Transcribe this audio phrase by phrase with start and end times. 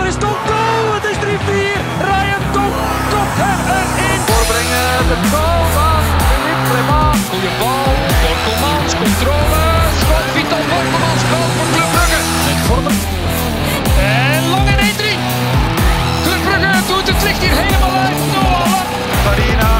[0.00, 0.94] Er is goal!
[0.96, 1.20] Het is 3-4.
[2.08, 2.74] Ryan Top
[3.12, 4.20] kopt hem erin.
[4.28, 7.18] Voorbrengen de goal van Philippe Clement.
[7.30, 7.90] Goeie bal.
[8.22, 9.62] Borkelmans, controle.
[10.00, 12.20] Schot Vital Borkelmans, goal voor Club Brugge.
[12.46, 12.96] Met Vormer.
[13.98, 15.04] En lang in 1-3.
[16.24, 18.20] Club Brugge doet het licht hier helemaal uit.
[19.24, 19.72] Farina,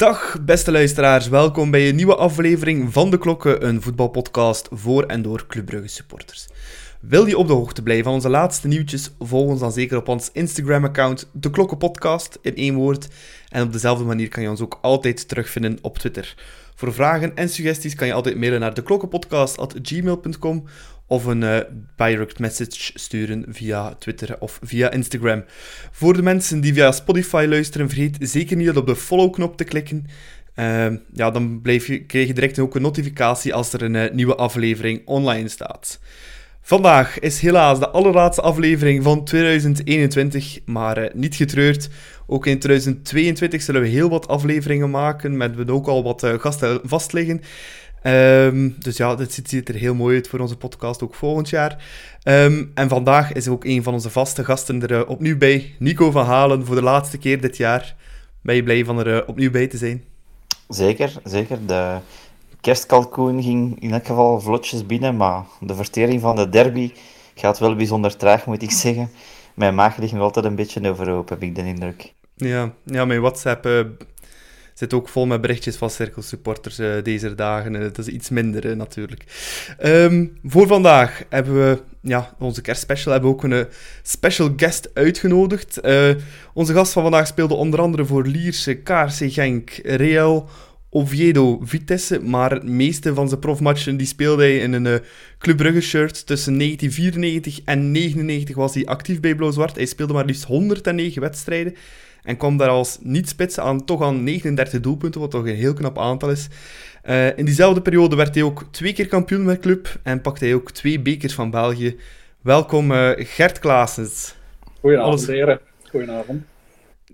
[0.00, 5.22] Dag beste luisteraars, welkom bij een nieuwe aflevering van De Klokken, een voetbalpodcast voor en
[5.22, 6.48] door Club Brugge supporters.
[7.00, 10.08] Wil je op de hoogte blijven van onze laatste nieuwtjes, volg ons dan zeker op
[10.08, 13.08] ons Instagram-account De Klokken Podcast in één woord.
[13.48, 16.34] En op dezelfde manier kan je ons ook altijd terugvinden op Twitter.
[16.74, 20.64] Voor vragen en suggesties kan je altijd mailen naar deklokkenpodcast.gmail.com
[21.10, 21.58] of een eh,
[21.96, 25.44] direct message sturen via Twitter of via Instagram.
[25.90, 30.06] Voor de mensen die via Spotify luisteren, vergeet zeker niet op de follow-knop te klikken.
[30.54, 34.12] Ehm, ja, dan blijf je, krijg je direct ook een notificatie als er een eh,
[34.12, 36.00] nieuwe aflevering online staat.
[36.60, 41.88] Vandaag is helaas de allerlaatste aflevering van 2021, maar eh, niet getreurd.
[42.26, 46.80] Ook in 2022 zullen we heel wat afleveringen maken, met we ook al wat gasten
[46.84, 47.40] vastliggen.
[48.02, 51.48] Ehm, dus ja, dit ziet, ziet er heel mooi uit voor onze podcast, ook volgend
[51.48, 51.84] jaar.
[52.22, 56.10] Ehm, en vandaag is ook een van onze vaste gasten er eh, opnieuw bij, Nico
[56.10, 57.96] van Halen, voor de laatste keer dit jaar.
[58.42, 60.04] Ben je blij van er eh, opnieuw bij te zijn?
[60.68, 61.58] Zeker, zeker.
[61.66, 61.96] De
[62.60, 66.92] kerstkalkoen ging in elk geval vlotjes binnen, maar de vertering van de derby
[67.34, 69.10] gaat wel bijzonder traag, moet ik zeggen.
[69.54, 72.12] Mijn maag ligt nog altijd een beetje overhoop, heb ik de indruk.
[72.36, 73.80] Ja, ja mijn WhatsApp eh,
[74.80, 77.76] zit ook vol met berichtjes van cirkelsupporters eh, deze dagen.
[77.76, 79.24] Eh, dat is iets minder eh, natuurlijk.
[79.78, 83.64] Ehm, voor vandaag hebben we ja, onze kerstspecial hebben we ook een eh,
[84.02, 85.80] special guest uitgenodigd.
[86.54, 90.48] Onze gast van vandaag speelde onder andere voor Lierse, KRC Genk, Real,
[90.90, 95.00] Oviedo, Vitesse, maar het meeste van zijn profmatchen die speelde hij in een
[95.38, 96.26] Club Brugge shirt.
[96.26, 99.76] Tussen 1994 en 99 was hij actief bij Blauw-Zwart.
[99.76, 101.74] Hij speelde maar liefst 109 wedstrijden
[102.22, 105.98] en kwam daar als niet-spits aan toch aan 39 doelpunten, wat toch een heel knap
[105.98, 106.48] aantal is.
[107.02, 110.54] Eh, in diezelfde periode werd hij ook twee keer kampioen met club en pakte hij
[110.54, 111.96] ook twee bekers van België.
[112.40, 114.34] Welkom eh, Gert Klaasens.
[114.80, 115.60] Goedenavond, Alles- heren.
[115.90, 116.42] Goedenavond.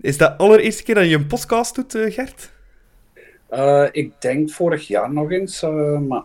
[0.01, 2.51] Is dat de allereerste keer dat je een podcast doet, eh, Gert?
[3.49, 6.23] Eh, ik denk vorig jaar nog eens, eh, maar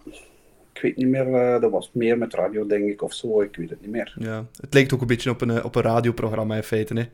[0.73, 1.35] ik weet niet meer.
[1.35, 3.41] eh, dat was meer met radio, denk ik, of zo.
[3.43, 4.15] Ik weet het niet meer.
[4.19, 6.95] Ja, het lijkt ook een beetje op een, op een radioprogramma in feite.
[6.95, 7.05] Hè.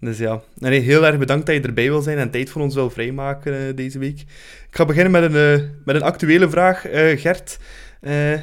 [0.00, 2.74] Dus ja, nee, heel erg bedankt dat je erbij wil zijn en tijd voor ons
[2.74, 4.20] wil vrijmaken eh, deze week.
[4.68, 6.86] Ik ga beginnen met een, eh, met een actuele vraag.
[6.86, 7.58] Eh, Gert,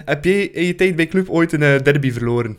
[0.05, 2.57] heb jij in je tijd bij Club ooit een derby verloren?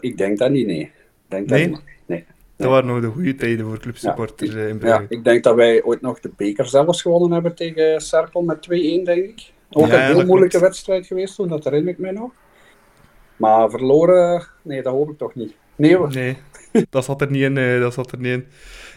[0.00, 0.90] Ik denk dat niet, nee.
[1.28, 1.68] Denk dat Nee?
[1.68, 1.80] niet.
[2.06, 2.24] Nee.
[2.56, 5.06] Dat waren nog de goede tijden voor clubsupporters Ja, in Ja, Brugge.
[5.08, 9.04] ik denk dat wij ooit nog de beker zelfs gewonnen hebben tegen Cerkel met 2-1,
[9.04, 9.50] denk ik.
[9.70, 10.64] Ook Ja, een ja, heel moeilijke klopt.
[10.66, 12.30] wedstrijd geweest toen, dat herinner ik mij nog.
[13.36, 15.54] Maar verloren, nee, dat hoop ik toch niet.
[15.76, 16.12] Nee hoor.
[16.12, 16.36] Nee,
[16.90, 17.56] dat zat er niet in.
[17.56, 18.46] eh, dat zat er niet in.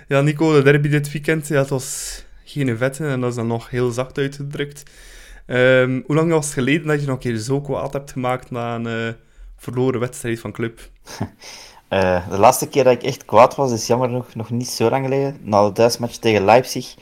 [0.07, 3.47] Ja, Nico, de derby dit weekend, ja, het was geen vette en dat is dan
[3.47, 4.83] nog heel zacht uitgedrukt.
[5.45, 8.51] Ehm, hoe lang was het geleden dat je nog een keer zo kwaad hebt gemaakt
[8.51, 9.13] na een eh,
[9.57, 10.79] verloren wedstrijd van club?
[11.89, 14.89] Eh, de laatste keer dat ik echt kwaad was, is jammer nog, nog niet zo
[14.89, 15.37] lang geleden.
[15.43, 16.95] Na de thuismatch tegen Leipzig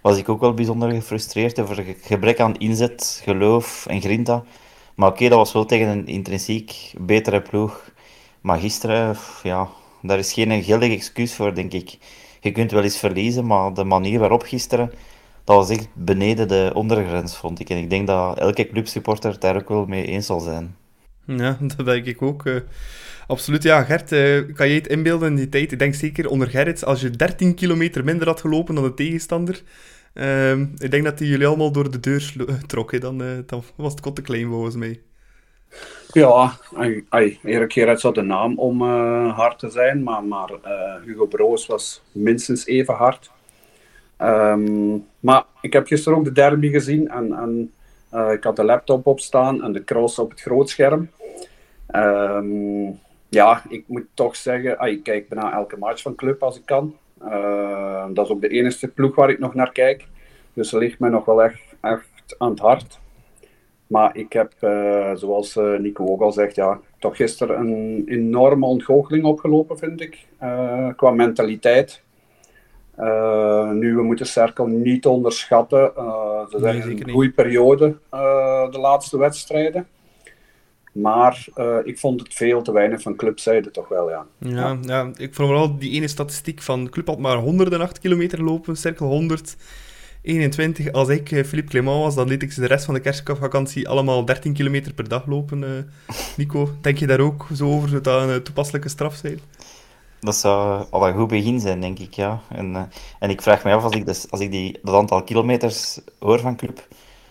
[0.00, 4.44] was ik ook wel bijzonder gefrustreerd over ge- gebrek aan inzet, geloof en grinta.
[4.94, 7.90] Maar oké, dat was wel tegen een intrinsiek betere ploeg.
[8.42, 9.68] Maar gisteren, ja,
[10.02, 11.98] daar is geen geldig excuus voor, denk ik.
[12.40, 14.92] Je kunt wel eens verliezen, maar de manier waarop gisteren,
[15.44, 17.70] dat was echt beneden de ondergrens, vond ik.
[17.70, 20.76] En ik denk dat elke clubsupporter daar ook wel mee eens zal zijn.
[21.26, 22.46] Ja, dat denk ik ook.
[22.46, 22.56] eh.
[23.26, 23.82] absoluut, ja.
[23.82, 25.72] Gert, eh, kan je het inbeelden in die tijd?
[25.72, 29.62] Ik denk zeker onder Gerrit, als je 13 kilometer minder had gelopen dan de tegenstander.
[30.14, 32.92] ehm, ik denk dat die jullie allemaal door de deur slo- trok.
[32.92, 32.98] hè.
[32.98, 35.00] Dan, eh, dan was het kot te klein volgens mij.
[36.12, 40.50] Ja, ai, ai, Erik Gerrits had de naam om eh, hard te zijn, maar, maar
[40.62, 43.30] eh, Hugo Broos was minstens even hard.
[44.16, 47.72] Ehm, maar ik heb gisteren ook de derby gezien en, en
[48.08, 51.10] eh, ik had de laptop op staan en de cross op het grootscherm.
[51.86, 52.90] Ehm,
[53.28, 56.64] ja, ik moet toch zeggen, ai, ik kijk bijna elke match van club als ik
[56.64, 56.96] kan.
[57.20, 60.06] Eh, dat is ook de enige ploeg waar ik nog naar kijk.
[60.52, 63.00] Dus dat ligt mij nog wel echt, echt aan het hart.
[63.92, 68.66] Maar ik heb, eh, zoals eh, Nico ook al zegt, ja, toch gisteren een enorme
[68.66, 70.26] ontgoocheling opgelopen, vind ik.
[70.38, 72.02] eh, qua mentaliteit.
[73.72, 75.92] Nu, we moeten Cerkel niet onderschatten.
[76.50, 77.08] Ze zijn Nee, een niet.
[77.10, 79.86] groeiperiode, eh, de laatste wedstrijden.
[80.92, 81.46] Maar
[81.84, 84.26] ik vond het veel te weinig van clubzijde toch wel, ja.
[84.38, 85.10] Ja, ja.
[85.16, 89.06] ik vond vooral die ene statistiek van de club had maar 108 kilometer lopen, cirkel
[89.06, 89.56] 100.
[90.22, 90.92] 21.
[90.92, 93.88] Als ik uh, Philippe Clement was, dan liet ik ze de rest van de kerstvakantie
[93.88, 95.62] allemaal 13 kilometer per dag lopen.
[95.62, 95.68] Uh,
[96.36, 97.88] Nico, denk je daar ook zo over?
[97.88, 99.40] Zou dat een toepasselijke straf zijn?
[100.20, 102.40] Dat zou al een goed begin zijn, denk ik, ja.
[102.48, 106.00] En, en ik vraag me af, als ik, dus, als ik die, dat aantal kilometers
[106.18, 106.86] hoor van club,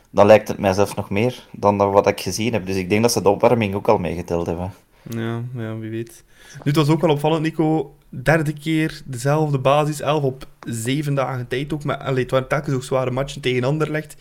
[0.10, 2.66] dan lijkt het mij zelfs nog meer dan wat ik gezien heb.
[2.66, 4.74] Dus ik denk dat ze de opwarming ook al meegeteld hebben.
[5.10, 6.24] Ja, ja, wie weet.
[6.52, 7.96] Nu, het was ook wel opvallend, Nico.
[8.14, 11.84] Derde keer dezelfde basis, 11 op zeven dagen tijd ook.
[11.84, 14.16] Maar allee, het waren telkens ook zware matchen tegen Anderlecht.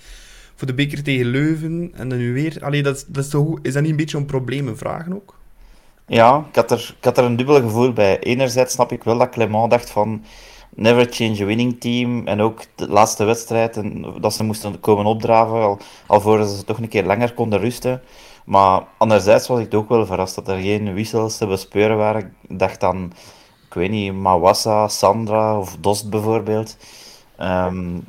[0.54, 1.92] Voor de beker tegen Leuven.
[1.94, 2.64] En dan nu weer.
[2.64, 5.38] Allee, dat, dat is, toch, is dat niet een beetje een probleem vragen ook?
[6.06, 8.19] Ja, ik had, er, ik had er een dubbel gevoel bij.
[8.19, 10.25] Enerzijds snap ik wel dat Clement dacht van
[10.75, 12.26] never change a winning team.
[12.26, 16.78] En ook de laatste wedstrijd, en dat ze moesten komen opdraven, al, alvorens ze toch
[16.78, 18.02] een keer langer konden rusten.
[18.44, 22.34] Maar anderzijds was ik ook wel verrast dat er geen wissels te bespeuren waren.
[22.48, 23.12] Ik dacht aan,
[23.70, 26.76] ik weet niet, Mawassa, Sandra of Dost bijvoorbeeld.
[27.40, 28.05] Um,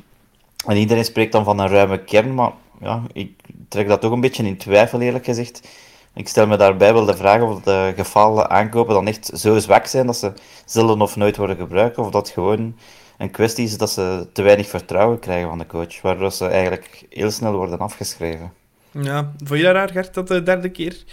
[0.66, 4.20] en iedereen spreekt dan van een ruime kern, maar ja, ik trek dat toch een
[4.20, 5.68] beetje in twijfel eerlijk gezegd.
[6.14, 9.86] Ik stel me daarbij wel de vraag of de gefaalde aankopen dan echt zo zwak
[9.86, 10.32] zijn dat ze
[10.64, 12.76] zelden of nooit worden gebruikt, of dat gewoon
[13.18, 17.06] een kwestie is dat ze te weinig vertrouwen krijgen van de coach, waardoor ze eigenlijk
[17.10, 18.52] heel snel worden afgeschreven.
[18.92, 21.04] Ja, vond je dat raar, Gert, dat de derde keer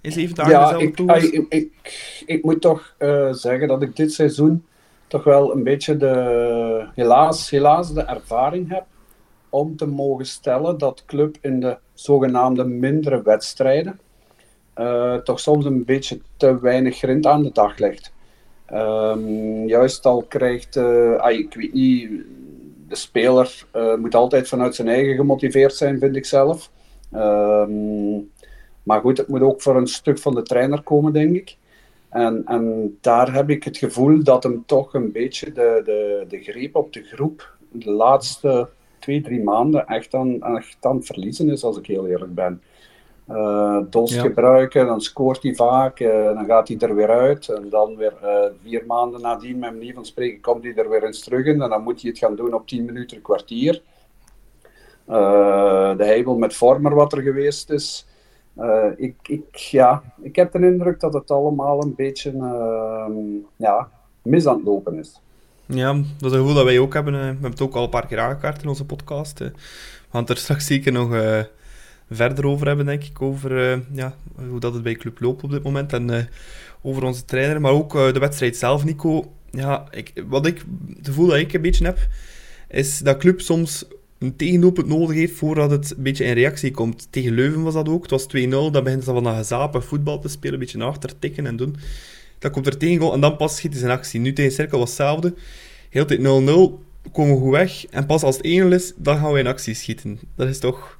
[0.00, 1.72] in zeven dagen ja, ik, ik, ik,
[2.26, 4.64] ik, moet toch uh, zeggen dat ik dit seizoen
[5.06, 8.84] toch wel een beetje de, helaas, helaas de ervaring heb
[9.48, 14.00] om te mogen stellen dat club in de zogenaamde mindere wedstrijden
[14.78, 18.12] uh, toch soms een beetje te weinig grind aan de dag legt.
[18.72, 22.10] Um, juist al krijgt, uh, ik weet niet,
[22.88, 26.70] de speler uh, moet altijd vanuit zijn eigen gemotiveerd zijn, vind ik zelf.
[27.14, 28.30] Um,
[28.82, 31.56] maar goed, het moet ook voor een stuk van de trainer komen, denk ik.
[32.08, 36.42] En, en daar heb ik het gevoel dat hem toch een beetje de, de, de
[36.42, 38.68] greep op de groep de laatste
[38.98, 42.62] twee, drie maanden echt aan, echt aan het verliezen is, als ik heel eerlijk ben.
[43.30, 47.48] Uh, DOS gebruiken, dan scoort hij vaak, uh, dan gaat hij er weer uit.
[47.48, 51.04] En dan weer uh, vier maanden nadien, met manier van spreken, komt hij er weer
[51.04, 51.62] eens terug in.
[51.62, 53.82] En dan moet hij het gaan doen op 10 minuten, een kwartier.
[55.96, 58.06] De heibel met Vormer, wat er geweest is.
[58.96, 63.14] ik, ik, ja, ik heb de indruk dat het allemaal een beetje ehm,
[63.56, 63.88] ja,
[64.22, 65.20] mis aan het lopen is.
[65.66, 67.12] Ja, dat is een gevoel dat wij ook hebben.
[67.12, 69.38] We hebben het ook al een paar keer aangekaart in onze podcast.
[69.38, 69.52] We
[70.10, 71.08] gaan het er straks zeker nog
[72.10, 73.22] verder over hebben, denk ik.
[73.22, 74.14] Over ja,
[74.48, 75.92] hoe dat het bij Club loopt op dit moment.
[75.92, 76.28] En
[76.82, 79.32] over onze trainer, maar ook de wedstrijd zelf, Nico.
[79.50, 80.64] Ja, ik, wat ik,
[80.96, 81.98] het gevoel dat ik een beetje heb,
[82.68, 83.86] is dat Club soms
[84.22, 87.06] een tegendoelpunt nodig heeft voordat het een beetje in reactie komt.
[87.10, 88.02] Tegen Leuven was dat ook.
[88.02, 90.88] Het was 2-0, dan begint ze van dat gezapen voetbal te spelen, een beetje naar
[90.88, 91.76] achter tikken en doen.
[92.38, 94.20] Dan komt er tegen en dan pas schiet hij in actie.
[94.20, 95.34] Nu tegen Cirkel was hetzelfde.
[95.88, 96.22] Heel tijd 0-0,
[97.12, 97.86] komen we goed weg.
[97.86, 100.20] En pas als het 1 is, dan gaan we in actie schieten.
[100.36, 100.98] Dat is toch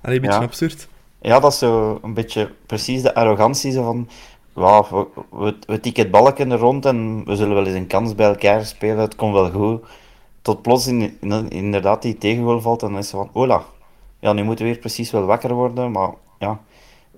[0.00, 0.44] Allee, een beetje ja.
[0.44, 0.88] absurd.
[1.20, 4.08] Ja, dat is zo een beetje precies de arrogantie zo van...
[4.52, 8.14] Wow, we, we, we tikken het balken rond en we zullen wel eens een kans
[8.14, 8.98] bij elkaar spelen.
[8.98, 9.84] Het komt wel goed.
[10.46, 13.30] Tot plots in, in, inderdaad die tegengoal valt en dan is het van...
[13.32, 13.64] Hola,
[14.20, 15.90] ja, nu moeten we weer precies wel wakker worden.
[15.90, 16.60] Maar ja,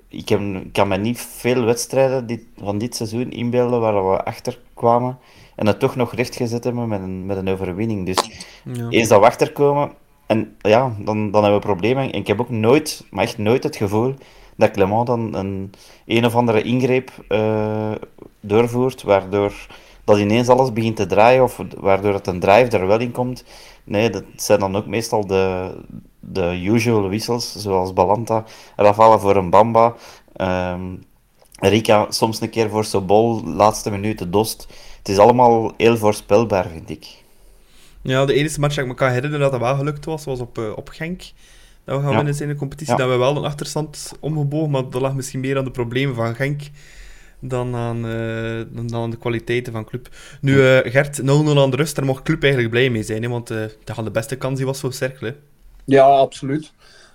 [0.09, 4.25] ik, heb, ik kan me niet veel wedstrijden dit, van dit seizoen inbeelden waar we
[4.25, 5.19] achter kwamen
[5.55, 8.07] en het toch nog rechtgezet hebben met een, met een overwinning.
[8.07, 8.31] Dus
[8.65, 8.89] ja.
[8.89, 9.93] eens dat we achterkomen,
[10.27, 12.13] en ja, dan, dan hebben we problemen.
[12.13, 14.15] En ik heb ook nooit, maar echt nooit het gevoel
[14.57, 15.73] dat Clement dan een
[16.07, 17.93] een of andere ingreep uh,
[18.41, 19.53] doorvoert, waardoor
[20.09, 23.45] dat ineens alles begint te draaien, of waardoor het een drive er wel in komt.
[23.85, 25.71] Nee, dat zijn dan ook meestal de,
[26.21, 28.45] de usual wissels, zoals Balanta,
[28.77, 29.95] Rafale voor een Bamba,
[30.37, 31.03] um,
[31.61, 34.67] Rika soms een keer voor Sobol, laatste minuten Dost.
[34.99, 37.07] Het is allemaal heel voorspelbaar, vind ik.
[38.03, 40.41] Ja, de enige match dat ik me kan herinneren dat dat wel gelukt was, was
[40.41, 41.23] op, uh, op Genk.
[41.85, 42.17] Dat we gaan ja.
[42.17, 42.93] winnen in de competitie.
[42.93, 42.99] Ja.
[42.99, 46.35] Dat we wel een achterstand omgebogen, maar dat lag misschien meer aan de problemen van
[46.35, 46.63] Genk
[47.41, 50.09] dan aan, uh, dan aan de kwaliteiten van club.
[50.41, 53.29] Nu, uh, Gert, 0-0 aan de rust, daar mocht club eigenlijk blij mee zijn, hè,
[53.29, 55.35] want uh, dat had de beste kans die was voor Cercle.
[55.85, 56.73] Ja, absoluut.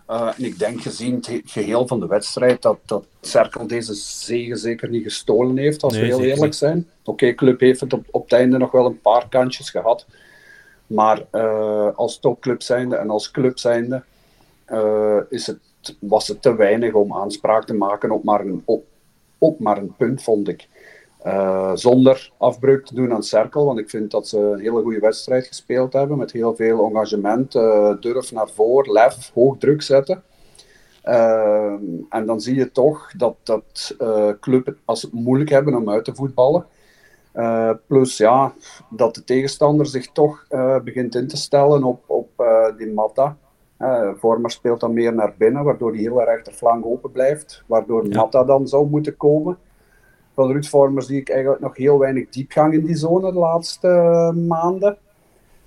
[0.08, 4.89] en ik denk gezien het geheel van de wedstrijd dat, dat Cercle deze zegen zeker
[4.89, 6.56] niet gestolen heeft, als nee, we heel eerlijk niet.
[6.56, 6.88] zijn.
[7.00, 10.06] Oké, okay, club heeft het op, op het einde nog wel een paar kantjes gehad.
[10.88, 11.25] Maar
[11.96, 14.03] als topclub zijnde en als club zijnde
[15.30, 15.60] is het,
[16.00, 18.86] was het te weinig om aanspraak te maken op maar een, op,
[19.44, 20.68] op maar een punt, vond ik.
[21.26, 25.00] Uh, zonder afbreuk te doen aan Cirkel, want ik vind dat ze een hele goede
[25.00, 26.18] wedstrijd gespeeld hebben.
[26.18, 27.52] Met heel veel engagement,
[28.02, 30.24] durf naar voren, lef, hoog druk zetten.
[32.10, 33.96] en dan zie je toch dat, dat
[34.40, 36.66] club, als het moeilijk hebben om uit te voetballen,
[37.88, 38.54] plus ja,
[38.90, 40.46] dat de tegenstander zich toch
[40.84, 42.30] begint in te stellen op, op
[42.78, 43.38] die Matta.
[43.80, 47.63] Uh, Vormer speelt dan meer naar binnen, waardoor die hele rechterflank open blijft.
[47.65, 48.20] Waardoor ja.
[48.20, 49.58] Matta dan zou moeten komen.
[50.34, 53.88] Van Ruud Vormer zie ik eigenlijk nog heel weinig diepgang in die zone de laatste
[54.48, 54.98] maanden.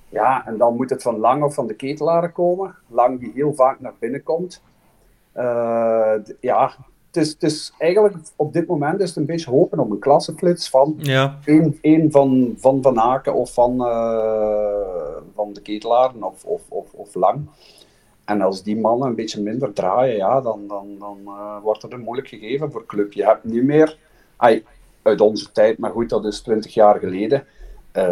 [0.08, 2.74] Ja, en dan moet het van Lang of van de ketelaren komen.
[2.88, 4.62] Lang die heel vaak naar binnen komt.
[5.36, 6.74] Uh, ja,
[7.06, 9.98] het is, het is eigenlijk op dit moment is het een beetje hopen op een
[9.98, 11.38] klasseflits van ja.
[11.44, 16.92] één, één van, van Van Aken of van, uh, van de ketelaren of, of, of,
[16.92, 17.48] of Lang.
[18.26, 21.92] En als die mannen een beetje minder draaien, ja, dan, dan, dan uh, wordt het
[21.92, 23.12] een moeilijk gegeven voor club.
[23.12, 23.98] Je hebt niet meer,
[25.02, 27.46] uit onze tijd, maar goed, dat is twintig jaar geleden.
[27.92, 28.04] Uh,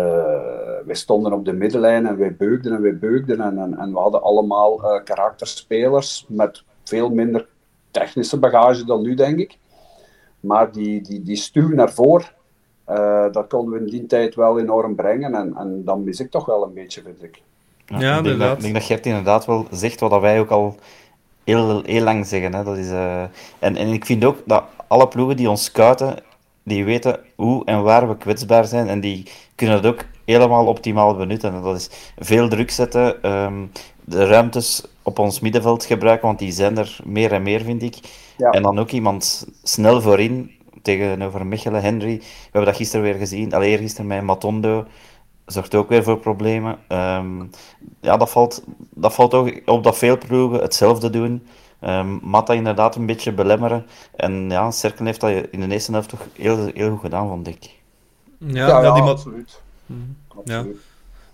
[0.84, 3.40] wij stonden op de middenlijn en wij beugden en wij beugden.
[3.40, 7.48] En, en, we hadden allemaal uh, karakterspelers met veel minder
[7.90, 9.58] technische bagage dan nu, denk ik.
[10.40, 12.28] Maar die, die, die stuw naar voren,
[13.32, 15.34] dat konden we in die tijd wel enorm brengen.
[15.34, 17.42] En, en dan mis ik toch wel een beetje, vind ik.
[17.86, 20.50] Ja, ja ik, denk dat, ik denk dat Gert inderdaad wel zegt wat wij ook
[20.50, 20.78] al
[21.44, 22.54] heel, heel lang zeggen.
[22.54, 22.64] Hè.
[22.64, 23.22] Dat is, uh...
[23.58, 26.16] en, en ik vind ook dat alle ploegen die ons scouten,
[26.62, 28.88] die weten hoe en waar we kwetsbaar zijn.
[28.88, 31.54] En die kunnen het ook helemaal optimaal benutten.
[31.54, 33.70] En dat is veel druk zetten, um,
[34.04, 37.96] de ruimtes op ons middenveld gebruiken, want die zijn er meer en meer, vind ik.
[38.36, 38.50] Ja.
[38.50, 40.50] En dan ook iemand snel voorin,
[40.82, 42.16] tegenover Mechelen, Henry.
[42.16, 44.86] We hebben dat gisteren weer gezien, alleen gisteren met Matondo.
[45.46, 46.78] Zorgt ook weer voor problemen.
[46.88, 47.50] Um,
[48.00, 51.46] ja, dat valt, dat valt ook op dat veel ploegen hetzelfde doen.
[51.80, 53.86] Um, Matta inderdaad een beetje belemmeren.
[54.16, 57.48] En ja, Cerkel heeft dat in de eerste helft toch heel, heel goed gedaan, vond
[57.48, 57.82] ik.
[58.38, 59.62] Ja, ja, ja die absoluut.
[59.86, 60.16] Mm.
[60.28, 60.74] absoluut.
[60.74, 60.80] Ja.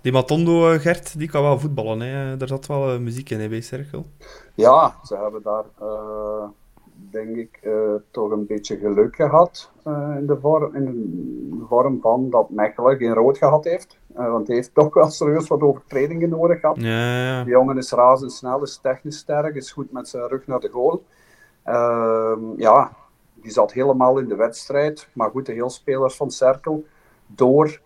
[0.00, 2.00] Die Matondo, Gert, die kan wel voetballen.
[2.00, 2.36] Hè.
[2.36, 4.06] Daar zat wel uh, muziek in hè, bij Cerkel.
[4.54, 6.44] Ja, ze hebben daar, uh,
[7.10, 9.70] denk ik, uh, toch een beetje geluk gehad.
[10.18, 10.84] in, de vorm, in
[11.58, 13.98] de vorm van dat Mechelen geen rood gehad heeft.
[14.14, 16.76] want hij heeft toch wel serieus wat overtredingen nodig gehad.
[16.80, 17.44] Ja, ja.
[17.44, 21.04] Die jongen is razendsnel, is technisch sterk, is goed met zijn rug naar de goal.
[21.62, 22.92] Ehm, ja,
[23.34, 25.08] die zat helemaal in de wedstrijd.
[25.12, 26.84] Maar goed, de heel spelers van Cerkel,
[27.26, 27.80] door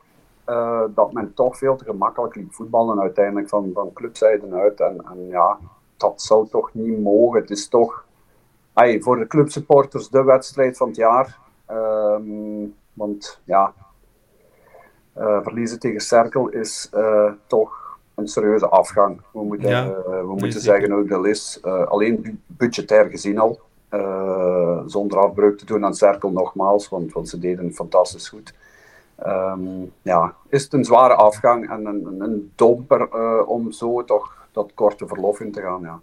[0.47, 4.81] uh, dat men toch veel te gemakkelijk liep voetballen uiteindelijk van, van clubzijden uit.
[4.81, 5.59] En, en ja,
[5.97, 7.41] dat zou toch niet mogen.
[7.41, 8.05] Het is toch
[8.75, 11.39] ay, voor de clubsupporters de wedstrijd van het jaar.
[11.71, 13.73] Um, want ja,
[15.19, 19.21] uh, verliezen tegen Cerkel is uh, toch een serieuze afgang.
[19.33, 21.63] We moeten, ja, we moeten zeggen hoe dat is.
[21.63, 23.61] alleen budgetair gezien al.
[24.87, 28.55] zonder afbreuk te doen aan Cerkel nogmaals, want, want ze deden fantastisch goed.
[29.27, 33.09] Um, ja, is het een zware afgang en een, een domper
[33.47, 35.81] om zo toch dat korte verlof in te gaan.
[35.81, 36.01] Ja,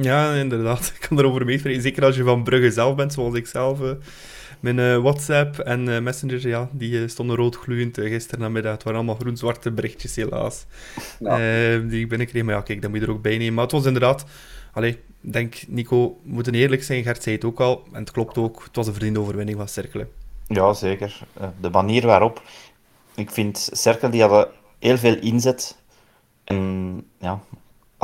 [0.00, 0.92] ja inderdaad.
[1.00, 1.82] Ik kan erover meespreken.
[1.82, 3.80] Zeker als je van Brugge zelf bent, zoals ik zelf.
[3.80, 3.90] Uh,
[4.60, 8.72] mijn uh, WhatsApp en uh, Messenger, ja, die stonden roodgloeiend gisteren namiddag.
[8.72, 10.66] Het waren allemaal groen-zwarte berichtjes, helaas.
[11.20, 11.36] Ja.
[11.78, 12.42] die ik binnenkreeg.
[12.42, 13.54] Maar ja, kijk, dat moet je er ook bij nemen.
[13.54, 14.24] Maar het was inderdaad...
[14.72, 17.02] Allee, denk, Nico, we moeten eerlijk zijn.
[17.02, 17.84] Gert zei het ook al.
[17.92, 18.62] En het klopt ook.
[18.64, 20.08] Het was een verdiende overwinning van Cerkelen.
[20.46, 21.18] Ja, zeker.
[21.60, 22.42] De manier waarop.
[23.14, 24.48] Ik vind Cerkel die hadden
[24.78, 25.76] heel veel inzet.
[26.44, 27.40] En ja,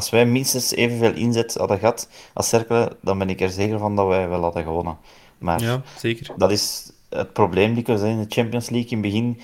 [0.00, 3.96] als wij minstens evenveel inzet hadden gehad als Cerkel, dan ben ik er zeker van
[3.96, 4.98] dat wij wel hadden gewonnen.
[5.38, 6.34] Maar ja, zeker.
[6.36, 8.90] dat is het probleem die we in de Champions League.
[8.90, 9.40] In het begin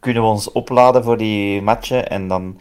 [0.00, 2.60] kunnen we ons opladen voor die matchen en dan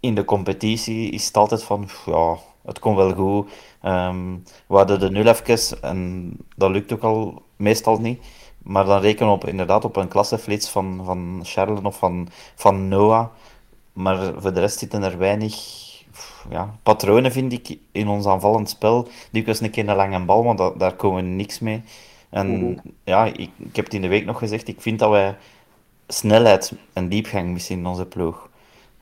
[0.00, 3.50] in de competitie is het altijd van, ja, het komt wel goed.
[3.84, 8.22] Um, we hadden de nul even en dat lukt ook al meestal niet.
[8.62, 11.44] Maar dan rekenen we op, inderdaad op een klasseflits van, van
[11.82, 13.26] of van, van Noah.
[13.92, 15.89] Maar voor de rest zitten er weinig
[16.50, 19.08] ja, patronen, vind ik, in ons aanvallend spel.
[19.32, 21.82] Dikwijls een keer een lange bal, maar da daar komen we niks mee.
[22.30, 22.80] En mm -hmm.
[23.04, 25.36] ja, ik, ik heb het in de week nog gezegd, ik vind dat wij
[26.08, 28.48] snelheid en diepgang missen in onze ploeg.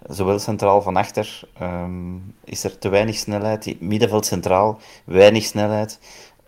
[0.07, 5.99] Zowel centraal van achter um, is er te weinig snelheid, middenveld centraal, weinig snelheid.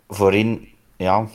[0.07, 1.27] Voorin, ja,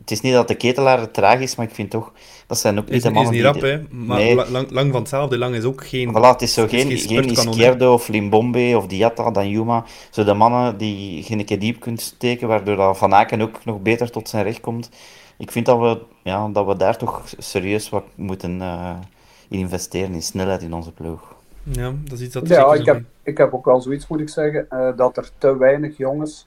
[0.00, 2.12] het is niet dat de ketelaar traag is, maar ik vind toch,
[2.46, 3.82] dat zijn ook niet is, de mannen is niet rap, hè.
[3.90, 4.34] Maar nee.
[4.34, 6.08] lang, lang van hetzelfde, lang is ook geen...
[6.08, 9.84] Voilà, het is zo geen, is geen, geen Izquierdo of Limbombe of Diatta, Danjuma.
[10.10, 13.80] Zo de mannen die geen keer diep kunt steken, waardoor dat Van Aken ook nog
[13.80, 14.90] beter tot zijn recht komt.
[15.38, 18.90] Ik vind dat we, ja, dat we daar toch serieus wat moeten uh,
[19.48, 21.34] in investeren, in snelheid in onze ploeg.
[21.62, 22.48] Ja, dat is iets dat...
[22.48, 25.56] Ja, ik heb, ik heb ook wel zoiets, moet ik zeggen, uh, dat er te
[25.56, 26.46] weinig jongens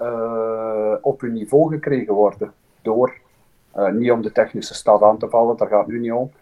[0.00, 2.52] uh, op hun niveau gekregen worden
[2.84, 3.14] door,
[3.76, 6.32] uh, niet om de technische stad aan te vallen, daar gaat het nu niet om,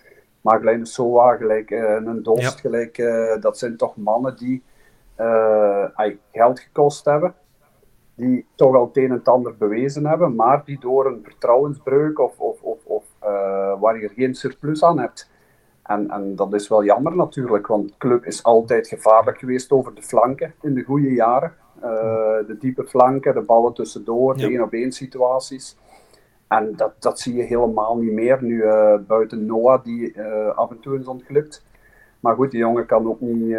[0.40, 2.48] maar gelijk een SOA, gelijk uh, een Dost, ja.
[2.48, 4.62] gelijk, uh, dat zijn toch mannen die
[6.32, 7.34] geld gekost hebben,
[8.14, 12.18] die toch al het een en het ander bewezen hebben, maar die door een vertrouwensbreuk
[12.18, 13.04] of, of, of, of
[13.80, 15.30] waar je geen surplus aan hebt,
[15.82, 19.94] En, en dat is wel jammer natuurlijk, want de club is altijd gevaarlijk geweest over
[19.94, 21.54] de flanken in de goede jaren.
[21.82, 21.88] Uh,
[22.46, 25.76] de diepe flanken, de ballen tussendoor, de één-op-één situaties.
[26.52, 30.70] En dat, dat zie je helemaal niet meer nu uh, buiten Noah, die uh, af
[30.70, 31.64] en toe is ontglipt.
[32.20, 33.56] Maar goed, die jongen kan ook niet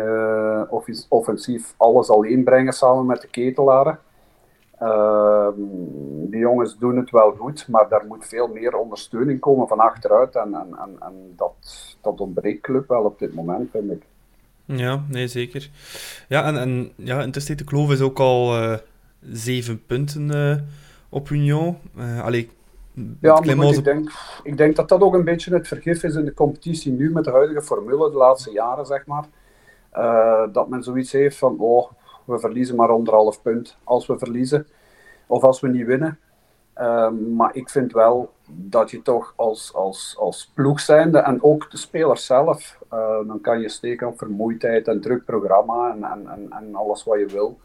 [1.09, 3.99] offensief alles alleen brengen samen met de ketelaren.
[4.79, 5.53] Ehm,
[6.29, 10.35] die jongens doen het wel goed, maar daar moet veel meer ondersteuning komen van achteruit.
[10.35, 11.53] En, en, en, dat,
[12.01, 14.03] dat ontbreekt club wel op dit moment, vind ik.
[14.65, 15.69] Ja, nee, zeker.
[16.27, 18.55] Ja, en, en ja, intussen de Kloof is ook al
[19.21, 20.31] zeven punten
[21.09, 21.77] op Union.
[22.21, 22.49] Allee,
[23.21, 24.11] ja, maar goed, ik, denk,
[24.43, 27.23] ik denk dat dat ook een beetje het vergif is in de competitie nu met
[27.23, 29.25] de huidige formule de laatste jaren, zeg maar.
[30.51, 31.91] dat men zoiets heeft van, oh,
[32.25, 34.67] we verliezen maar anderhalf punt als we verliezen.
[35.27, 36.19] Of als we niet winnen.
[36.73, 41.71] Ehm, maar ik vind wel dat je toch als, als, als ploeg zijnde en ook
[41.71, 46.27] de spelers zelf, uh, dan kan je steken op vermoeidheid en druk programma en, en,
[46.27, 47.59] en, en alles wat je wil.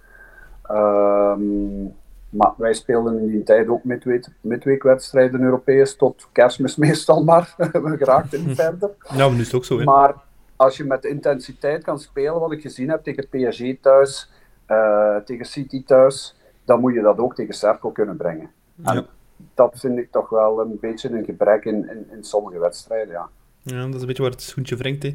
[0.70, 1.96] Um,
[2.30, 7.54] maar wij speelden in die tijd ook midweek, midweekwedstrijden Europees tot kerstmis meestal maar.
[7.56, 8.90] we geraakten niet verder.
[9.16, 9.78] Ja, nu is het ook zo.
[9.78, 9.84] Hè?
[9.84, 10.14] Maar
[10.56, 14.30] als je met intensiteit kan spelen, wat ik gezien heb tegen PSG thuis,
[14.68, 18.50] uh, tegen City thuis, dan moet je dat ook tegen Cerco kunnen brengen.
[18.82, 19.06] En
[19.54, 23.28] dat vind ik toch wel een beetje een gebrek in, in, in sommige wedstrijden, ja.
[23.62, 25.04] Ja, dat is een beetje waar het schoentje wringt.
[25.04, 25.14] Uh,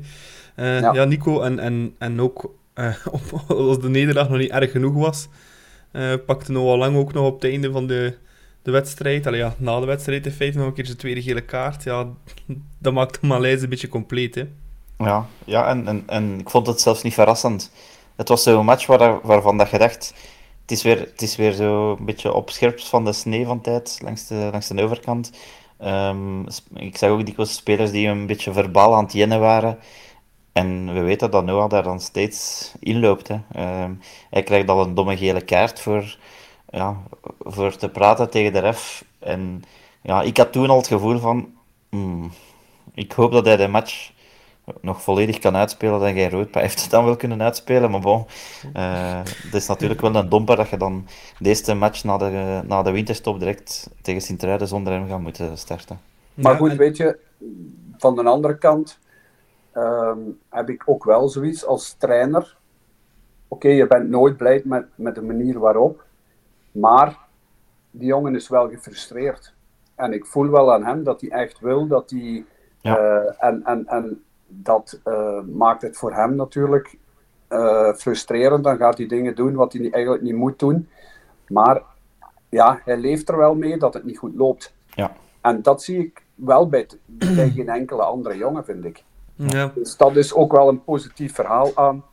[0.56, 0.94] ja.
[0.94, 1.06] ja.
[1.06, 3.06] Nico, en, en, en ook uh,
[3.48, 5.30] als de nederlaag nog niet erg genoeg was,
[5.94, 8.18] uh, pakte Noah Lang ook nog op het einde van de,
[8.62, 11.42] de wedstrijd, allee, ja, na de wedstrijd in feite, nog een keer zijn tweede gele
[11.42, 11.84] kaart.
[11.84, 12.08] Ja,
[12.80, 14.36] dat maakt de malaise een beetje compleet.
[14.36, 14.48] Hè.
[14.98, 17.72] Ja, ja en, en, en ik vond het zelfs niet verrassend.
[18.16, 20.14] Het was zo'n match waar, waarvan dat je dacht
[20.64, 23.62] het is weer, het is weer zo een beetje op scherps van de snee van
[23.62, 25.32] tijd langs de, langs de overkant.
[25.82, 29.78] Um, ik zag ook dikwijls spelers die een beetje verbaal aan het jennen waren.
[30.54, 33.28] En we weten dat Noah daar dan steeds inloopt.
[33.28, 33.36] Hè.
[33.84, 36.18] Um, hij krijgt al een domme gele kaart voor,
[36.70, 36.98] ja,
[37.40, 39.06] voor te praten tegen de ref.
[39.20, 39.64] En
[40.02, 41.54] ja, ik had toen al het gevoel van...
[41.90, 42.32] Hmm,
[42.94, 44.12] ik hoop dat hij de match
[44.82, 47.92] nog volledig kan uitspelen, dat jij rood heeft het dan wel kunnen uitspelen.
[47.92, 48.26] Maar bon,
[48.76, 51.08] uh, het is natuurlijk wel een domper dat je dan
[51.40, 56.00] deze match na de, na de winterstop direct tegen Sint-Truiden zonder hem gaat moeten starten.
[56.34, 57.18] Maar goed, weet je,
[57.98, 59.00] van de andere kant
[59.76, 62.58] um, heb ik ook wel zoiets als trainer.
[63.48, 66.04] Oké, je bent nooit blij met, met de manier waarop,
[66.72, 67.18] maar
[67.92, 69.54] die jongen is wel gefrustreerd.
[69.96, 72.46] En ik voel wel aan hem dat hij echt wil, dat hij...
[72.82, 73.00] Ja.
[73.00, 76.98] Uh, en, en, en dat uh, maakt het voor hem natuurlijk
[77.50, 78.64] uh, frustrerend.
[78.64, 80.90] Dan gaat hij dingen doen wat hij eigenlijk niet moet doen.
[81.48, 81.82] Maar
[82.50, 84.74] ja, hij leeft er wel mee dat het niet goed loopt.
[84.88, 85.12] Ja.
[85.42, 89.04] En dat zie ik wel bij, bij geen enkele andere jongen, vind ik.
[89.36, 89.72] Ja.
[89.76, 92.04] Dus dat is ook wel een positief verhaal aan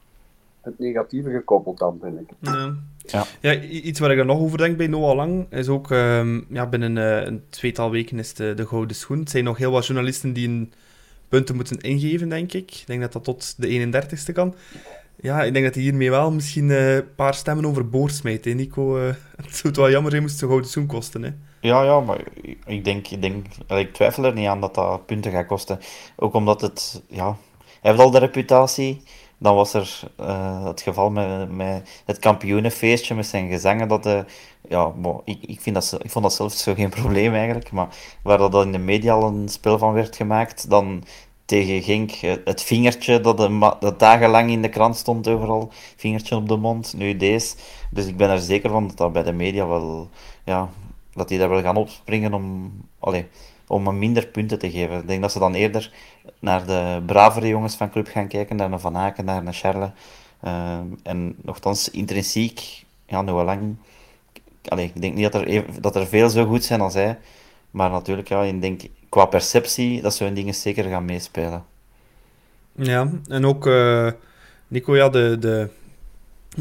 [0.60, 2.28] het negatieve gekoppeld dan, vind ik.
[2.40, 2.74] Ja.
[3.06, 3.24] Ja.
[3.40, 6.66] ja, iets waar ik er nog over denk bij Noah Lang is ook um, ja,
[6.66, 9.18] binnen uh, een tweetal weken is de, de gouden schoen.
[9.18, 10.72] Het zijn nog heel wat journalisten die een
[11.28, 12.70] punten moeten ingeven, denk ik.
[12.70, 14.54] Ik denk dat dat tot de 31ste kan.
[15.20, 18.50] Ja, ik denk dat hij hiermee wel misschien eh, een paar stemmen overboord smijt, hè,
[18.50, 18.98] Nico.
[18.98, 21.30] Uh, het zou wel jammer zijn moest ze gouden zoen kosten, hè.
[21.60, 22.20] Ja, ja, maar
[22.66, 25.80] ik denk, ik denk, ik twijfel er niet aan dat dat punten gaat kosten.
[26.16, 27.36] Ook omdat het, ja,
[27.80, 29.02] hij heeft al de reputatie.
[29.38, 33.88] Dan was er uh, het geval met, met het kampioenenfeestje, met zijn gezangen.
[33.88, 34.24] Dat de,
[34.68, 34.92] ja,
[35.24, 37.72] ik, ik, vind dat, ik vond dat zelfs zo geen probleem eigenlijk.
[37.72, 37.88] Maar
[38.22, 41.04] waar dat in de media al een spel van werd gemaakt, dan
[41.44, 42.10] tegen Genk
[42.44, 46.94] het vingertje dat, de, dat dagenlang in de krant stond overal, vingertje op de mond,
[46.96, 47.56] nu deze.
[47.90, 50.08] Dus ik ben er zeker van dat dat bij de media wel,
[50.44, 50.68] ja,
[51.12, 53.24] dat die daar wel gaan opspringen om, allez,
[53.66, 54.98] om een minder punten te geven.
[54.98, 55.92] Ik denk dat ze dan eerder
[56.38, 59.90] naar de bravere jongens van club gaan kijken, naar een Van Aken, naar een Charles.
[60.44, 63.76] Uh, en nogthans, intrinsiek, ja, Noah Lang
[64.68, 67.18] allee, ik denk niet dat er, dat er veel zo goed zijn als hij.
[67.70, 71.64] Maar natuurlijk, ja, ik denk qua perceptie dat zo'n dingen zeker gaan meespelen.
[72.72, 74.10] Ja, en ook uh,
[74.68, 75.68] Nico, ja, de, de,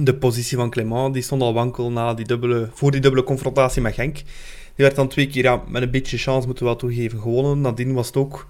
[0.06, 3.82] de positie van Clement, die stond al wankel na die dubbele, voor die dubbele confrontatie
[3.82, 4.16] met Genk.
[4.16, 7.62] Die werd dan twee keer, ja, met een beetje chance moeten we wel toegeven, gewonnen.
[7.62, 8.48] Nadien was het ook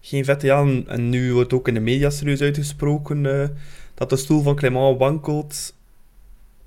[0.00, 0.66] geen vette, ja.
[0.86, 3.48] En, nu wordt ook in de media serieus uitgesproken uh,
[3.94, 5.74] dat de stoel van Clement wankelt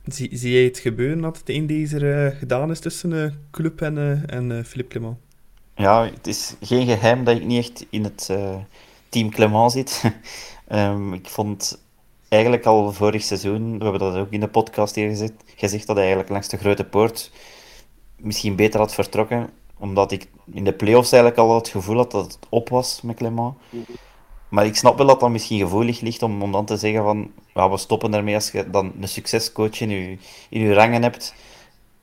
[0.05, 3.81] Zie, zie jij het gebeuren dat het een deze uh, gedaan is tussen uh, Club
[3.81, 5.17] en, en Philippe Clement?
[5.75, 8.29] Ja, het is geen geheim dat ik niet echt in het
[9.09, 10.03] team Clement zit.
[10.71, 11.82] um, ik vond
[12.33, 15.95] eigenlijk al vorig seizoen, we hebben dat ook in de podcast hier gezegd, gezegd dat
[15.95, 17.31] hij eigenlijk langs de Grote Poort
[18.17, 22.25] misschien beter had vertrokken, omdat ik in de play-offs eigenlijk al het gevoel had dat
[22.25, 23.53] het op was met Clement.
[24.49, 27.31] Maar ik snap wel dat dat misschien gevoelig ligt om, om dan te zeggen van
[27.53, 30.17] ja, we stoppen ermee als je dan een succescoach in je,
[30.49, 31.33] in je rangen hebt.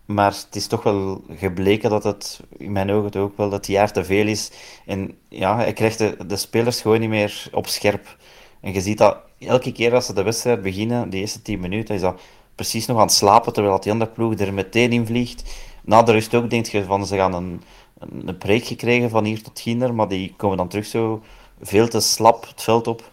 [0.04, 3.92] Maar het is toch wel gebleken dat het, in mijn ogen ook wel, dat jaar
[3.92, 4.50] te veel is.
[4.86, 8.16] En ja, hij krijgt de spelers gewoon niet meer op scherp.
[8.60, 9.16] En je ziet dat
[9.48, 12.20] elke keer als ze de wedstrijd beginnen, de eerste 10 minuten, is dat
[12.54, 15.54] precies nog aan het slapen, terwijl die andere ploeg er meteen in vliegt.
[15.84, 17.62] Na de rust ook denk je van, ze gaan een,
[17.98, 21.22] een, break gekregen van hier tot ginder, maar die komen dan terug zo
[21.60, 23.10] veel te slap het veld op.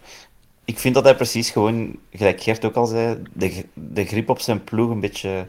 [0.64, 4.40] Ik vind dat hij precies gewoon, gelijk Gert ook al zei, de, de grip op
[4.40, 5.46] zijn ploeg een beetje,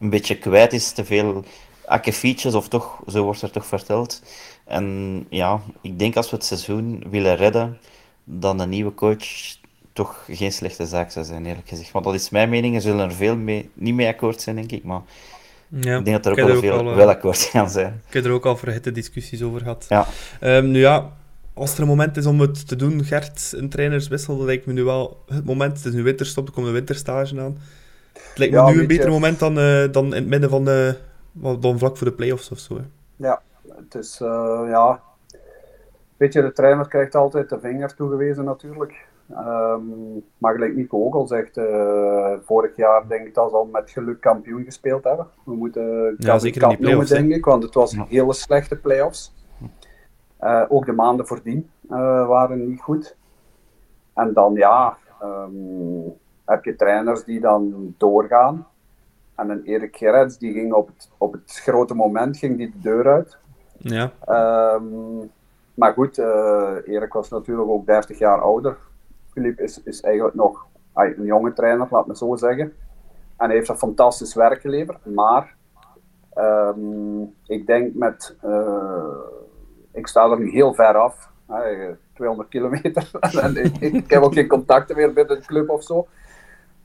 [0.00, 0.92] een beetje kwijt is.
[0.92, 1.44] Te veel
[1.86, 4.22] akkefietjes, of toch, zo wordt er toch verteld.
[4.64, 7.78] En ja, ik denk als we het seizoen willen redden,
[8.24, 9.60] dan een nieuwe coach
[9.92, 11.92] toch geen slechte zaak zou zijn, eerlijk gezegd.
[11.92, 14.70] Want dat is mijn mening, er zullen er veel mee, niet mee akkoord zijn, denk
[14.72, 14.84] ik.
[14.84, 15.00] Maar
[15.68, 18.02] Ja, ik denk dat er ook wel veel al, eh, wel akkoord gaan zijn.
[18.06, 19.86] Ik heb er ook al verhitte discussies over gehad.
[19.88, 20.06] Ja.
[20.40, 21.12] Ehm, nu ja,
[21.54, 24.72] als er een moment is om het te doen, Gert, een trainerswissel, dat lijkt me
[24.72, 25.76] nu wel het moment.
[25.76, 27.58] Het is nu winterstop, er komt een winterstage aan.
[28.12, 30.64] Het lijkt me Ja, nu een beter moment dan, eh, dan in het midden van
[30.64, 30.96] de,
[31.32, 32.76] wel, dan vlak voor de play-offs of zo.
[32.76, 32.82] Hè.
[33.16, 33.42] Ja,
[33.76, 35.00] het is, eh, ja...
[36.16, 38.94] Weet je, de trainer krijgt altijd de vinger toegewezen natuurlijk.
[39.30, 39.82] Ehm,
[40.38, 43.90] maar gelijk Nico ook al zegt, eh, vorig jaar denk ik dat ze al met
[43.90, 45.26] geluk kampioen gespeeld hebben.
[45.44, 48.04] We moeten Ja, Cup zeker in noemen, denk ik, want het was Ja.
[48.08, 49.34] hele slechte play-offs.
[50.38, 53.16] Eh, ook de maanden voordien eh, waren niet goed.
[54.14, 55.50] En dan ja, ehm,
[56.44, 58.66] heb je trainers die dan doorgaan.
[59.34, 62.80] En een Erik Gerrits die ging op het, op het grote moment ging die de
[62.80, 63.38] deur uit.
[63.78, 64.84] Ja, Ehm,
[65.74, 68.76] maar goed, eh, Erik was natuurlijk ook 30 jaar ouder.
[69.32, 72.72] Filip is, is eigenlijk nog een jonge trainer, laat me zo zeggen.
[73.36, 75.06] En hij heeft een fantastisch werk geleverd.
[75.06, 75.54] Maar
[76.34, 78.36] ehm, ik denk met.
[78.40, 79.16] eh,
[79.92, 81.30] ik sta er nu heel ver af.
[81.46, 83.10] hè, 200 kilometer.
[83.42, 86.06] en ik, heb ook geen contacten meer binnen de club of zo.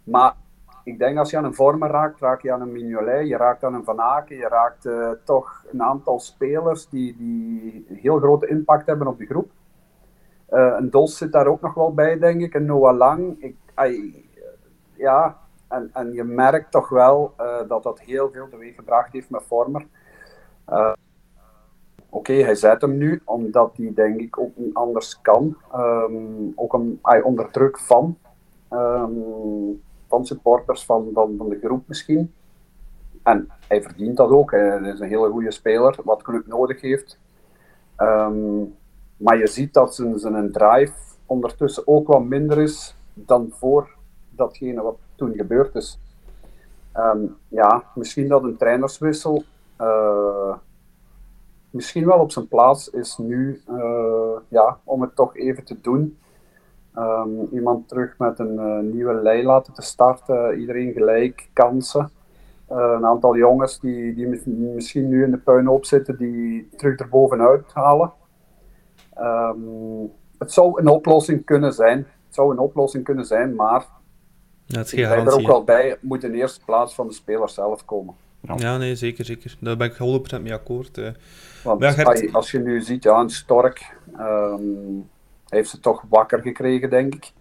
[0.03, 0.35] Maar
[0.83, 3.63] ik denk als je aan een vormer raakt, raak je aan een Mignolet, je raakt
[3.63, 8.47] aan een Van Aken, je raakt eh, toch een aantal spelers die, die heel grote
[8.47, 9.51] impact hebben op de groep.
[10.47, 12.53] Eh, een Dos zit daar ook nog wel bij, denk ik.
[12.53, 13.35] Een Noah Lang.
[13.39, 14.25] Ik, ai,
[14.93, 19.29] ja, en, en je merkt toch wel eh, dat dat heel veel teweeg gebracht heeft
[19.29, 19.85] met Vormer.
[20.65, 20.93] Eh,
[22.09, 25.57] Oké, hij zet hem nu, omdat hij denk ik ook niet anders kan.
[25.71, 28.17] Ehm, ook een, ai, onder druk van,
[28.69, 29.11] ehm,
[30.07, 32.33] van supporters van, van, de groep misschien.
[33.23, 34.51] En hij verdient dat ook.
[34.51, 37.19] Hij is een hele goede speler, wat club nodig heeft.
[37.95, 38.63] Ehm,
[39.17, 40.93] maar je ziet dat zijn, zijn drive
[41.25, 43.89] ondertussen ook wat minder is dan voor
[44.29, 45.99] datgene wat toen gebeurd is.
[46.91, 49.43] Ehm, ja, misschien dat een trainerswissel
[49.77, 50.53] eh,
[51.69, 56.17] misschien wel op zijn plaats is nu, eh, ja, om het toch even te doen.
[56.93, 62.09] Ehm, iemand terug met een eh, nieuwe lei laten te starten, iedereen gelijk, kansen.
[62.67, 67.73] Een aantal jongens die, die mis- misschien nu in de puinhoop zitten, die terug erbovenuit
[67.73, 68.11] halen.
[69.19, 69.55] Ehm,
[70.37, 71.97] het zou een oplossing kunnen zijn.
[71.97, 73.85] Het zou een oplossing kunnen zijn, maar
[74.65, 75.89] ja het is ik er ook wel bij.
[75.89, 78.15] Het moet in eerste plaats van de speler zelf komen.
[78.55, 79.55] Ja, nee, zeker, zeker.
[79.59, 79.93] Daar ben ik
[80.39, 80.97] 100% mee akkoord.
[80.97, 81.09] eh.
[81.63, 84.61] Want ja, Gert- als je nu ziet, ja, een Stork ehm,
[85.47, 87.31] heeft ze toch wakker gekregen, denk ik,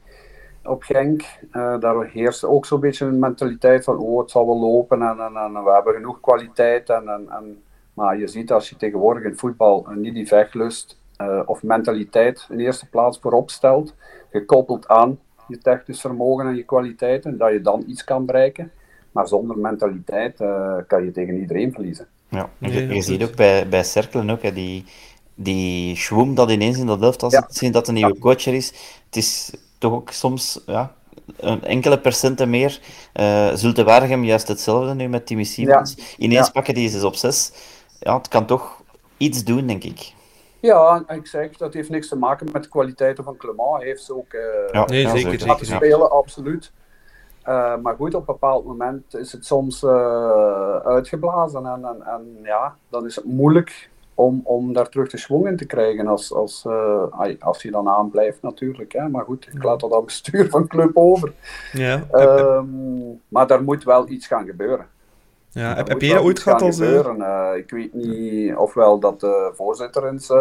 [0.64, 1.22] op Genk.
[1.50, 5.18] Eh, daar heerst ook zo'n beetje een mentaliteit van, oh, het zal wel lopen en,
[5.20, 6.90] en, en we hebben genoeg kwaliteit.
[6.90, 7.62] En, en, en,
[7.94, 12.58] maar je ziet als je tegenwoordig in voetbal niet die vechtlust eh, of mentaliteit in
[12.60, 13.94] eerste plaats voorop stelt,
[14.30, 18.70] gekoppeld aan je technisch vermogen en je kwaliteiten, dat je dan iets kan bereiken.
[19.12, 22.06] Maar zonder mentaliteit eh, kan je tegen iedereen verliezen.
[22.28, 24.84] Ja, je, ziet ook bij, bij Cerkelen ook, hè, die,
[25.34, 27.40] die schwoem dat ineens in dat elftal Ja.
[27.40, 28.66] zit, sinds dat een nieuwe coach er is.
[29.06, 30.94] Het is toch ook soms ja,
[31.36, 32.80] een enkele procenten meer.
[33.12, 36.14] Eh Zulte Waregem juist hetzelfde nu met Timmy Simons.
[36.18, 36.52] Ineens Ja.
[36.52, 37.52] pakken die zes op zes.
[38.00, 38.82] Ja, het kan toch
[39.16, 40.12] iets doen, denk ik.
[40.66, 43.76] Ja, zeg, dat heeft niks te maken met de kwaliteiten van Clement.
[43.76, 45.46] Hij heeft ze ook eh Ja, Nee, ja, zeker, zeker.
[45.46, 45.86] laten zeker.
[45.86, 46.72] spelen, absoluut.
[47.42, 51.66] Eh, maar goed, op een bepaald moment is het soms eh, uitgeblazen.
[51.66, 55.56] En, en, en ja, dan is het moeilijk om, om daar terug de schwung in
[55.56, 56.66] te krijgen als, als,
[57.40, 58.92] als je dan aanblijft natuurlijk.
[58.92, 59.08] Hè.
[59.08, 61.32] Maar goed, ik laat dat aan het bestuur van club over.
[61.72, 62.66] Ja, Ehm,
[63.28, 64.86] maar daar moet wel iets gaan gebeuren.
[65.56, 66.80] Ja, heb, jij dat ooit gehad als...
[66.80, 66.98] eh.
[66.98, 70.36] Eh, ik weet niet ofwel dat de voorzitter eens eh,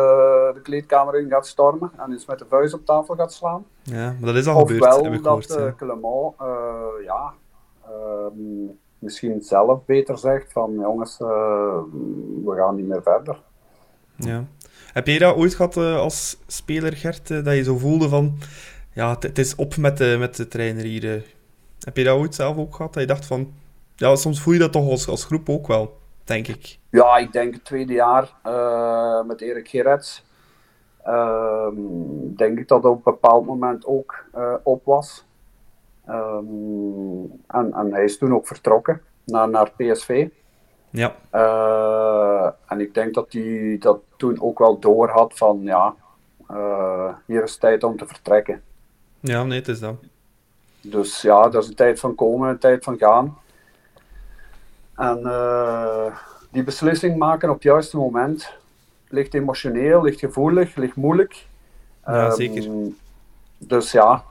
[0.54, 3.66] de kleedkamer in gaat stormen en eens met de vuist op tafel gaat slaan.
[3.84, 5.50] ja, maar dat is al gebeurd, heb Ofwel ik dat gehoord.
[5.50, 5.72] eh, ja.
[5.72, 6.34] Clement
[7.06, 7.34] ja,
[7.86, 8.66] ehm,
[9.00, 13.42] misschien zelf beter zegt van jongens, we gaan niet meer verder.
[14.16, 14.46] Ja.
[14.94, 18.38] Heb jij dat ooit gehad uh, als speler, Gert, uh, dat je zo voelde van...
[18.94, 21.04] Ja, het is op met de, met de trainer hier.
[21.04, 21.22] Uh.
[21.80, 22.94] Heb je dat ooit zelf ook gehad?
[22.94, 23.54] Dat je dacht van...
[23.96, 26.78] Ja, soms voel je dat toch als, als groep ook wel, denk ik.
[26.90, 28.34] Ja, ik denk het tweede jaar
[29.26, 30.26] met Erik Gerets.
[31.04, 31.76] Ehm,
[32.36, 34.26] denk ik dat op een bepaald moment ook
[34.64, 35.26] op was.
[36.10, 40.28] Um, en, en hij is toen ook vertrokken naar, naar PSV.
[40.90, 41.16] Ja.
[41.34, 45.96] Uh, en ik denk dat hij dat toen ook wel door had van ja,
[46.52, 48.62] uh, hier is tijd om te vertrekken.
[49.20, 49.96] Ja, nee, het is dat.
[50.82, 53.38] Dus ja, dat is een tijd van komen, een tijd van gaan.
[54.96, 56.06] En uh,
[56.52, 58.54] die beslissing maken op het juiste moment
[59.10, 61.46] ligt emotioneel, ligt gevoelig, ligt moeilijk.
[62.06, 62.70] Ja, um, zeker.
[63.58, 64.24] Dus ja,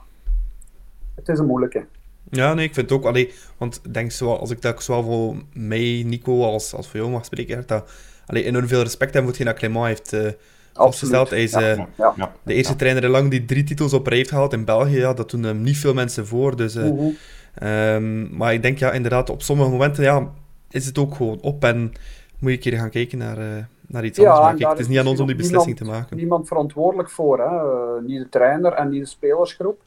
[1.15, 1.85] het is een moeilijke.
[2.29, 3.05] Ja, nee, ik vind het ook.
[3.05, 7.11] Allee, want denk zo, als ik dat zowel voor mij, Nico, als, als voor jou
[7.11, 7.91] mag spreken, dat
[8.25, 11.29] allee, enorm veel respect hebben voor hetgeen dat Clément heeft uh, opgesteld.
[11.29, 14.07] Hij is ja, uh, ja, ja, de eerste trainer in lang die drie titels op
[14.07, 14.97] rij heeft gehaald in België.
[14.97, 16.55] Ja, dat doen hem niet veel mensen voor.
[16.55, 17.67] Dus, uh, Mhm.
[17.67, 20.31] um, maar ik denk ja, inderdaad, op sommige momenten ja,
[20.69, 21.93] is het ook gewoon op en
[22.39, 24.39] moet je een keer gaan kijken naar, naar iets anders.
[24.39, 26.17] Maar kijk, het is niet aan ons om die beslissing niemand, te maken.
[26.17, 28.01] Niemand verantwoordelijk voor, hè?
[28.01, 29.79] niet de trainer en niet de spelersgroep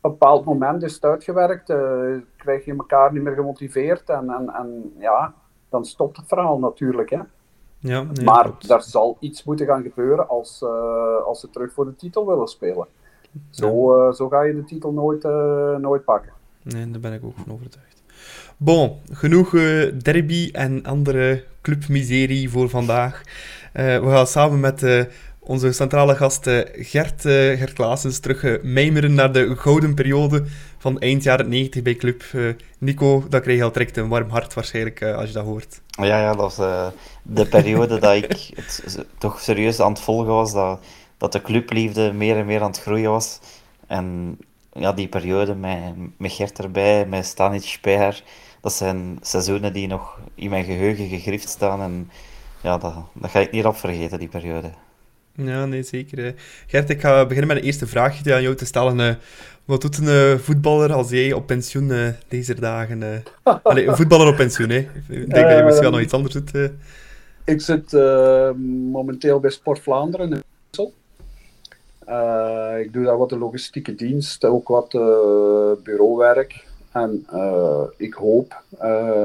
[0.00, 4.30] op een bepaald moment is het uitgewerkt, uh, krijg je elkaar niet meer gemotiveerd en,
[4.30, 5.34] en, en ja,
[5.68, 7.10] dan stopt het verhaal natuurlijk.
[7.10, 7.20] Hè.
[7.78, 8.70] Ja, nee, maar klopt.
[8.70, 10.62] er zal iets moeten gaan gebeuren als,
[11.24, 12.86] als ze terug voor de titel willen spelen.
[13.50, 14.12] Zo, ja.
[14.12, 15.22] zo ga je de titel nooit,
[15.80, 16.32] nooit pakken.
[16.62, 17.99] Nee, daar ben ik ook van overtuigd.
[18.62, 19.50] Bon, genoeg
[20.02, 23.22] derby en andere clubmiserie voor vandaag.
[23.72, 25.06] we gaan samen met
[25.38, 30.44] onze centrale gast Gert, Gert Klaasens terug mijmeren naar de gouden periode
[30.78, 32.24] van eind jaren 90 bij Club.
[32.78, 35.80] Nico, dat krijg je al direct een warm hart waarschijnlijk als je dat hoort.
[35.86, 36.56] Ja, ja dat was
[37.22, 40.80] de periode dat ik het, toch serieus aan het volgen was, dat,
[41.18, 43.40] dat de clubliefde meer en meer aan het groeien was.
[43.86, 44.38] En
[44.72, 48.22] ja, die periode met, met Gert erbij, met Stanic Speer,
[48.60, 51.80] dat zijn seizoenen die nog in mijn geheugen gegrift staan.
[51.80, 52.10] En
[52.62, 54.70] ja, dat, dat ga ik niet op vergeten, die periode.
[55.34, 56.34] Ja, nee, zeker.
[56.66, 59.18] Gert, ik ga beginnen met een eerste vraagje aan jou te stellen.
[59.64, 63.02] Wat doet een uh, voetballer als jij op pensioen uh, deze dagen...
[63.62, 64.78] Allee, een voetballer op pensioen, hè?
[65.08, 66.70] Ik denk dat je misschien wel nog iets anders doet.
[67.44, 67.92] Ik zit
[68.90, 70.94] momenteel bij Sport Vlaanderen in Brussel.
[72.80, 74.90] ik doe daar wat de logistieke dienst, ook wat
[75.82, 76.68] bureauwerk.
[76.92, 77.26] En
[77.96, 78.62] ik hoop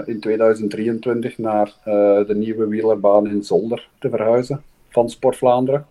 [0.05, 1.73] in 2023 naar
[2.27, 5.85] de nieuwe wielerbaan in Zolder te verhuizen van Sport Vlaanderen.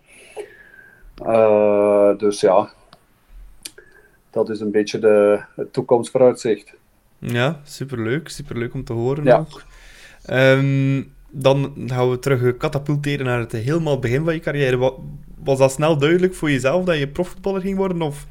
[2.17, 2.69] Dus ja,
[4.29, 6.73] dat is een beetje de, het toekomstvooruitzicht.
[7.19, 8.29] Ja, superleuk.
[8.29, 9.45] Superleuk om te horen ja.
[10.29, 14.77] Um, dan gaan we terug katapulteren naar het helemaal begin van je carrière.
[14.77, 14.93] Was,
[15.43, 18.01] was dat snel duidelijk voor jezelf dat je profvoetballer ging worden?
[18.01, 18.27] Of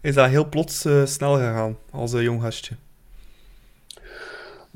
[0.00, 2.76] is dat heel plots snel gegaan als een jong gastje?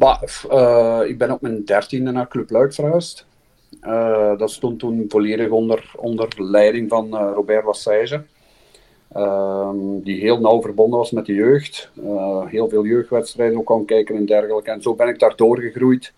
[0.03, 3.27] Bah, uh, ik ben op mijn dertiende naar Club Luik verhuisd.
[3.83, 8.23] Uh, dat stond toen volledig onder, onder leiding van uh, Robert Wassage.
[9.17, 9.71] Uh,
[10.03, 11.91] die heel nauw verbonden was met de jeugd.
[12.47, 14.71] Heel veel jeugdwedstrijden ook kan kijken en dergelijke.
[14.71, 16.13] En zo ben ik daar doorgegroeid.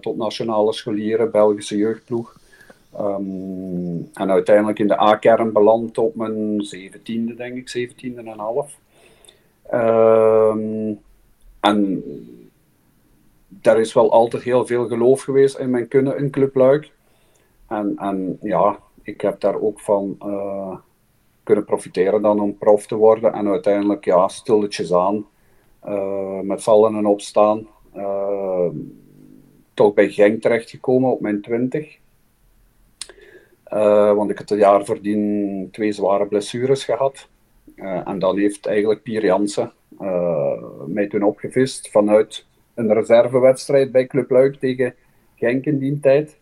[0.00, 2.36] Tot nationale scholieren, Belgische jeugdploeg.
[3.00, 7.68] Um, en uiteindelijk in de A-kern beland op mijn zeventiende, denk ik.
[7.68, 8.78] Zeventiende en een half.
[9.72, 10.98] Um,
[11.60, 12.02] en
[13.64, 16.92] daar is wel altijd heel veel geloof geweest in mijn kunnen in Club Luik.
[17.68, 20.76] En, en ja, ik heb daar ook van uh,
[21.42, 23.32] kunnen profiteren dan om prof te worden.
[23.32, 25.26] En uiteindelijk, ja, stilletjes aan,
[25.86, 28.68] uh, met vallen en opstaan, uh,
[29.74, 31.98] toch bij Genk terechtgekomen op mijn twintig.
[34.14, 37.28] want ik had het jaar voordien twee zware blessures gehad.
[38.04, 39.72] en dan heeft eigenlijk Pier Jansen
[40.86, 44.94] mij toen opgevist vanuit een reservewedstrijd bij Club Luik tegen
[45.34, 46.36] Genk in die tijd.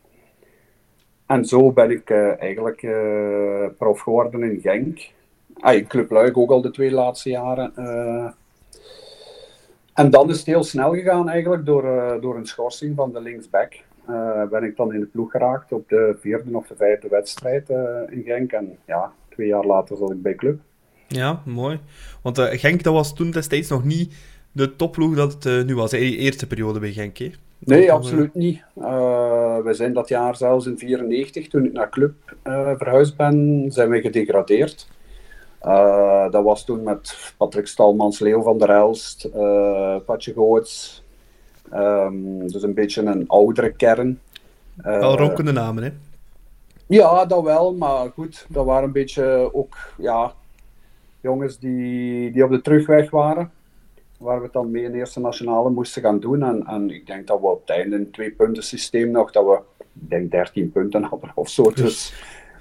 [1.27, 5.11] En zo ben ik uh, eigenlijk uh, prof geworden in Genk.
[5.61, 7.73] Ah, in Club Luik ook al de twee laatste jaren.
[7.79, 8.31] Uh...
[9.95, 11.83] En dan is het heel snel gegaan eigenlijk door,
[12.21, 13.73] door een schorsing van de linksback.
[14.51, 17.69] ben ik dan in de ploeg geraakt op de vierde of de vijfde wedstrijd
[18.11, 18.53] in Genk.
[18.53, 20.61] En ja, twee jaar later zat ik bij Club.
[21.07, 21.81] Ja, mooi.
[22.23, 24.15] Want Genk dat was toen destijds nog niet
[24.53, 25.91] de topploeg dat het uh, nu was.
[25.91, 27.31] De eerste periode bij Genk, hè?
[27.59, 28.63] Nee, dat absoluut niet.
[28.79, 32.15] Uh, we zijn dat jaar zelfs in 94, toen ik naar club
[32.77, 34.89] verhuisd ben, zijn we gedegradeerd.
[36.31, 39.29] dat was toen met Patrick Stalmans, Leo van der Elst,
[40.05, 41.03] Patje Goots.
[41.75, 44.21] Um, dus een beetje een oudere kern.
[44.75, 45.91] Wel ronkende namen, hè?
[46.87, 50.33] Ja, dat wel, maar goed, dat waren een beetje ook ja,
[51.21, 53.51] jongens die, die op de terugweg waren.
[54.23, 56.43] Waar we het dan mee in de eerste nationale moesten gaan doen.
[56.43, 59.33] En, en ik denk dat we op het einde in een twee punten systeem nog,
[59.33, 61.63] dat we, ik denk 13 punten hadden of zo.
[61.63, 62.15] Dus,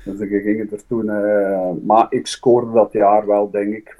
[0.06, 3.97] dus we gingen er toen, eh, maar ik scoorde dat jaar wel, denk ik,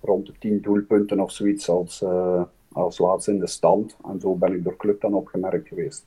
[0.00, 3.96] rond de 10 doelpunten of zoiets als, eh, als laatste in de stand.
[4.10, 6.04] En zo ben ik door club dan opgemerkt geweest.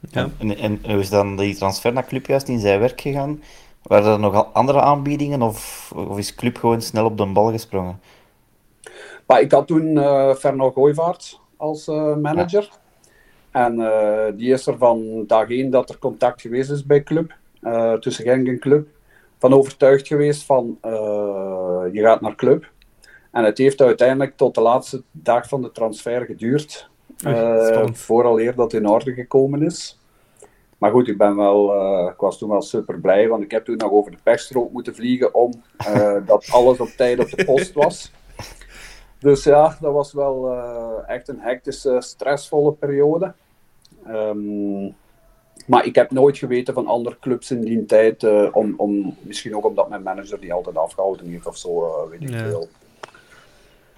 [0.00, 0.28] Ja.
[0.38, 3.42] En, en hoe is dan die transfer naar Club juist in zijn werk gegaan?
[3.82, 8.00] Waren er nog andere aanbiedingen of, of is Club gewoon snel op de bal gesprongen?
[9.28, 12.68] Maar ik had toen uh, Fernand Gooivaart als uh, manager.
[13.52, 13.66] Ja.
[13.66, 17.34] En uh, die is er van dag één dat er contact geweest is bij Club,
[18.00, 18.88] tussen Genk en Club,
[19.38, 20.78] van overtuigd geweest van
[21.92, 22.70] je gaat naar Club.
[23.30, 26.88] En het heeft uiteindelijk tot de laatste dag van de transfer geduurd.
[27.26, 29.98] Uh, vooral eer dat in orde gekomen is.
[30.78, 33.64] Maar goed, ik, ben wel, uh, ik was toen wel super blij, want ik heb
[33.64, 35.52] toen nog over de pechstrook moeten vliegen om
[35.88, 38.12] uh, dat alles op tijd op de post was.
[39.18, 40.54] Dus ja, dat was wel
[41.06, 43.34] echt een hectische, stressvolle periode.
[44.08, 44.94] Um,
[45.66, 49.66] maar ik heb nooit geweten van andere clubs in die tijd, om, om, misschien ook
[49.66, 52.48] omdat mijn manager die altijd afgehouden heeft of zo, weet ik ja.
[52.48, 52.68] veel.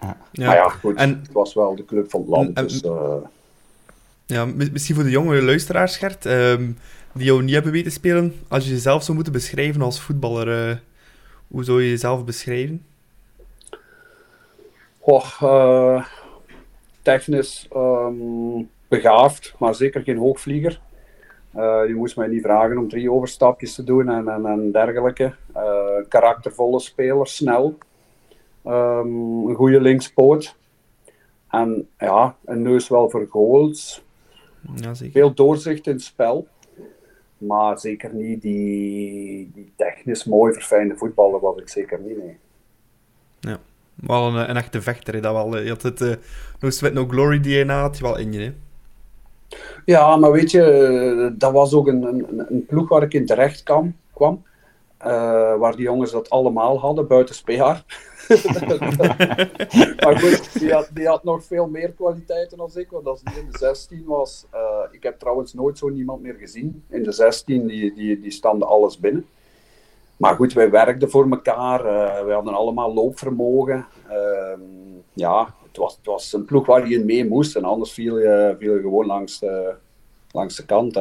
[0.00, 0.16] Ja.
[0.46, 2.56] Maar ja, goed, en, het was wel de club van het land.
[2.56, 2.82] En, dus.
[4.26, 6.78] Ja, misschien voor de jonge luisteraars, Gert, um,
[7.12, 10.82] die jou niet hebben weten spelen, als je jezelf zou moeten beschrijven als voetballer,
[11.48, 12.84] hoe zou je jezelf beschrijven?
[15.00, 16.06] Oh, uh,
[17.02, 20.80] technisch um, begaafd, maar zeker geen hoogvlieger.
[21.86, 25.34] je moest mij niet vragen om drie overstapjes te doen en, en, en dergelijke.
[26.08, 27.78] karaktervolle speler, snel.
[28.66, 30.56] Um, een goede linkspoot.
[31.50, 34.04] En ja, een neus wel voor goals.
[34.74, 35.12] Ja, zeker.
[35.12, 36.46] Veel doorzicht in het spel.
[37.38, 42.38] Maar zeker niet die, die technisch mooi verfijnde voetballer was ik zeker niet, nee.
[44.00, 45.58] Wel een, een echte vechter, dat wel.
[45.58, 46.14] Je had het uh,
[46.60, 48.52] no sweat, no glory DNA, had je wel in je, hè?
[49.84, 53.62] Ja, maar weet je, dat was ook een, een, een ploeg waar ik in terecht
[53.62, 53.96] kwam.
[54.14, 54.42] kwam
[55.06, 57.84] uh, waar die jongens dat allemaal hadden, buiten Speaar.
[60.04, 60.60] maar goed,
[60.94, 62.90] die had, nog veel meer kwaliteiten dan ik.
[62.90, 64.60] Want als die in de 16 was, uh,
[64.90, 66.84] ik heb trouwens nooit zo niemand meer gezien.
[66.88, 69.26] In de 16, die, die, die standen alles binnen.
[70.20, 71.80] Maar goed, wij werkten voor elkaar.
[71.80, 73.86] Uh, wij hadden allemaal loopvermogen.
[74.10, 74.60] Uh,
[75.12, 77.56] ja, het was, het was een ploeg waar je in mee moest.
[77.56, 79.74] En anders viel je, viel je gewoon langs de,
[80.30, 80.94] langs de kant.
[80.94, 81.00] Hè.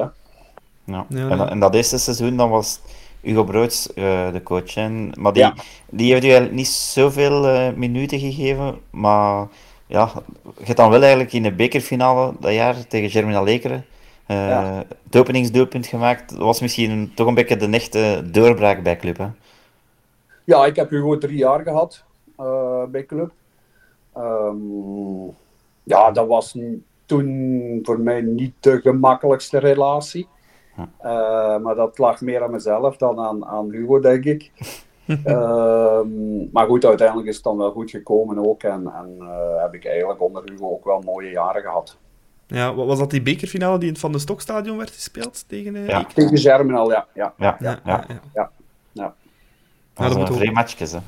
[0.83, 1.05] Ja.
[1.09, 1.29] ja.
[1.29, 2.79] En, en dat eerste seizoen dan was
[3.21, 4.75] Hugo Broods, uh, de coach.
[4.75, 5.53] En, maar die, ja.
[5.89, 8.79] die heeft u eigenlijk niet zoveel uh, minuten gegeven.
[8.89, 9.47] Maar
[9.87, 10.11] ja,
[10.43, 13.85] je hebt dan wel eigenlijk in de bekerfinale dat jaar tegen Germinal Lekeren
[14.33, 14.85] ja.
[15.03, 16.29] het openingsdoelpunt gemaakt.
[16.29, 19.17] Dat was misschien toch een beetje de echte doorbraak bij club.
[19.17, 19.27] Hè?
[20.43, 22.03] Ja, ik heb Hugo drie jaar gehad
[22.91, 23.31] bij club.
[24.17, 25.35] Um,
[25.83, 26.57] ja, dat was
[27.05, 30.27] toen voor mij niet de gemakkelijkste relatie.
[31.03, 34.51] Uh, maar dat lag meer aan mezelf dan aan, aan Hugo, denk ik.
[35.25, 36.01] uh,
[36.53, 38.63] maar goed, uiteindelijk is het dan wel goed gekomen ook.
[38.63, 41.97] En, en uh, heb ik eigenlijk onder Hugo ook wel mooie jaren gehad.
[42.51, 45.43] Ja, was dat die bekerfinale die in het Van de Stokstadion werd gespeeld?
[45.47, 46.05] Tegen, uh, ja.
[46.13, 47.05] tegen Germinal, ja.
[47.13, 47.79] Ja, ja, ja.
[47.85, 48.21] ja, ja.
[48.33, 48.51] ja.
[48.91, 50.09] ja.
[50.09, 50.99] Dat vrij matchjes, hè.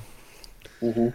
[0.80, 1.12] Uh -huh.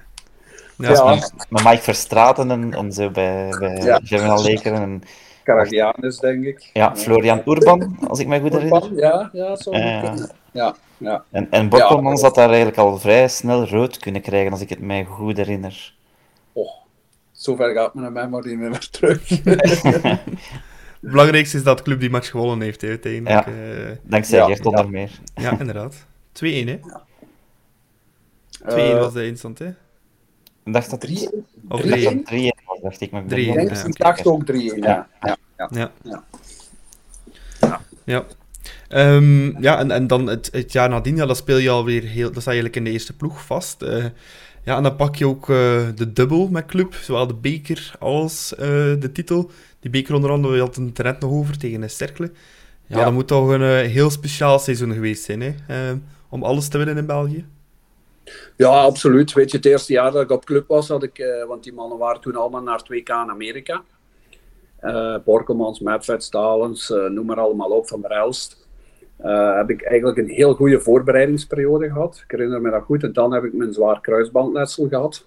[0.78, 1.14] Ja.
[1.14, 4.00] Met, met Mike Verstraten en, en zo bij, bij ja.
[4.04, 4.80] Germinal Lekeren.
[4.82, 5.02] En,
[5.44, 6.70] Caragianus, denk ik.
[6.72, 8.94] Ja, Florian Urban, als ik me goed herinner.
[8.94, 9.72] Ja, ja, zo.
[9.72, 10.14] Uh,
[10.52, 11.24] ja, ja.
[11.30, 14.68] En, en Bokkelmans ja, had daar eigenlijk al vrij snel rood kunnen krijgen, als ik
[14.68, 15.94] het mij goed herinner.
[17.46, 19.28] Zover gaat mijn memory niet meer terug.
[19.28, 23.46] Het belangrijkste is dat de club die match gewonnen heeft, he, uiteindelijk.
[23.46, 24.90] Ja, uh, dankzij ja, onder ja.
[24.90, 25.10] meer.
[25.34, 26.06] Ja, inderdaad.
[26.32, 26.78] 2-1, hè?
[26.82, 27.04] Ja.
[28.62, 29.66] 2-1 uh, was de eindstand, hè?
[30.64, 31.28] Ik dacht dat 3
[31.68, 31.86] Of 3-1
[32.64, 33.10] was, dacht ik.
[33.10, 34.72] Maar ik 3 ja, ik dacht ook 3-1, ja.
[34.76, 35.08] Ja.
[35.20, 35.68] Ja.
[35.70, 35.90] ja.
[36.02, 36.22] ja.
[37.60, 37.80] ja.
[38.04, 38.24] ja.
[38.88, 42.32] Um, ja, en, en dan het, het jaar nadien, ja, dan speel je alweer heel...
[42.32, 43.82] Dat sta je eigenlijk in de eerste ploeg vast.
[43.82, 44.04] Uh,
[44.66, 48.52] ja, en dan pak je ook uh, de dubbel met club, zowel de beker als
[48.52, 48.58] uh,
[49.00, 49.50] de titel.
[49.80, 52.30] Die beker onder andere, we hadden het er net nog over, tegen Cercle.
[52.86, 55.54] Ja, ja, dat moet toch een heel speciaal seizoen geweest zijn, hè?
[56.28, 57.46] om alles te winnen in België.
[58.56, 59.32] Ja, absoluut.
[59.32, 61.72] Weet je, het eerste jaar dat ik op club was, had ik, uh, want die
[61.72, 63.82] mannen waren toen allemaal naar 2K in Amerika.
[64.82, 68.65] Uh, Borkelmans, Medved, Stalens, uh, noem maar allemaal op, van der Elst.
[69.56, 72.22] Heb ik eigenlijk een heel goede voorbereidingsperiode gehad.
[72.24, 73.02] Ik herinner me dat goed.
[73.02, 75.26] En dan heb ik mijn zwaar kruisbandletsel gehad.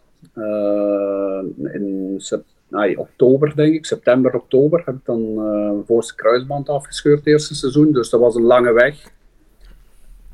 [1.73, 2.21] in
[2.69, 7.55] nee, oktober, denk ik, september, oktober, heb ik dan uh, voorste kruisband afgescheurd het eerste
[7.55, 7.91] seizoen.
[7.91, 9.11] Dus dat was een lange weg.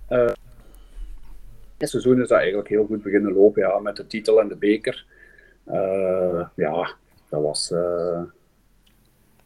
[0.10, 0.30] Uh,
[1.78, 4.56] het seizoen is dat eigenlijk heel goed beginnen lopen, ja, met de titel en de
[4.56, 5.06] beker.
[6.56, 6.94] Ja,
[7.30, 7.74] dat was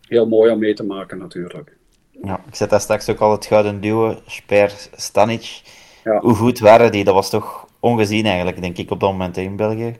[0.08, 1.78] heel mooi om mee te maken natuurlijk.
[2.24, 5.62] Ja, ik zet daar straks ook al het gouden duo, Sper Stanic.
[6.04, 6.20] Ja.
[6.20, 7.04] Hoe goed waren die?
[7.04, 10.00] Dat was toch ongezien eigenlijk, denk ik, op dat moment in België.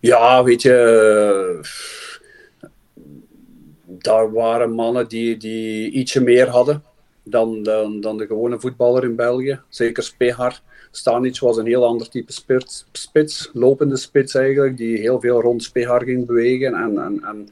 [0.00, 1.60] Ja, weet je,
[3.84, 6.82] daar waren mannen die, die ietsje meer hadden
[7.22, 9.60] dan, dan, dan de gewone voetballer in België.
[9.68, 10.60] Zeker Spehar.
[10.90, 15.62] Stanic was een heel ander type spits, spits, lopende spits eigenlijk, die heel veel rond
[15.62, 17.48] Spehar ging bewegen en, en, en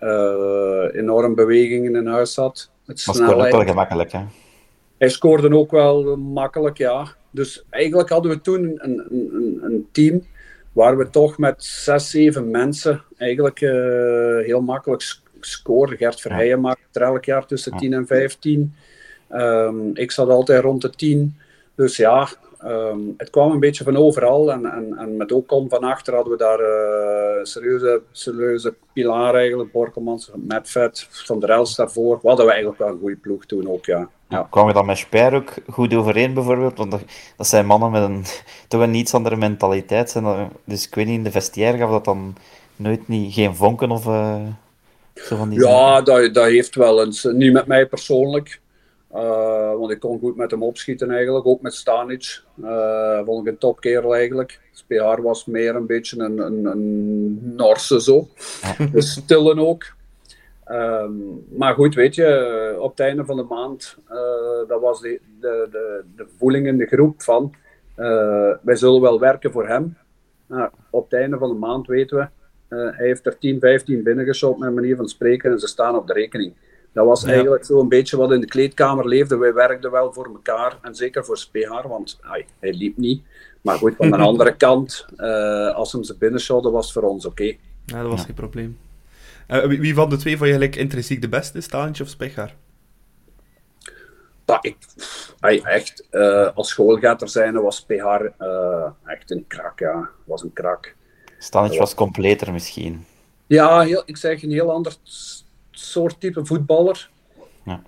[0.00, 2.70] uh, enorm bewegingen in huis had.
[2.86, 4.20] Het maar scoorde ook wel gemakkelijk, hè?
[4.98, 7.06] Hij scoorde ook wel makkelijk, ja.
[7.30, 10.22] Dus eigenlijk hadden we toen een, een, een team
[10.72, 13.70] waar we toch met zes, zeven mensen eigenlijk uh,
[14.44, 15.96] heel makkelijk scoren.
[15.96, 18.74] Gert Verheijen maakte er elk jaar tussen 10 en 15.
[19.30, 21.36] Um, ik zat altijd rond de 10.
[21.74, 22.28] Dus ja,
[22.66, 24.52] um, het kwam een beetje van overal.
[24.52, 29.72] En, en, en met Ocon van achter hadden we daar uh, serieuze, serieuze pilaar eigenlijk.
[29.72, 32.18] Borkelmans, Medved, Van der Els daarvoor.
[32.22, 34.08] We hadden we eigenlijk wel een goede ploeg toen ook, ja.
[34.28, 34.46] Ja.
[34.50, 36.78] Kwam je dan met Speer ook goed overeen bijvoorbeeld?
[36.78, 36.90] Want
[37.36, 38.24] dat zijn mannen met een
[38.68, 40.10] toch een iets andere mentaliteit.
[40.10, 42.36] Zijn dus ik weet niet, in de vestiaire gaf dat dan
[42.76, 44.36] nooit niet, geen vonken of uh,
[45.14, 47.24] zo van die Ja, dat, dat heeft wel eens.
[47.24, 48.60] Niet met mij persoonlijk.
[49.16, 52.42] Uh, want ik kon goed met hem opschieten eigenlijk, ook met Stanic.
[52.62, 54.60] Uh, vond ik een topkerel eigenlijk.
[54.72, 58.28] SPR was meer een beetje een, een, een Norse zo.
[58.92, 59.84] Dus stillen ook.
[60.70, 65.20] Um, maar goed, weet je, op het einde van de maand, uh, dat was de,
[65.40, 67.54] de, de, de voeling in de groep van,
[68.62, 69.96] wij zullen wel werken voor hem.
[70.90, 72.28] op het einde van de maand weten we,
[72.76, 76.12] hij heeft er 10, 15 binnengeschoten met manier van spreken en ze staan op de
[76.12, 76.54] rekening.
[76.96, 79.36] Dat was eigenlijk zo een beetje wat in de kleedkamer leefde.
[79.36, 83.22] Wij werkten wel voor elkaar en zeker voor Spehaar, want ay, hij liep niet.
[83.60, 87.26] Maar goed, van de andere kant, uh, als hem ze binnenschoten, was het voor ons
[87.26, 87.42] oké.
[87.42, 87.58] Okay.
[87.86, 88.78] Ja, dat was geen probleem.
[89.48, 92.54] Uh, wie van de twee vond je gelijk intrinsiek de beste, Stalintje of Spechaar?
[94.44, 94.76] Dat ik,
[95.40, 98.32] ay, echt, uh, als schoolgater zijn was Spehaar
[99.04, 100.08] echt een krak, ja.
[100.24, 100.94] Was een krak.
[101.38, 103.04] Stalintje was completer misschien.
[103.46, 104.96] Ja, heel, ik zeg een heel ander
[105.78, 107.10] soort type voetballer.
[107.64, 107.82] Ja.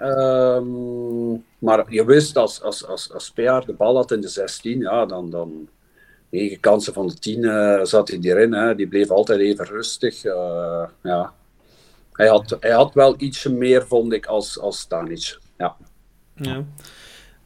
[0.57, 4.81] Um, maar je wist als, als, als, als PR de bal had in de 16,
[4.81, 5.69] ja, dan, dan
[6.31, 8.53] 9 kansen van de 10 uh, zat hij erin.
[8.53, 8.75] Hè.
[8.75, 10.25] Die bleef altijd even rustig.
[10.25, 11.33] Uh, ja.
[12.13, 15.39] hij, had, hij had wel ietsje meer, vond ik, als, als Stanic.
[15.57, 15.77] Ja.
[16.35, 16.65] ja.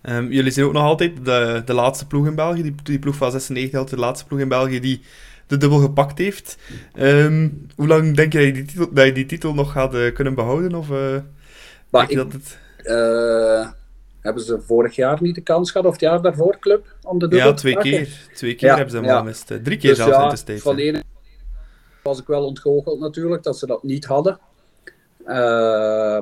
[0.02, 2.62] Um, jullie zijn ook nog altijd de, de laatste ploeg in België.
[2.62, 5.02] Die, die ploeg van 96 altijd de laatste ploeg in België die
[5.52, 6.58] de dubbel gepakt heeft.
[6.94, 9.94] Um, hoe lang denk je dat je die titel, dat je die titel nog gaat
[9.94, 10.74] uh, kunnen behouden?
[10.74, 11.16] Of uh,
[11.90, 12.58] maar ik, dat het...
[12.82, 13.70] Uh,
[14.20, 17.28] hebben ze vorig jaar niet de kans gehad, of het jaar daarvoor, club, om de
[17.28, 18.08] dubbel Ja, twee keer.
[18.34, 19.16] Twee keer ja, hebben ze hem ja.
[19.16, 19.46] al mist.
[19.46, 20.62] Drie keer dus zelfs ja, in de steeds.
[20.62, 21.02] Van de ene
[22.02, 24.38] was ik wel ontgoocheld natuurlijk, dat ze dat niet hadden.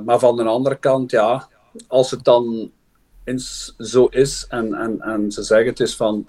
[0.04, 1.48] maar van de andere kant, ja,
[1.86, 2.70] als het dan
[3.24, 6.24] eens zo is en, en, en ze zeggen het is van,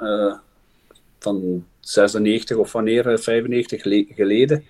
[1.23, 4.65] van 96 of wanneer, 95 eh, geleden.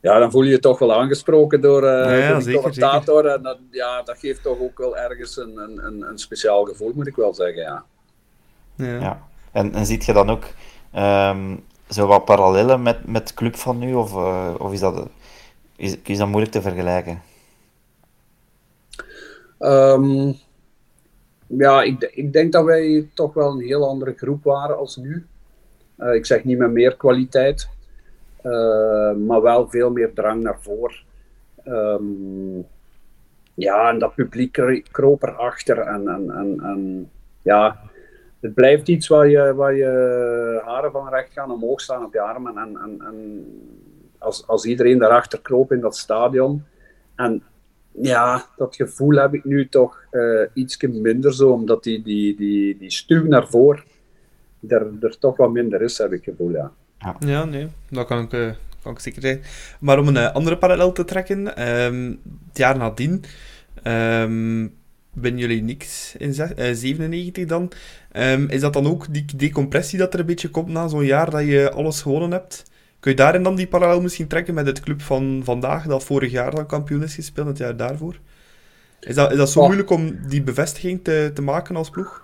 [0.00, 3.26] Ja, dan voel je je toch wel aangesproken door, uh, ja, ja, de commentator.
[3.26, 7.06] En dat, ja, dat geeft toch ook wel ergens een, een, een speciaal gevoel, moet
[7.06, 7.62] ik wel zeggen.
[7.62, 7.84] Ja.
[8.74, 8.98] ja.
[9.00, 9.22] ja.
[9.52, 10.44] En, en ziet je dan ook
[10.96, 13.94] um, zo wat parallellen met, met de club van nu?
[13.94, 15.08] Of, uh, of is, dat,
[15.76, 17.22] is, is dat moeilijk te vergelijken?
[19.58, 20.36] Um,
[21.46, 25.26] ja, ik, ik denk dat wij toch wel een heel andere groep waren als nu.
[25.98, 27.68] Uh, ik zeg niet met meer kwaliteit,
[28.42, 30.96] uh, maar wel veel meer drang naar voren.
[31.66, 32.66] Um,
[33.54, 35.78] ja, en dat publiek kroop erachter.
[35.78, 37.10] En, en, en, en
[37.42, 37.80] ja,
[38.40, 42.20] het blijft iets waar je, waar je haren van recht gaan omhoog staan op je
[42.20, 42.56] armen.
[42.56, 43.46] En, en, en
[44.18, 46.64] als, als iedereen daarachter kroop in dat stadion.
[47.14, 47.42] En
[47.90, 52.78] ja, dat gevoel heb ik nu toch uh, iets minder zo, omdat die, die, die,
[52.78, 53.82] die stuw naar voren
[54.68, 56.72] er, er toch wat minder is, heb ik het gevoel, ja.
[57.18, 58.50] Ja, nee, dat kan ik, uh,
[58.82, 59.42] kan ik zeker zijn.
[59.80, 63.24] Maar om een uh, andere parallel te trekken, um, het jaar nadien
[63.82, 64.74] um,
[65.12, 67.72] ben jullie niks in 97 uh, dan.
[68.12, 71.30] Um, is dat dan ook die decompressie dat er een beetje komt na zo'n jaar
[71.30, 72.64] dat je alles gewonnen hebt?
[73.00, 76.30] Kun je daarin dan die parallel misschien trekken met het club van vandaag, dat vorig
[76.30, 78.18] jaar dan kampioen is gespeeld, het jaar daarvoor?
[79.00, 79.64] Is dat, is dat zo oh.
[79.64, 82.23] moeilijk om die bevestiging te, te maken als ploeg?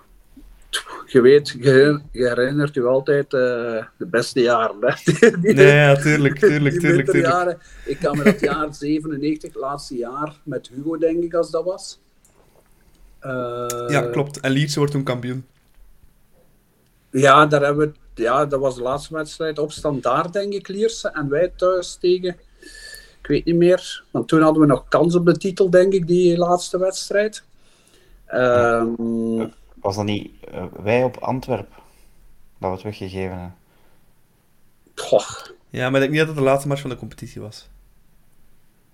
[1.07, 4.77] Je weet, je, herinnert je altijd uh, de beste jaren.
[4.81, 4.95] Hè?
[5.41, 7.59] Die, nee, ja, tuurlijk, tuurlijk, die tuurlijk, tuurlijk.
[7.85, 12.01] Ik kan me dat jaar 97, laatste jaar, met Hugo, denk ik, als dat was.
[13.23, 14.41] Uh, ja, klopt.
[14.41, 15.47] En Leeds wordt toen kampioen.
[17.11, 21.09] Ja, daar hebben we, ja, dat was de laatste wedstrijd op standaard, denk ik, Lierse.
[21.09, 22.37] En wij thuis tegen,
[23.21, 26.07] ik weet niet meer, want toen hadden we nog kans op de titel, denk ik,
[26.07, 27.43] die laatste wedstrijd.
[28.27, 29.47] Ehm,
[29.81, 31.75] Was dat niet eh, wij op Antwerpen
[32.59, 33.55] dat we het weggegeven hebben?
[34.95, 35.29] goh,
[35.71, 37.69] Ja, maar ik denk niet dat het de laatste match van de competitie was.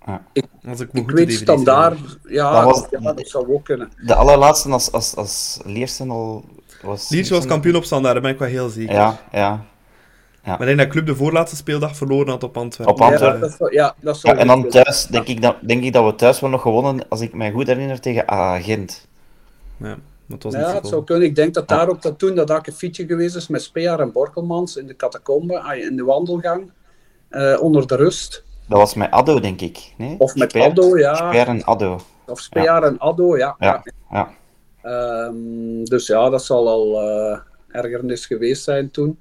[0.07, 0.23] Ja.
[0.69, 3.93] Als ik me ik weet standaard, ja, Dat was- ja, dat zou ook kunnen.
[4.05, 6.45] De allerlaatste als, als, als Leersen al
[6.83, 7.09] was...
[7.09, 8.95] Lierse was kampioen op standaard, daar ben ik wel heel zeker.
[8.95, 9.67] Ja, ja.
[10.45, 12.95] Maar ik denk dat Club de voorlaatste speeldag verloren had op Antwerpen.
[12.95, 13.41] Op Antwerpen.
[13.41, 15.93] Ja, dat zou, ja, dat zou ja en dan thuis denk ik, dat, denk ik
[15.93, 19.07] dat we thuis wel nog gewonnen, als ik mij goed herinner, tegen Agent.
[19.77, 21.29] Ja, maar het was Ja, niet het zo zou kunnen.
[21.29, 24.77] Ik denk dat daar ook dat toen dat akkefietje geweest is met Speer en Borkelmans
[24.77, 26.71] in de catacombe, ah, in de wandelgang,
[27.29, 28.45] eh, onder de rust.
[28.69, 29.93] Dat was met Addo, denk ik.
[29.97, 30.15] Nee?
[30.19, 31.15] Of met Speer- Addo, ja.
[31.15, 32.01] Speer en Addo.
[32.27, 33.57] Of Speer en Addo, ja.
[33.59, 34.31] Ja, ja.
[34.83, 37.39] Ehm, dus ja, dat zal al eh,
[37.77, 39.19] ergernis geweest zijn toen.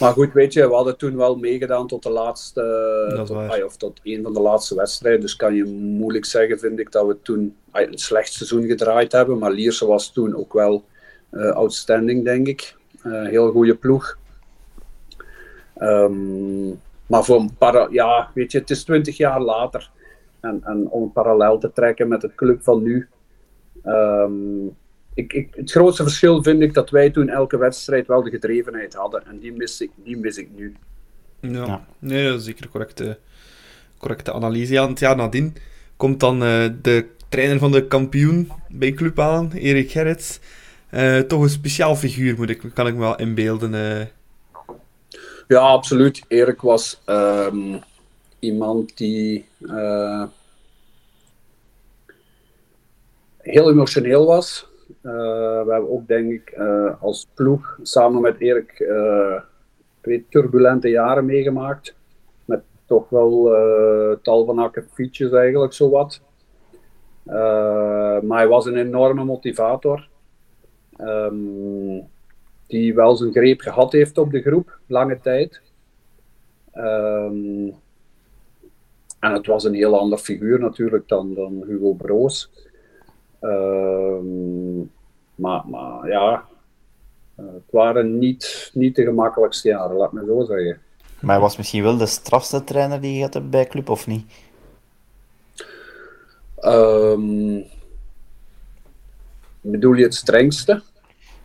[0.00, 4.00] Maar goed, weet je, we hadden toen wel meegedaan tot de laatste, tot, of tot
[4.02, 5.20] een van de laatste wedstrijden.
[5.20, 9.38] Dus kan je moeilijk zeggen, vind ik, dat we toen een slecht seizoen gedraaid hebben.
[9.38, 10.84] Maar Lierse was toen ook wel
[11.30, 12.76] eh, outstanding, denk ik.
[13.02, 14.18] Eh, heel goede ploeg.
[15.74, 16.68] Ehm,
[17.06, 19.90] maar voor een para ja, weet je, het is twintig jaar later.
[20.40, 23.08] En, en om een parallel te trekken met het club van nu.
[23.82, 24.66] Ehm,
[25.18, 28.94] ik, ik, het grootste verschil vind ik dat wij toen elke wedstrijd wel de gedrevenheid
[28.94, 29.26] hadden.
[29.26, 30.74] En die mis ik, die mis ik nu.
[31.40, 31.66] Ja.
[31.66, 31.86] Ja.
[31.98, 33.18] Nee, dat is zeker een correcte,
[33.98, 34.72] correcte analyse.
[34.72, 35.56] Ja, want ja, nadien
[35.96, 40.40] komt dan eh, de trainer van de kampioen bij club aan, Erik Gerrits.
[40.90, 43.74] Eh, toch een speciaal figuur, moet ik, kan ik me wel inbeelden.
[43.74, 44.06] eh.
[45.48, 46.22] Ja, absoluut.
[46.28, 47.78] Erik was ehm,
[48.38, 50.22] iemand die eh,
[53.38, 54.67] heel emotioneel was.
[55.02, 59.42] Eh, we hebben ook, denk ik, eh, als ploeg samen met Erik eh,
[60.00, 61.94] twee turbulente jaren meegemaakt.
[62.44, 66.20] Met toch wel eh, tal van akkefietjes eigenlijk, zowat.
[67.24, 70.08] Eh maar hij was een enorme motivator.
[70.96, 72.00] Ehm,
[72.66, 75.60] die wel zijn greep gehad heeft op de groep, lange tijd.
[76.72, 77.68] Ehm,
[79.20, 82.50] en het was een heel ander figuur natuurlijk dan, dan Hugo Broos.
[83.40, 84.78] Ehm,
[85.34, 86.44] maar, maar ja,
[87.34, 90.80] eh, het waren niet, niet de gemakkelijkste jaren, laat me zo zeggen.
[91.20, 94.32] Maar hij was misschien wel de strafste trainer die je had bij club, of niet?
[96.60, 97.60] Ehm,
[99.60, 100.82] bedoel je het strengste?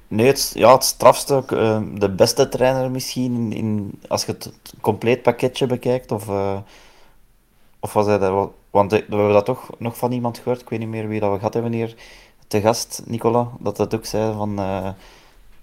[0.08, 4.52] Nee, het, ja, het strafste, eh, de beste trainer misschien, in, in- als je het,
[4.82, 6.58] compleet pakketje bekijkt, of, eh,
[7.80, 8.56] of was hij dat wel...
[8.74, 11.32] Want we hebben dat toch nog van iemand gehoord, ik weet niet meer wie dat
[11.32, 11.96] we gehad hebben hier,
[12.48, 14.90] te gast, Nicola, dat dat ook zei van, eh,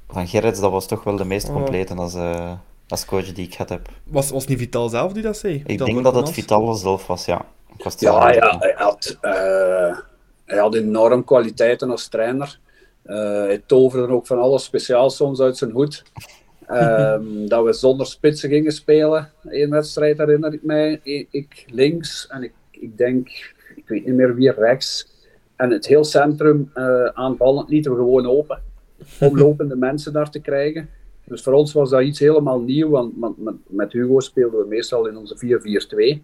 [0.09, 2.53] van Gerrits, dat was toch wel de meest complete als, eh,
[2.89, 3.89] als coach die ik gehad heb.
[4.05, 5.55] Was, was niet Vital zelf die dat zei?
[5.55, 6.31] Ik Vital denk dat het?
[6.31, 7.45] Vital zelf was, ja.
[7.77, 8.63] Ik was Ja, ja niet.
[8.63, 9.99] hij, had, eh,
[10.45, 12.59] hij had enorm kwaliteiten als trainer.
[13.03, 16.03] Eh, hij toverde ook van alles speciaal soms uit zijn hoed.
[16.67, 19.31] Ehm, dat we zonder spitsen gingen spelen.
[19.45, 21.01] Eén wedstrijd herinner ik mij.
[21.31, 23.29] Ik links en ik, ik denk,
[23.77, 25.19] ik weet niet meer wie rechts.
[25.57, 28.63] En het heel centrum eh, aanvallend lieten we gewoon open.
[29.21, 30.89] Om lopende mensen daar te krijgen.
[31.25, 35.07] Dus voor ons was dat iets helemaal nieuw, want met, met Hugo speelden we meestal
[35.07, 36.23] in onze 4-4-2.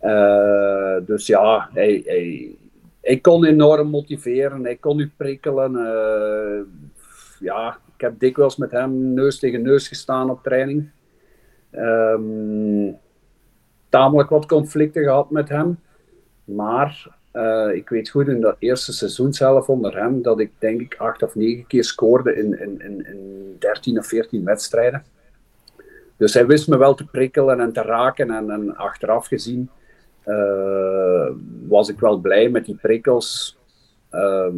[0.00, 2.56] Eh, dus ja, hij, hij,
[3.00, 5.76] hij kon enorm motiveren, hij kon u prikkelen.
[5.76, 6.60] eh,
[7.40, 10.90] ja, ik heb dikwijls met hem neus tegen neus gestaan op training.
[11.70, 12.92] Ehm,
[13.88, 15.78] tamelijk wat conflicten gehad met hem.
[16.44, 20.80] Maar eh, ik weet goed in dat eerste seizoen zelf onder hem dat ik denk
[20.80, 25.04] ik acht of negen keer scoorde in, in, in, in 13 of 14 wedstrijden.
[26.16, 28.30] Dus hij wist me wel te prikkelen en te raken.
[28.30, 29.70] En, en achteraf gezien
[30.22, 31.30] eh,
[31.68, 33.58] was ik wel blij met die prikkels
[34.10, 34.56] ehm,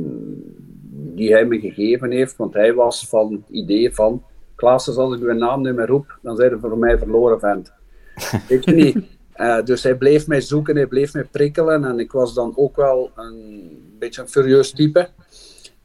[0.91, 2.37] die hij me gegeven heeft.
[2.37, 4.23] Want hij was van het idee van...
[4.55, 7.73] Klaassen, als ik uw naam niet meer roep, dan zijn er voor mij verloren vent.
[8.49, 9.19] Weet je niet?
[9.33, 11.85] Eh, dus hij bleef mij zoeken, hij bleef mij prikkelen.
[11.85, 15.09] En ik was dan ook wel een beetje een furieus type.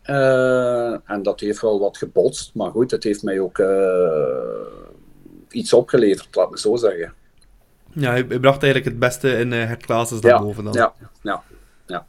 [0.02, 2.52] Eh, en dat heeft wel wat gebotst.
[2.54, 3.68] Maar goed, het heeft mij ook eh,
[5.50, 7.14] iets opgeleverd, laat me zo zeggen.
[7.94, 10.74] Ja, hij, bracht eigenlijk het beste in uh, het Klaassen dan Ja, boven dan.
[10.74, 11.44] ja, ja.
[11.88, 12.06] ja.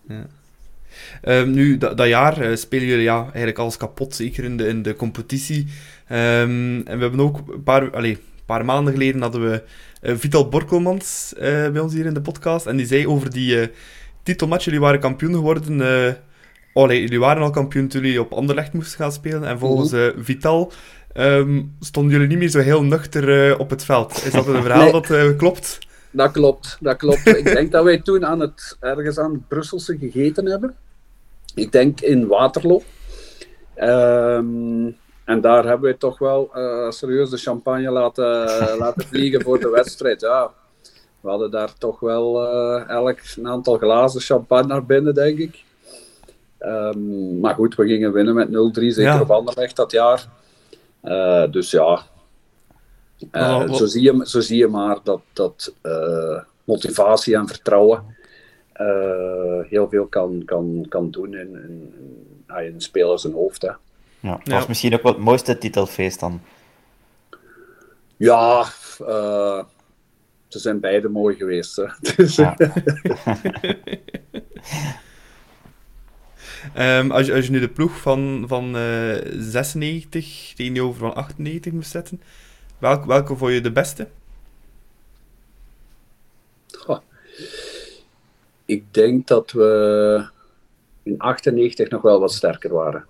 [1.22, 4.66] Ehm, nu, dat, dat jaar eh, spelen jullie ja, eigenlijk alles kapot, zeker in de,
[4.66, 5.66] in de competitie.
[6.06, 9.62] Ehm, en we hebben ook een paar, allee, een paar maanden geleden hadden we
[10.00, 12.66] eh, Vital Borkelmans eh, bij ons hier in de podcast.
[12.66, 13.68] En die zei over die eh,
[14.22, 16.16] titelmatch, jullie waren kampioen geworden
[16.72, 19.44] oh, nee, jullie waren al kampioen toen jullie op Anderlecht moesten gaan spelen.
[19.44, 20.72] En volgens Vital
[21.12, 24.24] ehm, stonden jullie niet meer zo heel nuchter op het veld.
[24.24, 24.92] Is dat een verhaal Nee.
[24.92, 25.78] dat klopt?
[26.10, 27.26] Dat klopt, dat klopt.
[27.26, 30.74] ik denk dat wij toen aan het, ergens aan het Brusselse gegeten hebben.
[31.54, 32.82] Ik denk in Waterloo.
[33.74, 34.86] Ehm,
[35.26, 38.24] en daar hebben wij toch wel eh, serieus de champagne laten,
[38.78, 40.20] laten vliegen voor de wedstrijd.
[40.20, 40.50] Ja,
[41.20, 45.64] we hadden daar toch wel eh, elk een aantal glazen champagne naar binnen, denk ik.
[46.58, 49.20] Ehm, maar goed, we gingen winnen met 0-3, zeker Ja.
[49.20, 50.28] op Anderlecht dat jaar.
[51.00, 52.02] Eh, dus ja,
[53.72, 55.74] zo, zie je, zo zie je maar dat, dat
[56.64, 58.14] motivatie en vertrouwen
[59.68, 61.94] heel veel kan, kan, kan doen in, in,
[62.48, 63.62] in, in een speler zijn hoofd.
[63.62, 63.70] Hè.
[64.26, 64.54] Ja, dat Ja.
[64.54, 66.40] was misschien ook wel het mooiste titelfeest dan.
[68.16, 68.60] Ja,
[69.06, 69.64] eh,
[70.48, 71.76] ze zijn beide mooi geweest.
[71.76, 71.84] Hè.
[72.16, 72.56] Dus, Ja.
[76.74, 81.72] Ehm, als, je, als je nu de ploeg van, van eh 96 tegenover van 98
[81.72, 82.22] moest zetten,
[82.78, 84.08] welk, welke vond je de beste?
[88.64, 90.28] Ik denk dat we
[91.02, 93.06] in 98 nog wel wat sterker waren.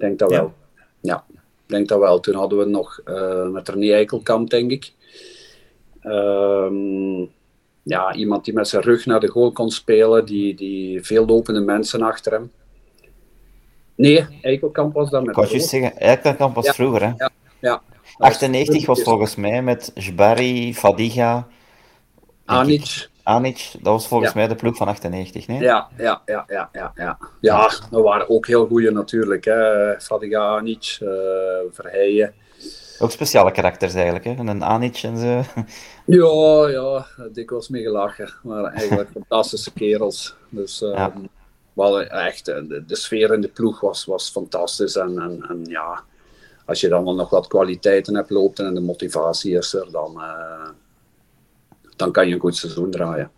[0.00, 0.52] Ik denk dat wel.
[1.00, 1.24] Ja,
[1.66, 2.20] denk dat wel.
[2.20, 4.92] Toen hadden we nog eh, met René Eikelkamp, denk ik.
[6.00, 7.20] Ehm,
[7.82, 11.60] ja, iemand die met zijn rug naar de goal kon spelen, die, die veel lopende
[11.60, 12.52] mensen achter hem.
[13.94, 16.72] Nee, Eikelkamp was dat met Ik juist zeggen, Eikelkamp was Ja.
[16.72, 17.12] vroeger, hè.
[17.16, 17.82] Ja, ja.
[18.18, 21.48] 98 was volgens mij met Jbari, Fadiga,
[22.44, 23.08] Anic.
[23.22, 23.70] Anic.
[23.72, 24.38] Dat was volgens Ja.
[24.38, 25.60] mij de ploeg van 98, nee?
[25.60, 27.18] Ja, ja, ja, ja, ja, ja.
[27.40, 29.44] Ja, dat waren ook heel goede natuurlijk.
[29.44, 30.00] Hè.
[30.00, 31.08] Fadiga, Anic, eh
[31.70, 32.34] Verheijen.
[32.98, 34.34] Ook speciale karakters eigenlijk, hè.
[34.38, 35.42] Een Anic en zo.
[36.04, 38.32] Ja, ja, dikwijls mee gelachen.
[38.42, 40.34] Maar eigenlijk fantastische kerels.
[40.48, 41.12] Dus Ja.
[41.72, 44.96] we hadden echt, eh, de, de sfeer in de ploeg was, was fantastisch.
[44.96, 46.02] En, en, en ja,
[46.66, 50.20] als je dan wel nog wat kwaliteiten hebt lopen en de motivatie is er, dan,
[50.20, 50.68] eh,
[52.00, 53.30] dan kan je een goed seizoen draaien.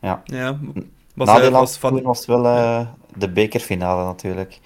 [0.00, 0.22] Ja.
[0.24, 0.58] Ja,
[1.14, 2.86] was, Na was van, was het wel eh,
[3.16, 4.58] de bekerfinale natuurlijk.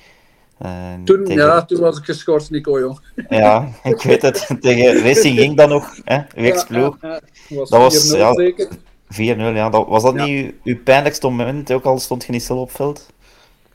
[0.58, 0.70] Eh,
[1.04, 3.00] Toen, tegen- ja, toen was ik geschorst, Nico, jong.
[3.28, 4.46] Ja, ik weet het.
[4.60, 6.18] Tegen Racing ging dat nog, hè?
[6.36, 6.96] Uw ex-ploeg.
[7.00, 7.56] Ja, ja, ja.
[7.58, 8.68] Was Dat was, 4-0 ja, zeker.
[9.14, 9.70] 4-0, ja.
[9.70, 10.24] Dat, was dat Ja.
[10.24, 13.12] niet uw, uw pijnlijkste moment, ook al stond je niet stil op veld?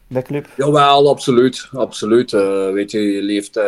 [0.08, 0.48] Bij club?
[0.58, 1.70] Jawel, absoluut.
[1.74, 2.34] absoluut.
[2.34, 3.64] Eh, weet je, je leeft eh,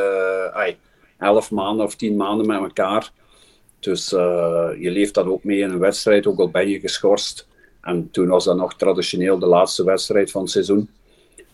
[0.54, 0.78] ai,
[1.18, 3.12] elf maanden of tien maanden met elkaar.
[3.86, 7.48] Dus eh, je leeft dat ook mee in een wedstrijd, ook al ben je geschorst.
[7.82, 10.90] En toen was dat nog traditioneel de laatste wedstrijd van het seizoen.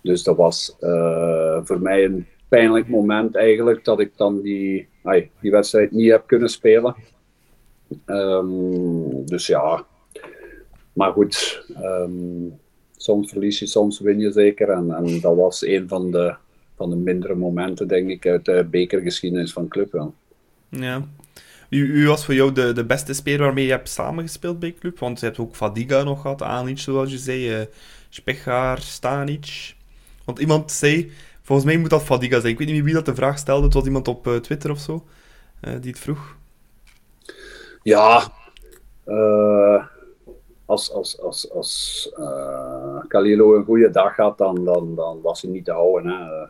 [0.01, 4.87] Dus dat was eh, voor mij een pijnlijk moment eigenlijk, dat ik dan die,
[5.39, 6.95] die wedstrijd niet heb kunnen spelen.
[8.05, 9.85] Ehm, dus ja,
[10.93, 12.49] maar goed, ehm,
[12.97, 14.69] soms verlies je, soms win je zeker.
[14.69, 16.35] En, en dat was een van de,
[16.75, 19.91] van de mindere momenten, denk ik, uit de bekergeschiedenis van Club.
[19.91, 20.13] wel.
[20.69, 21.07] ja.
[21.71, 24.99] Wie, was voor jou de, de beste speler waarmee je hebt samengespeeld bij club?
[24.99, 27.65] Want je hebt ook Fadiga nog gehad, Anic zoals je zei, eh
[28.09, 29.75] Spechaar, Stanic.
[30.25, 31.11] Want iemand zei,
[31.41, 32.51] volgens mij moet dat Fadiga zijn.
[32.51, 34.71] Ik weet niet meer wie dat de vraag stelde, het was iemand op eh, Twitter
[34.71, 35.03] of zo,
[35.59, 36.35] eh, die het vroeg.
[37.83, 38.31] Ja,
[40.65, 42.11] als, als, als, als
[43.07, 46.11] Kalilo een goede dag had, dan, dan, dan was hij niet te houden.
[46.11, 46.45] Hè.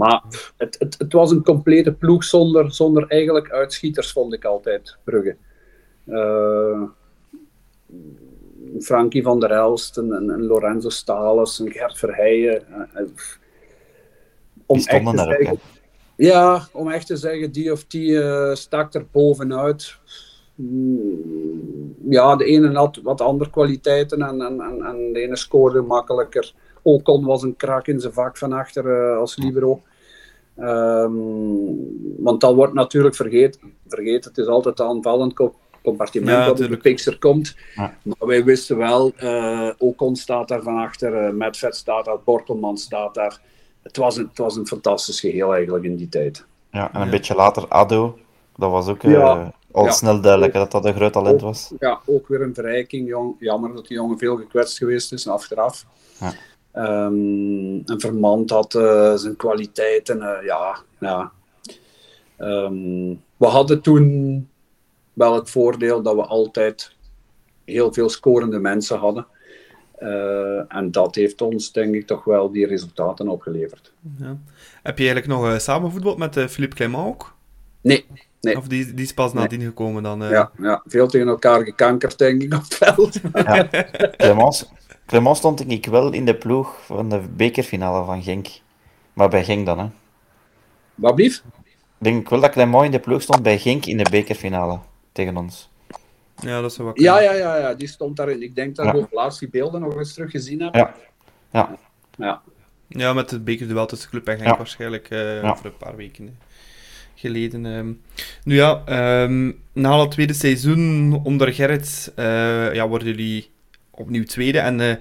[0.00, 4.96] Maar het, het, het was een complete ploeg zonder, zonder eigenlijk uitschieters, vond ik altijd,
[5.04, 5.36] Brugge.
[6.06, 6.82] Eh,
[8.80, 12.64] Frankie van der Elst, en, en, en Lorenzo Stales, en Gert Verheijen.
[12.94, 13.02] eh,
[14.66, 15.58] om Die echt stonden te zeggen,
[16.16, 19.96] ja, om echt te zeggen, die of die eh, stak er bovenuit.
[20.54, 25.80] Mm, Ja, de ene had wat andere kwaliteiten en, en, en, en de ene scoorde
[25.80, 26.52] makkelijker.
[26.82, 29.82] Ocon was een krak in zijn vak van achter eh, als libero.
[30.60, 31.12] Ehm,
[32.16, 33.60] want dat wordt natuurlijk vergeten.
[33.88, 34.30] vergeten.
[34.30, 37.56] Het is altijd aanvallend co- compartiment Ja, dat op de picture komt.
[37.74, 37.94] Ja.
[38.02, 42.78] Maar wij wisten wel, eh Ocon staat daar van achter, eh Medved staat daar, Borkelman
[42.78, 43.40] staat daar.
[43.82, 46.44] Het was, een, het was een fantastisch geheel eigenlijk in die tijd.
[46.70, 47.10] Ja, en een Ja.
[47.10, 48.18] beetje later Ado.
[48.56, 49.52] Dat was ook eh, Ja.
[49.72, 49.90] al Ja.
[49.90, 51.72] snel duidelijk dat dat een groot talent was.
[51.78, 53.08] Ja, ook weer een verrijking.
[53.08, 55.84] Jong, jammer dat die jongen veel gekwetst geweest is achteraf.
[56.72, 60.22] Ehm, en Vermand had eh, zijn kwaliteiten.
[60.22, 61.32] eh, ja, ja.
[62.36, 64.48] Ehm, we hadden toen
[65.12, 66.96] wel het voordeel dat we altijd
[67.64, 69.26] heel veel scorende mensen hadden.
[69.92, 73.92] Eh, en dat heeft ons, denk ik, toch wel die resultaten opgeleverd.
[74.18, 74.38] Ja.
[74.82, 77.34] Heb je eigenlijk nog samen voetbal met Philippe Clément ook?
[77.80, 78.06] Nee,
[78.40, 78.56] nee.
[78.56, 80.22] Of die, die is pas nadien gekomen dan?
[80.24, 80.30] eh?
[80.30, 83.20] Ja, ja, veel tegen elkaar gekankerd, denk ik, op het veld.
[84.16, 84.68] Clemens,
[85.06, 88.48] Clement stond denk ik wel in de ploeg van de bekerfinale van Genk.
[89.12, 89.86] Maar bij Genk dan, hè.
[90.94, 91.42] Wat blieft?
[91.64, 94.78] Ik denk wel dat Clement in de ploeg stond bij Genk in de bekerfinale
[95.12, 95.68] tegen ons.
[96.42, 98.42] Ja, dat is wel Ja, ja, ja, ja, die stond daarin.
[98.42, 98.92] Ik denk dat Ja.
[98.92, 100.74] ik ook laatst die beelden nog eens teruggezien heb.
[100.74, 100.94] Ja.
[101.52, 101.76] Ja,
[102.16, 102.40] Ja.
[102.88, 104.56] Ja, met het bekerduel tussen Club en Genk Ja.
[104.56, 105.56] waarschijnlijk eh, Ja.
[105.56, 106.32] voor een paar weken eh,
[107.20, 107.66] geleden.
[107.66, 107.92] ehm.
[108.44, 112.12] Nu ja, ehm, na het tweede seizoen onder Gerrit
[112.72, 113.50] ja, worden jullie
[113.90, 114.58] opnieuw tweede.
[114.58, 114.96] En eh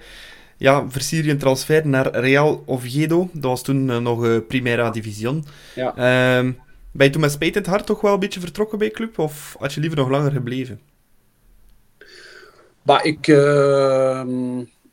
[0.60, 3.30] ja, versier je een transfer naar Real Oviedo.
[3.34, 5.46] Dat was toen eh, nog eh, Primera Division.
[5.76, 5.96] Ja.
[5.96, 6.52] Ehm,
[6.92, 9.20] ben je toen met spijt in het hart toch wel een beetje vertrokken bij club?
[9.20, 10.80] Of had je liever nog langer gebleven?
[12.82, 13.26] Maar ik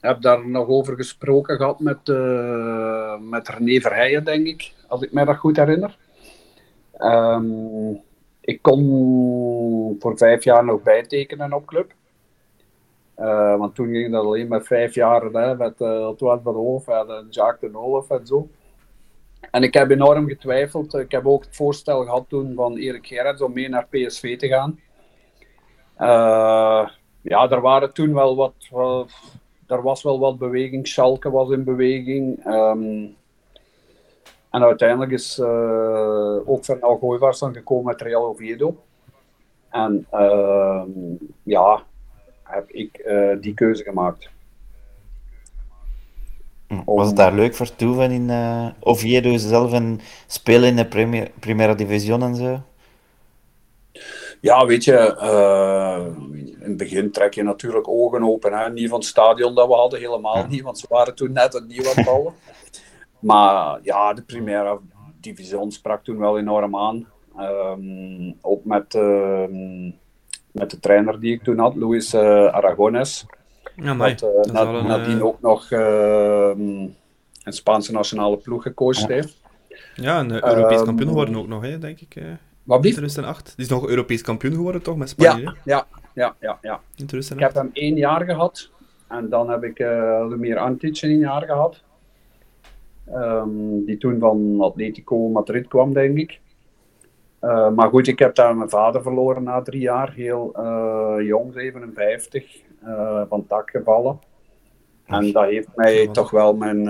[0.00, 5.12] heb daar nog over gesproken gehad met, eh, met René Verheijen, denk ik, als ik
[5.12, 5.96] mij dat goed herinner.
[6.98, 7.94] Ehm,
[8.40, 11.92] ik kon voor vijf jaar nog bijtekenen op club.
[13.14, 16.88] Eh, want toen ging dat alleen met vijf jaar hè, met uh, Antoine van Hoof
[16.88, 18.48] en uh, Jacques de Nolf en zo.
[19.50, 20.94] En ik heb enorm getwijfeld.
[20.94, 24.48] Ik heb ook het voorstel gehad toen van Erik Gerrits om mee naar PSV te
[24.48, 24.80] gaan.
[25.98, 26.88] Uh,
[27.20, 28.54] ja, er waren toen wel wat,
[29.66, 30.88] er was wel wat beweging.
[30.88, 32.46] Schalke was in beweging.
[32.46, 33.16] Um,
[34.56, 38.82] en uiteindelijk is uh, ook Van Gooivaars dan gekomen met Real Oviedo.
[39.70, 40.82] En uh,
[41.42, 41.82] ja,
[42.42, 44.30] heb ik uh, die keuze gemaakt.
[46.84, 51.30] Was het daar leuk voor toeven in uh, Oviedo zelf en spelen in de Premier,
[51.40, 52.60] Primera Division en zo?
[54.40, 58.52] Ja, weet je, uh, in het begin trek je natuurlijk ogen open.
[58.52, 58.70] Hè?
[58.70, 60.46] Niet van het stadion dat we hadden, helemaal ja.
[60.46, 62.34] niet, want ze waren toen net het nieuw aan het bouwen.
[63.26, 64.78] maar ja, de Primera
[65.20, 67.06] Division sprak toen wel enorm aan.
[67.38, 69.44] Um, ook met, uh,
[70.50, 73.26] met de trainer die ik toen had, Luis uh, Aragones.
[73.76, 76.94] Ja, maar dat, uh, na, een, nadien ook nog een
[77.44, 79.40] Spaanse nationale ploeg gecoacht heeft.
[79.94, 82.22] Ja, en Europees um, kampioen geworden ook nog, hè, denk ik.
[82.62, 83.52] Wat in 2008.
[83.56, 84.96] Die is nog Europees kampioen geworden, toch?
[84.96, 85.42] Met Spanje?
[85.42, 86.58] Ja, ja, ja, ja.
[86.62, 86.80] ja.
[86.96, 87.32] In 2008.
[87.32, 88.70] Ik heb hem één jaar gehad.
[89.08, 89.88] En dan heb ik uh,
[90.28, 91.82] Lumir Antic een jaar gehad.
[93.14, 96.40] Um, die toen van Atletico Madrid kwam, denk ik.
[97.42, 100.12] Uh, maar goed, ik heb daar mijn vader verloren na drie jaar.
[100.12, 102.64] Heel uh, jong, 57.
[103.28, 104.18] van tak gevallen.
[105.06, 106.84] En dat heeft mij toch wel mijn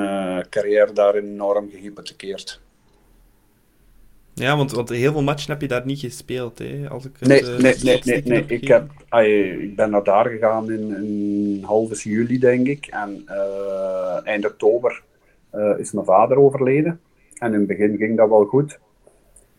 [0.49, 2.61] carrière daar enorm gehypothekeerd.
[4.35, 6.89] Ja, want, want heel veel matchen heb je daar niet gespeeld, hè?
[6.89, 8.45] Als ik het, nee, nee, nee, nee, nee.
[8.47, 12.87] Ik, heb, ay, ik ben naar daar gegaan in, in halve juli, denk ik.
[12.87, 13.25] En
[14.25, 15.03] eind oktober
[15.57, 17.01] uh, is mijn vader overleden.
[17.39, 18.81] En in het begin ging dat wel goed.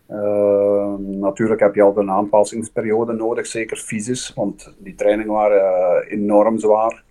[0.09, 6.59] Uh, natuurlijk heb je al een aanpassingsperiode nodig, zeker fysisch, want die trainingen waren enorm
[6.59, 7.03] zwaar.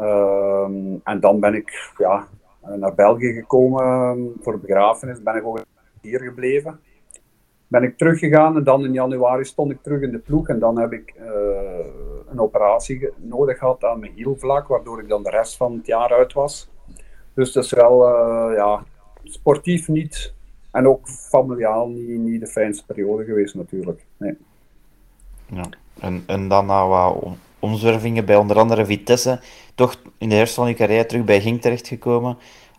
[0.00, 0.68] Uh,
[1.04, 2.28] en dan ben ik ja,
[2.76, 5.22] naar België gekomen voor begrafenis.
[5.22, 5.64] Ben ik ook
[6.00, 6.80] hier gebleven.
[7.68, 10.48] Ben ik teruggegaan en dan in januari stond ik terug in de ploeg.
[10.48, 11.14] En dan heb ik
[12.28, 16.12] een operatie nodig gehad aan mijn hielvlak, waardoor ik dan de rest van het jaar
[16.12, 16.70] uit was.
[17.36, 18.84] Dus dat is wel uh, ja,
[19.24, 20.32] sportief niet
[20.70, 24.04] en ook familiaal niet, niet de fijnste periode geweest natuurlijk.
[24.16, 24.36] Nee.
[25.46, 25.64] Ja.
[26.00, 27.24] En, en dan na wat
[27.58, 29.40] omzwervingen bij onder andere Vitesse,
[29.74, 32.38] toch in de herfst van carrière terug bij Genk terechtgekomen.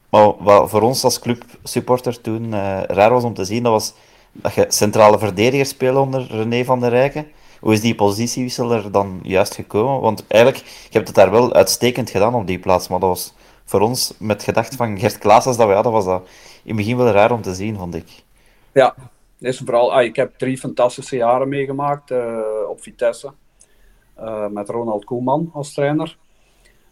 [0.09, 3.93] Maar wat voor ons als clubsupporter toen uh, raar was om te zien, dat was
[4.31, 7.27] dat je centrale verdediger speelde onder René van der Rijken.
[7.59, 10.01] Hoe is die positiewissel er dan juist gekomen?
[10.01, 13.33] Want eigenlijk, je hebt het daar wel uitstekend gedaan op die plaats, maar dat was
[13.67, 16.21] voor ons, met gedacht van Gert Klaasens dat we hadden, was dat
[16.63, 18.23] in het begin wel raar om te zien, vond ik.
[18.71, 18.95] Ja,
[19.39, 22.39] is vooral, ah, ik heb drie fantastische jaren meegemaakt uh,
[22.69, 23.31] op Vitesse.
[24.19, 26.17] Uh, met Ronald Koeman als trainer.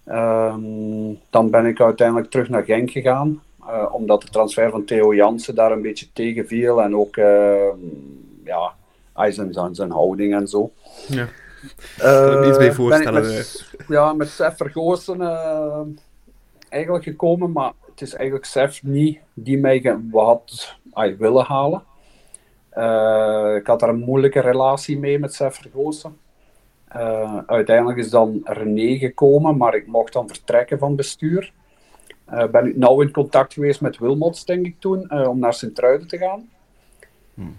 [0.06, 5.16] Um, dan ben ik uiteindelijk terug naar Genk gegaan, uh, omdat de transfer van Theo
[5.16, 7.56] Jansen daar een beetje tegenviel en ook uh,
[8.44, 8.74] ja,
[9.30, 10.72] zijn, zijn houding en zo.
[11.08, 11.28] Ja.
[12.02, 13.22] Uh, ik iets bij voorstellen.
[13.22, 15.18] Met, ja, met Sef Vergoosen
[16.76, 21.84] eigenlijk gekomen, maar het is eigenlijk Sef niet die mij had ay, willen halen.
[23.58, 26.18] ik had daar een moeilijke relatie mee met Sef Vergoosen.
[26.96, 31.54] Uh, uiteindelijk is dan René gekomen, maar ik mocht dan vertrekken van bestuur.
[32.34, 36.08] Uh, ben ik nauw in contact geweest met Wilmots, denk ik toen, om naar Sint-Truiden
[36.08, 36.50] te gaan.
[37.34, 37.56] Hmm.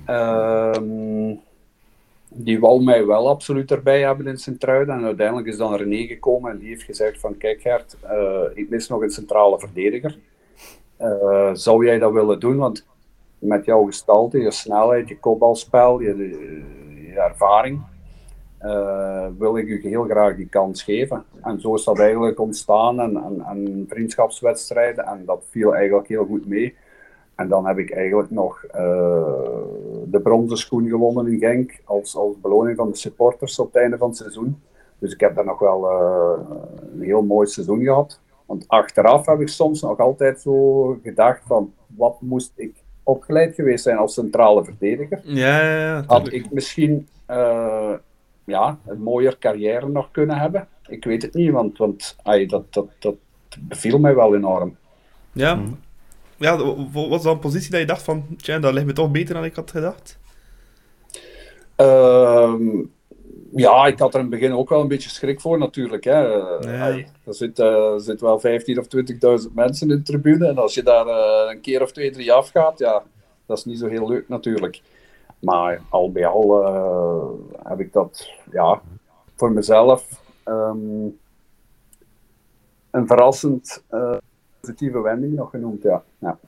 [2.37, 4.95] Die wou mij wel absoluut erbij hebben in Sint-Truiden.
[4.95, 7.97] En uiteindelijk is dan René gekomen en die heeft gezegd van, kijk Gert,
[8.55, 10.19] ik mis nog een centrale verdediger.
[11.53, 12.57] zou jij dat willen doen?
[12.57, 12.87] Want
[13.39, 16.17] met jouw gestalte, je snelheid, je kopbalspel, je,
[17.13, 17.81] je ervaring...
[18.59, 21.25] eh, wil ik u heel graag die kans geven.
[21.43, 26.25] En zo is dat eigenlijk ontstaan en, en, en vriendschapswedstrijden en dat viel eigenlijk heel
[26.25, 26.77] goed mee.
[27.37, 28.71] En dan heb ik eigenlijk nog uh,
[30.05, 33.99] de bronzen schoen gewonnen in Genk als, als beloning van de supporters op het einde
[33.99, 34.63] van het seizoen.
[34.99, 36.57] Dus ik heb daar nog wel uh,
[36.93, 38.21] een heel mooi seizoen gehad.
[38.47, 43.83] Want achteraf heb ik soms nog altijd zo gedacht van wat moest ik opgeleid geweest
[43.83, 45.21] zijn als centrale verdediger.
[45.23, 47.93] Ja, ja, ja Had ik misschien uh,
[48.45, 50.69] ja, een mooier carrière nog kunnen hebben?
[50.89, 53.15] Ik weet het niet, want, want ay, dat, dat, dat
[53.61, 54.77] beviel mij wel enorm.
[55.33, 55.79] Ja, mm.
[56.37, 56.57] Ja
[56.93, 59.35] wat was dan een positie dat je dacht van, tja, dat ligt me toch beter
[59.35, 60.19] dan ik had gedacht?
[61.77, 62.55] Uh,
[63.51, 66.05] ja, ik had er in het begin ook wel een beetje schrik voor natuurlijk.
[66.05, 66.41] Hè.
[67.25, 68.47] Er, zit, uh, er zit wel 15.000
[68.79, 68.87] of
[69.47, 70.47] 20.000 mensen in de tribune.
[70.47, 73.03] En als je daar uh, een keer of twee, drie afgaat, ja,
[73.47, 74.83] dat is niet zo heel leuk natuurlijk.
[75.39, 78.83] Maar al bij al uh, heb ik dat ja,
[79.35, 81.19] voor mezelf um,
[82.91, 83.85] een verrassend
[84.67, 85.83] positieve wending nog genoemd.
[85.83, 86.03] Ja.
[86.19, 86.39] Ja.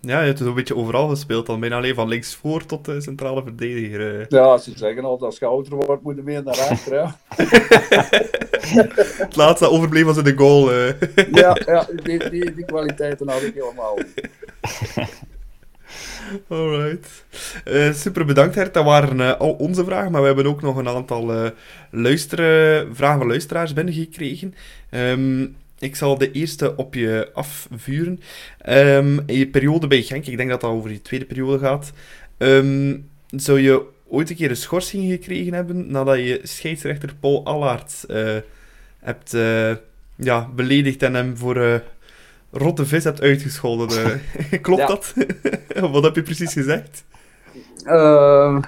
[0.00, 1.60] Ja, je hebt dus een beetje overal gespeeld dan.
[1.60, 4.26] Bijna alleen van links voor tot de centrale verdediger.
[4.28, 6.94] Ja, ze zeggen al, als je ouder wordt, moet je meer naar achter.
[6.94, 7.16] Ja.
[9.24, 10.72] het laatste overbleef was in de goal.
[11.32, 13.98] ja, ja die, die, die kwaliteiten had ik helemaal.
[16.48, 17.24] Alright.
[17.64, 18.74] Uh, super bedankt, Hert.
[18.74, 21.50] Dat waren uh, al onze vragen, maar we hebben ook nog een aantal uh,
[21.90, 24.54] luisteren, vragen van luisteraars binnengekregen.
[24.90, 28.20] Um, ik zal de eerste op je afvuren.
[28.68, 31.92] Um, in je periode bij Genk, ik denk dat dat over je tweede periode gaat.
[32.38, 38.04] Um, zou je ooit een keer een schorsing gekregen hebben nadat je scheidsrechter Paul Allard
[38.08, 38.36] uh,
[38.98, 39.76] hebt uh,
[40.16, 41.74] ja, beledigd en hem voor uh,
[42.50, 44.20] rotte vis hebt uitgescholden?
[44.60, 45.14] Klopt dat?
[45.92, 47.04] Wat heb je precies gezegd?
[47.84, 48.60] Ehm,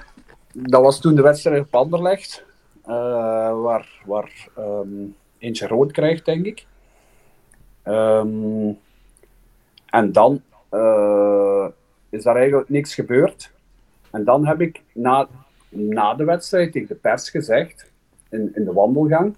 [0.53, 2.43] dat was toen de wedstrijd op Anderlecht,
[2.83, 6.65] waar, waar um, eentje rood krijgt, denk ik.
[7.83, 8.79] Um,
[9.85, 11.67] en dan uh,
[12.09, 13.51] is daar eigenlijk niks gebeurd.
[14.11, 15.27] En dan heb ik na,
[15.69, 17.91] na de wedstrijd tegen de pers gezegd,
[18.29, 19.35] in, in de wandelgang,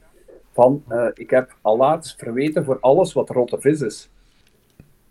[0.52, 4.10] van uh, ik heb Allaerts verweten voor alles wat rotte vis is.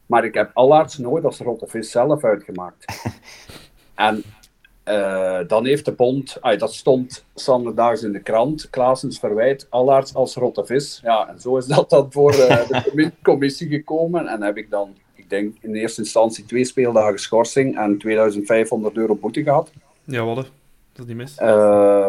[0.06, 3.10] Maar ik heb Allaerts nooit als rotte vis zelf uitgemaakt.
[3.94, 4.22] en
[4.84, 10.34] uh, dan heeft de bond, dat stond zondagdaags in de krant, Klaasens verwijt Allaerts als
[10.34, 11.00] rotte vis.
[11.02, 14.26] Ja, en zo is dat dan voor uh, de commissie gekomen.
[14.26, 19.14] En heb ik dan, ik denk in eerste instantie twee speeldagen schorsing en 2500 euro
[19.14, 19.72] boete gehad.
[20.04, 20.36] Ja, wat?
[20.36, 20.46] Dat
[20.92, 21.38] is niet mis.
[21.40, 22.06] Uh,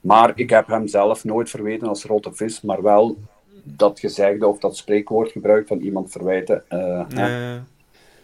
[0.00, 3.16] maar ik heb hem zelf nooit verweten als rotte vis, maar wel
[3.62, 6.62] dat gezegde of dat spreekwoord gebruikt van iemand verwijten.
[6.70, 7.56] Uh,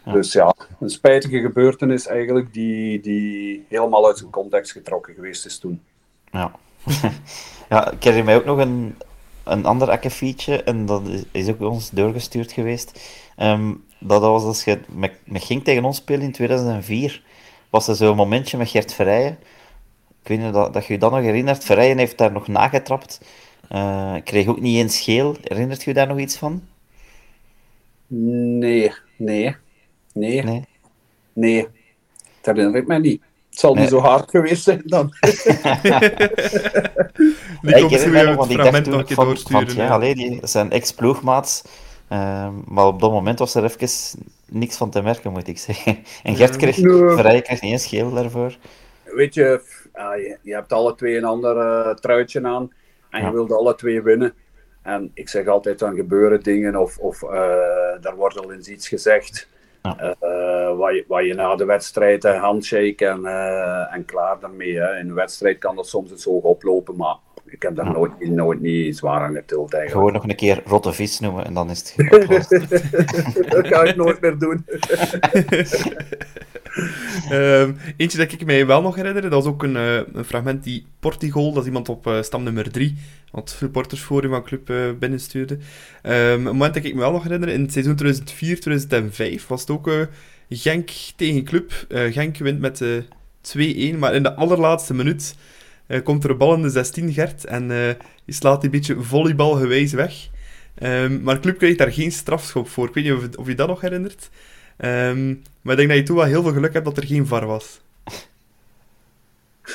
[0.06, 0.12] ja.
[0.12, 5.58] Dus ja, een spijtige gebeurtenis eigenlijk die, die helemaal uit zijn context getrokken geweest is
[5.58, 5.82] toen.
[6.30, 6.52] Ja,
[7.70, 8.96] ja ik herinner mij ook nog een,
[9.44, 13.00] een ander akkefietje en dat is ook bij ons doorgestuurd geweest.
[13.38, 17.22] Um, dat was als je met, met Ging tegen ons speelde in 2004,
[17.70, 19.38] was er zo'n momentje met Gert Verrijen.
[20.22, 21.64] Ik weet niet dat, dat je je dat nog herinnert.
[21.64, 23.20] Verrijen heeft daar nog nagetrapt.
[23.72, 25.36] Uh, kreeg ook niet eens geel.
[25.42, 26.62] Herinnert je daar nog iets van?
[28.06, 29.56] Nee, nee.
[30.16, 30.42] Nee.
[30.42, 30.64] Nee.
[31.32, 31.68] nee.
[32.40, 33.22] Dat herinner ik mij niet.
[33.50, 33.82] Het zal nee.
[33.82, 35.12] niet zo hard geweest zijn dan.
[37.62, 39.74] die komt zo weer het fragment nog een keer doorsturen.
[39.74, 41.62] ja, allee, die zijn ex-ploegmaats.
[42.12, 43.88] Uh, maar op dat moment was er even
[44.48, 45.98] niks van te merken, moet ik zeggen.
[46.22, 46.74] En Gert kreeg.
[47.18, 48.56] Vrij kreeg niet eens geel daarvoor.
[49.04, 49.60] Weet je,
[49.94, 52.72] uh, je, je, hebt alle twee een ander uh, truitje aan.
[53.10, 53.26] En ja.
[53.26, 54.34] je wilde alle twee winnen.
[54.82, 57.18] En ik zeg altijd, dan gebeuren dingen of, of
[58.00, 59.48] daar wordt al eens iets gezegd.
[59.82, 60.16] Ja.
[60.22, 64.72] Uh, waar, je, waar je na de wedstrijd een handshake en, uh, en klaar daarmee.
[64.72, 67.16] In een wedstrijd kan dat soms eens hoog oplopen, maar
[67.48, 67.92] ik heb daar ja.
[67.92, 69.90] nooit, nooit niet zwaar aan getild eigenlijk.
[69.92, 71.94] Gewoon nog een keer rotte vis noemen en dan is het
[73.52, 74.64] Dat ga ik nooit meer doen.
[77.32, 80.64] um, eentje dat ik mij wel nog herinner, dat was ook een, uh, een fragment
[80.64, 82.96] die Portugal, dat is iemand op uh, stam nummer 3,
[83.30, 85.54] wat supportersforum van club uh, binnenstuurde.
[85.54, 85.62] Um,
[86.12, 87.98] een moment dat ik me wel nog herinner, in het seizoen
[89.42, 89.90] 2004-2005 was het ook
[90.48, 91.72] Genk tegen club.
[91.88, 92.82] Genk wint met
[93.56, 95.34] 2-1, maar in de allerlaatste minuut
[95.86, 97.44] uh, komt er een bal in de 16, Gert.
[97.44, 97.88] En uh,
[98.24, 100.28] je slaat die beetje volleybalgewijs weg.
[100.82, 102.88] Um, maar de club krijgt daar geen strafschop voor.
[102.88, 104.30] Ik weet niet of, of je dat nog herinnert.
[104.78, 107.26] Um, maar ik denk dat je toen wel heel veel geluk hebt dat er geen
[107.26, 107.80] VAR was.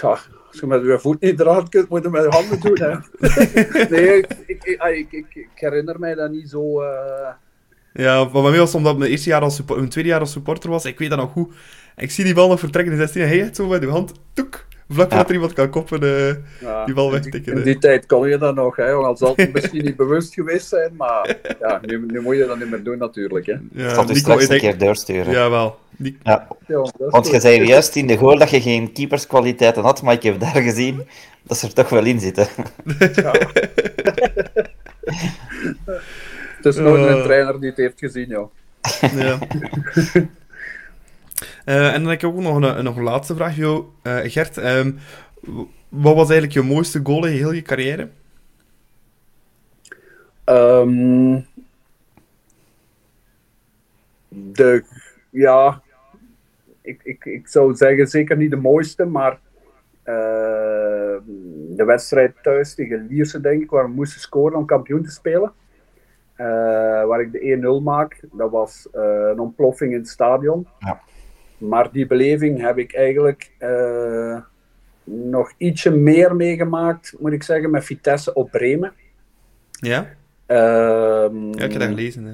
[0.02, 2.80] Ja, als je met je voet niet eraan kunt, moet je met je handen doen.
[2.80, 2.96] Hè.
[3.96, 6.82] nee, ik, ik, ik, ik, herinner mij dat niet zo...
[6.82, 7.30] Uh...
[7.94, 10.70] Ja, wat bij mij was omdat mijn, eerste jaar als mijn tweede jaar als supporter
[10.70, 10.86] was.
[10.86, 11.54] Ik weet dat nog goed.
[11.96, 13.88] Ik zie die bal nog vertrekken in de 16 en hij heeft zo met de
[13.88, 14.12] hand...
[14.34, 15.28] Toek, Vlak voordat Ja.
[15.28, 18.38] er iemand kan koppen, eh, Ja, die bal in wegtikken, In die tijd kon je
[18.38, 18.92] dat nog, hè.
[18.92, 22.60] Al zal het misschien niet bewust geweest zijn, maar ja, nu, nu moet je dat
[22.60, 23.56] niet meer doen natuurlijk, hè.
[23.72, 25.34] ja, Ik zal dus Nico, straks een keer doorsturen.
[25.34, 25.80] Jawel.
[25.98, 30.02] Ni- Ja, Ja, want je zei juist in de goal dat je geen keeperskwaliteiten had,
[30.02, 31.08] maar ik heb daar gezien
[31.44, 32.48] dat ze er toch wel in zitten.
[36.56, 37.16] Het is nooit Eh.
[37.16, 38.52] een trainer die het heeft gezien, joh.
[39.16, 39.38] Ja.
[41.66, 43.86] Eh, en dan heb ik ook nog een, nog een laatste vraag, jou.
[44.02, 44.58] Eh, Gert.
[44.58, 44.92] ehm,
[45.90, 48.10] wat was eigenlijk je mooiste goal in heel je carrière?
[50.44, 51.40] Ehm,
[54.30, 54.84] de,
[55.30, 55.82] ja,
[56.82, 59.40] ik, ik, ik zou zeggen zeker niet de mooiste, maar
[60.04, 61.18] eh,
[61.70, 65.54] de wedstrijd thuis tegen Lierse, denk ik, waar we moesten scoren om kampioen te spelen.
[66.36, 66.48] Eh,
[67.06, 70.68] waar ik de 1-0 maak, dat was eh, een ontploffing in het stadion.
[70.80, 71.02] Ja.
[71.62, 74.38] Maar die beleving heb ik eigenlijk eh,
[75.04, 78.94] nog ietsje meer meegemaakt, moet ik zeggen, met Vitesse op Bremen.
[79.72, 80.08] Ja?
[80.46, 82.24] Ehm, Ja, ik heb dat gelezen.
[82.26, 82.34] Hè.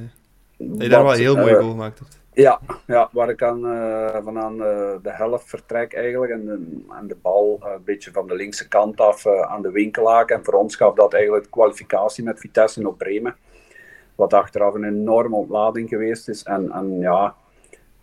[0.58, 2.20] Dat je daar wel heel mooie eh, goal gemaakt hebt.
[2.34, 7.08] Ja, ja, waar ik aan, eh, van aan de helft vertrek eigenlijk en de, en
[7.08, 10.30] de bal een beetje van de linkse kant af aan de winkelhaak.
[10.30, 13.36] En voor ons gaf dat eigenlijk de kwalificatie met Vitesse op Bremen.
[14.16, 16.44] Wat achteraf een enorme ontlading geweest is.
[16.44, 17.36] En, en ja,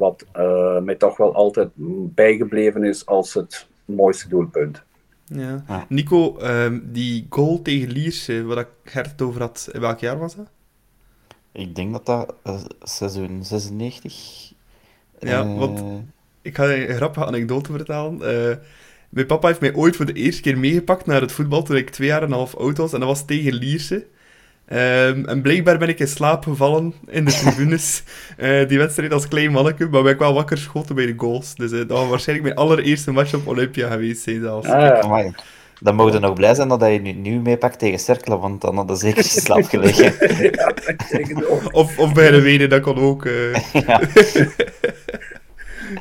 [0.04, 1.68] wat eh, mij toch wel altijd
[2.14, 4.82] bijgebleven is als het mooiste doelpunt.
[5.26, 5.64] Ja.
[5.68, 5.86] Ja.
[5.88, 10.18] Nico, ehm, die goal tegen Lierse, waar ik Gert het over had, in welk jaar
[10.18, 10.46] was dat?
[11.52, 14.52] Ik denk dat dat eh, seizoen 96...
[15.18, 15.82] Ja, eh, want-
[16.42, 18.22] Ik ga een grappige anekdote vertellen.
[18.22, 18.56] Eh,
[19.08, 21.90] mijn papa heeft mij ooit voor de eerste keer meegepakt naar het voetbal toen ik
[21.90, 22.92] twee jaar en een half oud was.
[22.92, 24.06] En dat was tegen Lierse.
[24.66, 28.02] Ehm, en blijkbaar ben ik in slaap gevallen in de tribunes.
[28.36, 31.54] Eh, die wedstrijd als klein manneke, maar ben ik wel wakker geschoten bij de goals.
[31.54, 34.68] Dus eh, dat was waarschijnlijk mijn allereerste match op Olympia geweest zijn zelfs.
[34.68, 35.30] Ah, ja.
[35.80, 38.60] Dan mogen we nog blij zijn dat hij je nu, nu meepakt tegen Cercle, want
[38.60, 40.12] dan had hij zeker in slaap gelegen.
[40.58, 40.72] ja,
[41.70, 43.26] Of, of bij de Wenen, dat kon ook.
[43.26, 43.54] eh.
[43.86, 44.00] Ja.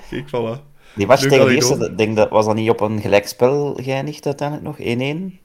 [0.10, 0.72] Kijk, voilà.
[0.96, 4.26] Die match Leuk tegen de eerste, denk dat, was dat niet op een gelijkspel geëindigd
[4.26, 4.78] uiteindelijk nog?
[5.34, 5.43] 1-1?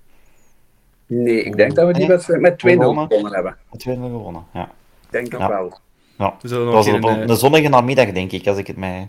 [1.09, 2.11] Nee, ik denk dat we die Nee.
[2.11, 3.07] wedstrijd met 2-0 Gewonnen.
[3.07, 3.57] gewonnen hebben.
[3.71, 4.63] Met 2-0 gewonnen, ja.
[5.03, 5.49] Ik denk het Ja.
[5.49, 5.79] wel.
[6.19, 6.35] ja.
[6.41, 8.77] We zullen Het nog was op keer een, zonnige namiddag, denk ik, als ik het
[8.77, 9.09] mij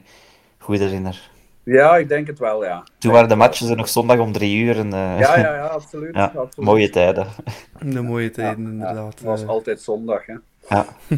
[0.57, 1.29] goed herinner.
[1.63, 2.83] Ja, ik denk het wel, ja.
[2.97, 4.77] Toen waren de matches er nog zondag om drie uur.
[4.77, 6.15] En, eh, Ja, ja, ja, absoluut.
[6.21, 6.69] ja, absoluut.
[6.69, 7.27] mooie tijden.
[7.45, 7.53] eh,
[7.95, 9.13] een mooie tijden, ja, inderdaad.
[9.13, 9.47] het was Eh.
[9.47, 10.35] altijd zondag, hè.
[10.69, 10.85] Ja.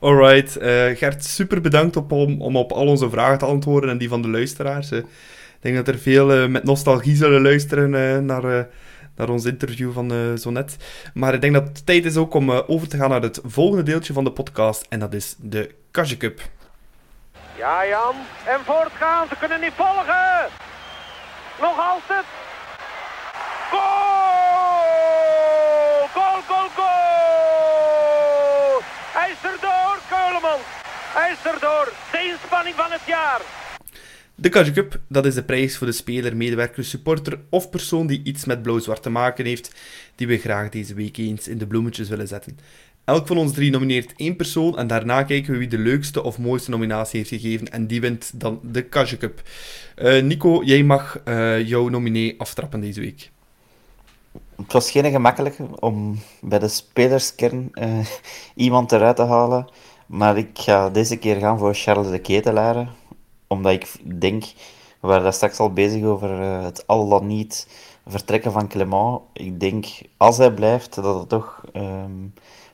[0.00, 3.98] Alright, eh, Gert, super bedankt op, om, om op al onze vragen te antwoorden en
[3.98, 4.90] die van de luisteraars.
[4.90, 5.04] Eh, ik
[5.60, 8.64] denk dat er veel eh, met nostalgie zullen luisteren eh, naar, eh,
[9.16, 10.76] naar ons interview van eh, zo net.
[11.14, 13.40] Maar ik denk dat het tijd is ook om eh, over te gaan naar het
[13.44, 14.86] volgende deeltje van de podcast.
[14.88, 16.40] En dat is de Kasje Cup.
[17.56, 18.14] Ja, Jan.
[18.46, 19.26] En voortgaan.
[19.28, 20.48] Ze kunnen niet volgen.
[21.60, 22.24] Nog altijd.
[23.70, 26.08] Goal!
[26.14, 28.80] Goal, goal, goal!
[29.18, 30.60] Hij is erdoor, Keuleman.
[31.18, 31.92] Hij is erdoor.
[32.12, 33.40] De inspanning van het jaar.
[34.38, 38.20] De Kasje Cup, dat is de prijs voor de speler, medewerker, supporter of persoon die
[38.24, 39.74] iets met blauw-zwart te maken heeft,
[40.14, 42.58] die we graag deze week eens in de bloemetjes willen zetten.
[43.04, 46.38] Elk van ons drie nomineert één persoon en daarna kijken we wie de leukste of
[46.38, 49.42] mooiste nominatie heeft gegeven en die wint dan de Kasje Cup.
[49.94, 53.30] Eh, Nico, jij mag eh, jouw nominee aftrappen deze week.
[54.56, 58.06] Het was geen gemakkelijke om bij de spelerskern eh,
[58.54, 59.68] iemand eruit te halen.
[60.06, 62.88] Maar ik ga deze keer gaan voor Charles de Ketelaere.
[63.46, 64.44] Omdat ik denk,
[65.00, 67.68] we waren daar straks al bezig over eh, het al dan niet
[68.06, 69.20] vertrekken van Clement.
[69.32, 69.86] Ik denk,
[70.16, 72.26] als hij blijft, dat het toch ehm,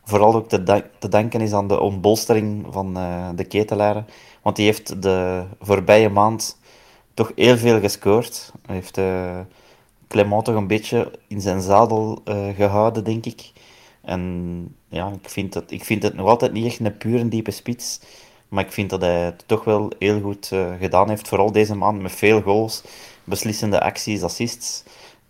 [0.04, 4.04] vooral ook te, te danken is aan de ontbolstering van eh, de Ketelaere.
[4.42, 6.58] Want die heeft de voorbije maand
[7.14, 8.52] toch heel veel gescoord.
[8.66, 8.98] Hij heeft...
[8.98, 9.40] eh,
[10.12, 13.52] Clement toch een beetje in zijn zadel eh, gehouden, denk ik.
[14.02, 17.50] En ja, ik vind, het, ik vind het nog altijd niet echt een pure diepe
[17.50, 18.00] spits.
[18.52, 21.28] Maar ik vind dat hij het toch wel heel goed eh, gedaan heeft.
[21.28, 22.82] Vooral deze maand met veel goals,
[23.24, 24.82] beslissende acties, assists.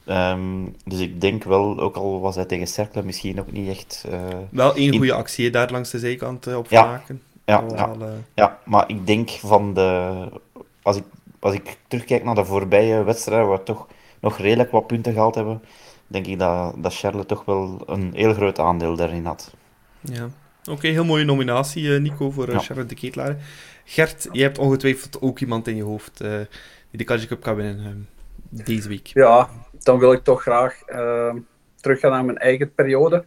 [0.05, 0.41] Ehm,
[0.85, 4.05] dus ik denk wel, ook al was hij tegen Cercle misschien ook niet echt...
[4.11, 4.21] eh,
[4.51, 6.85] Wel één In- goede actie daar langs de zijkant eh, op Ja.
[6.85, 7.23] maken.
[7.45, 7.65] ja,
[8.35, 10.13] ja, maar ik denk van de...
[10.83, 11.05] Als ik,
[11.39, 13.87] als ik terugkijk naar de voorbije wedstrijden, waar we toch
[14.21, 15.63] nog redelijk wat punten gehaald hebben,
[16.07, 19.51] denk ik dat, dat Charles toch wel een heel groot aandeel daarin had.
[20.01, 20.29] Ja.
[20.71, 22.61] Oké, heel mooie nominatie, eh, Nico, voor uh, Ja.
[22.61, 23.37] Charlotte de Ketelaar.
[23.85, 26.41] Gert, jij hebt ongetwijfeld ook iemand in je hoofd eh,
[26.91, 28.09] die de Cup kan winnen
[28.57, 29.07] eh, deze week.
[29.07, 29.49] Ja,
[29.83, 31.39] dan wil ik toch graag ehm,
[31.81, 33.25] teruggaan naar mijn eigen periode.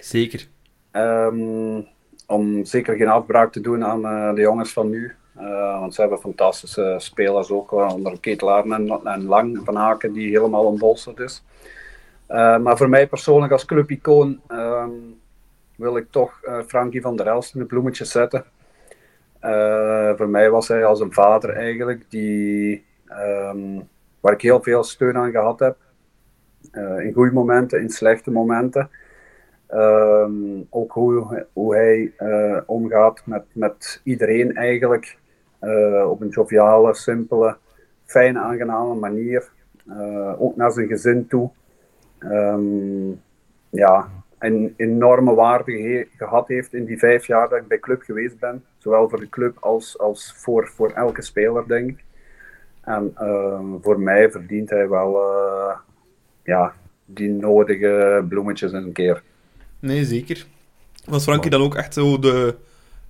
[0.00, 0.46] Zeker.
[0.90, 1.80] Ehm,
[2.26, 5.14] om zeker geen afbraak te doen aan eh, de jongens van nu.
[5.40, 10.28] Uh, want ze hebben fantastische spelers ook, onder Ketelaar en, en Lang van Haken, die
[10.28, 11.44] helemaal ontbolsterd is.
[12.28, 15.20] Uh, maar voor mij persoonlijk als clubicoon um,
[15.76, 18.44] wil ik toch uh, Frankie van der Elst in de bloemetjes zetten.
[20.16, 23.88] voor mij was hij als een vader eigenlijk, die, um,
[24.20, 25.76] waar ik heel veel steun aan gehad heb.
[27.02, 28.90] in goede momenten, in slechte momenten.
[29.70, 32.12] Um, ook hoe, hoe hij
[32.66, 35.18] omgaat met, met iedereen eigenlijk.
[36.06, 37.56] Op een joviale, simpele,
[38.04, 39.48] fijne, aangename manier.
[40.38, 41.50] Ook naar zijn gezin toe.
[42.20, 43.20] Um,
[43.70, 44.08] ja,
[44.38, 48.38] een enorme waarde ge gehad heeft in die vijf jaar dat ik bij club geweest
[48.38, 48.64] ben.
[48.78, 52.04] Zowel voor de club als, als voor, voor elke speler, denk ik.
[52.80, 53.12] En
[53.82, 55.22] voor mij verdient hij wel
[56.42, 56.74] ja,
[57.04, 59.22] die nodige bloemetjes een keer.
[59.80, 60.46] Nee, zeker.
[61.04, 62.54] Was Frankie dan ook echt zo de,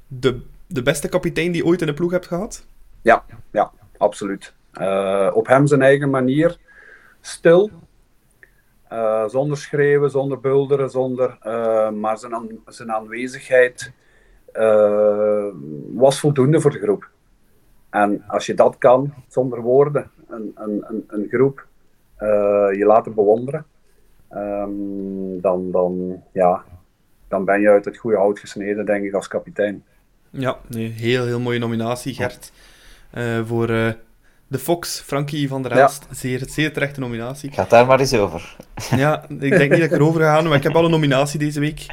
[0.07, 2.67] de, de beste kapitein die ooit in de ploeg hebt gehad?
[3.03, 4.53] Ja, ja absoluut.
[4.81, 6.59] Uh, op hem zijn eigen manier.
[7.21, 7.71] Stil.
[8.93, 13.93] Uh, zonder schreeuwen, zonder bulderen, zonder, uh, maar zijn, zijn aanwezigheid
[15.95, 17.09] was voldoende voor de groep.
[17.91, 21.67] En als je dat kan, zonder woorden, een, een, een, groep
[22.77, 23.67] je laten bewonderen,
[24.33, 26.65] um, dan, dan, ja,
[27.29, 29.85] dan ben je uit het goede hout gesneden, denk ik, als kapitein.
[30.31, 32.53] Ja, nee, heel, heel mooie nominatie, Gert.
[33.45, 33.97] Voor
[34.49, 36.07] de Fox, Frankie van der Elst.
[36.09, 36.15] Ja.
[36.15, 37.53] Zeer, zeer terechte nominatie.
[37.53, 38.57] Gaat daar maar eens over.
[38.97, 41.39] Ja, ik denk niet dat ik erover ga gaan, maar ik heb al een nominatie
[41.39, 41.87] deze week.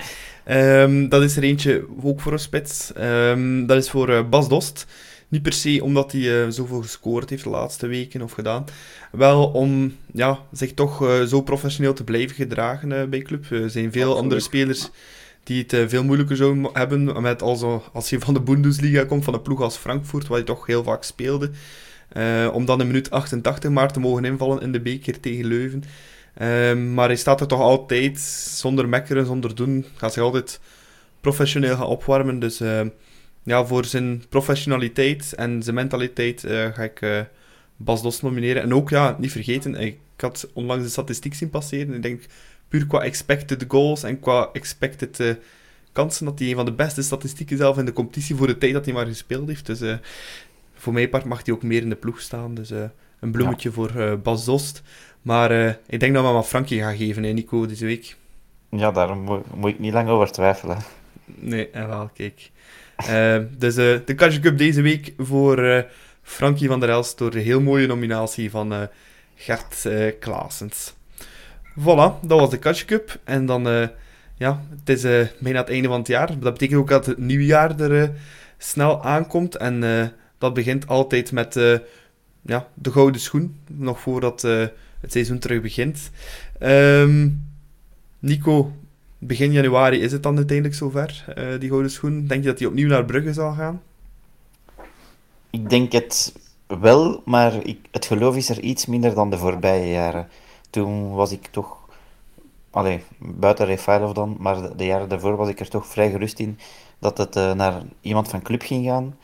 [0.48, 2.92] Um, dat is er eentje ook voor een spits.
[3.00, 4.86] Um, dat is voor uh, Bas Dost.
[5.28, 8.66] Niet per se omdat hij uh, zoveel gescoord heeft de laatste weken of gedaan.
[9.12, 13.52] Wel om ja, zich toch uh, zo professioneel te blijven gedragen bij club.
[13.52, 14.22] Er zijn veel Absoluut.
[14.22, 14.90] andere spelers
[15.44, 17.22] die het veel moeilijker zouden hebben.
[17.22, 20.44] Met also, als je van de Bundesliga komt, van een ploeg als Frankfurt, waar je
[20.44, 21.52] toch heel vaak speelde.
[22.54, 25.84] Om dan in minuut 88 maar te mogen invallen in de beker tegen Leuven.
[26.34, 30.60] Ehm, maar hij staat er toch altijd, zonder mekkeren, zonder doen, gaat zich altijd
[31.22, 32.40] professioneel gaan opwarmen.
[32.40, 32.62] Dus
[33.44, 37.20] ja, voor zijn professionaliteit en zijn mentaliteit uh, ga ik uh,
[37.76, 38.62] Bas Dos nomineren.
[38.62, 41.94] En ook, ja, niet vergeten, ik had onlangs de statistiek zien passeren.
[41.94, 42.22] Ik denk,
[42.68, 45.38] puur qua expected goals en qua expected
[45.92, 48.74] kansen, dat hij een van de beste statistieken zelf in de competitie voor de tijd
[48.74, 49.66] dat hij maar gespeeld heeft.
[49.66, 49.80] Dus
[50.84, 52.54] voor mijn part mag hij ook meer in de ploeg staan.
[52.54, 52.70] Dus
[53.20, 53.76] een bloemetje ja.
[53.76, 54.82] voor Bas Dost.
[55.22, 58.18] Maar ik denk dat we maar Frankie gaan geven, hè, Nico, deze week.
[58.70, 60.78] Ja, daar moet, moet ik niet lang over twijfelen.
[61.26, 62.52] Nee, en wel, kijk.
[63.10, 65.82] Uh, dus uh, de Catch Cup deze week voor uh,
[66.22, 68.90] Frankie van der Elst door de heel mooie nominatie van
[69.36, 69.88] Gert
[70.20, 70.94] Klaasens.
[71.80, 73.20] Voilà, dat was de Catch Cup.
[73.24, 73.90] En dan,
[74.38, 75.02] ja, het is
[75.40, 76.28] bijna het einde van het jaar.
[76.28, 78.12] Dat betekent ook dat het nieuwe jaar er
[78.58, 79.56] snel aankomt.
[79.56, 79.84] En
[80.44, 81.54] dat begint altijd met
[82.42, 86.12] ja, de gouden schoen, nog voordat het seizoen terug begint.
[86.60, 87.52] Um,
[88.20, 88.72] Nico,
[89.18, 92.28] begin januari is het dan uiteindelijk zover, uh, die gouden schoen.
[92.28, 93.82] Denk je dat hij opnieuw naar Brugge zal gaan?
[95.50, 96.34] Ik denk het
[96.68, 100.28] wel, maar ik, het geloof is er iets minder dan de voorbije jaren.
[100.70, 101.78] Toen was ik toch,
[102.70, 106.60] allee, buiten Refailov dan, maar de, jaren daarvoor was ik er toch vrij gerust in
[107.00, 109.16] dat het naar iemand van club ging gaan.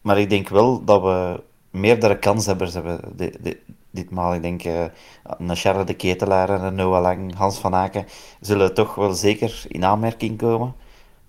[0.00, 3.58] Maar ik denk wel dat we meerdere kanshebbers hebben de, de,
[3.90, 4.34] ditmaal.
[4.34, 4.84] Ik denk uh,
[5.38, 8.06] een Charles de Ketelaar en Noah Lang, Hans van Aken
[8.40, 10.74] zullen toch wel zeker in aanmerking komen.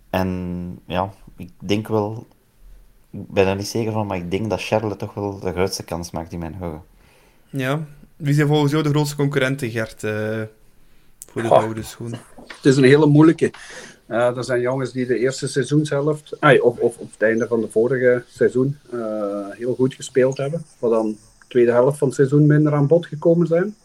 [0.09, 2.27] En ja, ik denk wel,
[3.11, 5.83] ik ben er niet zeker van, maar ik denk dat Charles toch wel de grootste
[5.83, 6.83] kans maakt in mijn ogen.
[7.49, 7.85] Ja,
[8.15, 10.41] wie zijn volgens jou de grootste concurrenten, Gert, uh,
[11.31, 12.11] voor de oh, oude schoen?
[12.47, 13.51] Het is een hele moeilijke.
[14.11, 17.61] Uh, er zijn jongens die de eerste seizoenshelft, ah, of, of op het einde van
[17.61, 20.63] de vorige seizoen, uh, heel goed gespeeld hebben.
[20.79, 21.17] Maar dan
[21.47, 23.75] tweede helft van het seizoen minder aan bod gekomen zijn.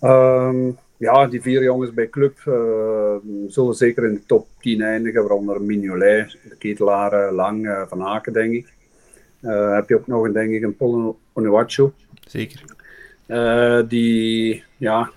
[0.00, 3.14] Um, ja, die vier jongens bij club uh,
[3.48, 8.52] zullen zeker in de top 10 eindigen, waaronder Mignolet, de Ketelaar, Lang, Van Aken, denk
[8.52, 8.72] ik.
[9.74, 11.90] Heb je ook nog een, denk ik, een Paul Onuachu.
[12.26, 12.64] Zeker.
[13.88, 15.10] die, ja,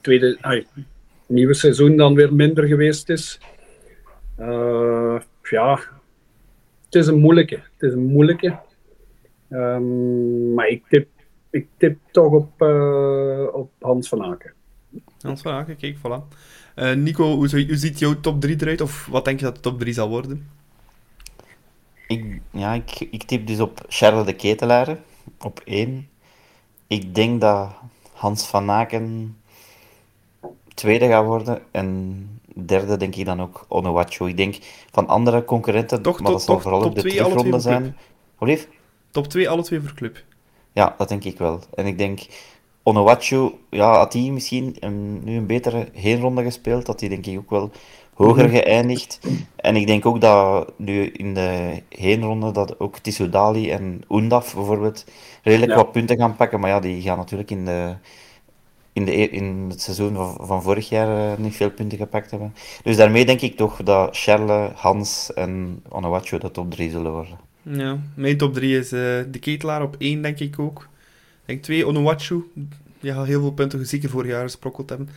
[0.00, 0.66] tweede, ay,
[1.26, 3.40] nieuwe seizoen dan weer minder geweest is.
[5.42, 5.80] ja,
[6.84, 7.54] het is een moeilijke.
[7.54, 8.58] Het is een moeilijke.
[9.50, 11.08] Um, maar ik tip,
[11.50, 14.52] ik tip toch op, uh, op Hans van Aken.
[15.20, 16.36] Hans van Aken, kijk, voilà.
[16.76, 18.80] Uh, Nico, hoe, hoe, ziet jouw top 3 eruit?
[18.80, 20.48] Of wat denk je dat de top 3 zal worden?
[22.06, 24.98] Ik, ja, ik, ik tip dus op Charles de Ketelaar
[25.38, 26.08] op 1.
[26.86, 27.74] Ik denk dat
[28.12, 29.36] Hans van Aken
[30.76, 31.62] tweede gaat worden.
[31.70, 34.28] En derde denk ik dan ook Onuachu.
[34.28, 34.58] Ik denk
[34.90, 37.42] van andere concurrenten, Toch, maar toch, dat zal vooral top op de twee, alle twee
[37.42, 37.96] terugronde voor zijn.
[38.38, 38.68] Olief?
[39.10, 40.24] Top 2, alle twee voor club.
[40.72, 41.60] Ja, dat denk ik wel.
[41.74, 42.20] En ik denk,
[42.82, 47.38] Onuachu, ja, had hij misschien een, nu een betere heenronde gespeeld, had hij denk ik
[47.38, 47.70] ook wel
[48.14, 49.20] hoger geëindigd.
[49.56, 55.04] En ik denk ook dat nu in de heenronde dat ook Tissoudali en Undaf bijvoorbeeld
[55.42, 55.76] redelijk Ja.
[55.76, 56.60] wat punten gaan pakken.
[56.60, 57.94] Maar ja, die gaan natuurlijk in, de,
[58.96, 62.30] in, de, e- in het seizoen van, van vorig jaar eh, niet veel punten gepakt
[62.30, 62.54] hebben.
[62.82, 67.38] Dus daarmee denk ik toch dat Charles, Hans en Onuachu de top 3 zullen worden.
[67.62, 69.00] Ja, mijn top 3 is eh,
[69.30, 70.88] de ketelaar op 1, denk ik ook.
[71.40, 72.44] Ik denk 2, Onuachu.
[73.00, 75.08] Die gaat heel veel punten zeker vorig jaar gesprokkeld hebben.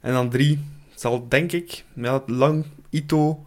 [0.00, 0.58] En dan 3
[0.94, 3.44] zal, denk ik, ja, lang Ito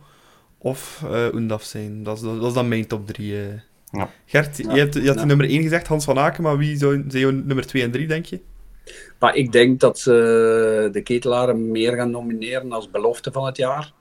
[0.58, 2.04] of eh Undaf zijn.
[2.04, 3.38] Dat is, dat is dan mijn top 3.
[3.38, 3.46] eh.
[3.92, 4.10] Ja.
[4.26, 5.24] Gert, je, hebt, je had Ja.
[5.26, 8.08] nummer 1 gezegd, Hans van Aken, maar wie zou, zijn jouw nummer 2 en 3,
[8.08, 8.40] denk je?
[9.20, 13.92] Maar ik denk dat ze de ketelaren meer gaan nomineren als belofte van het jaar.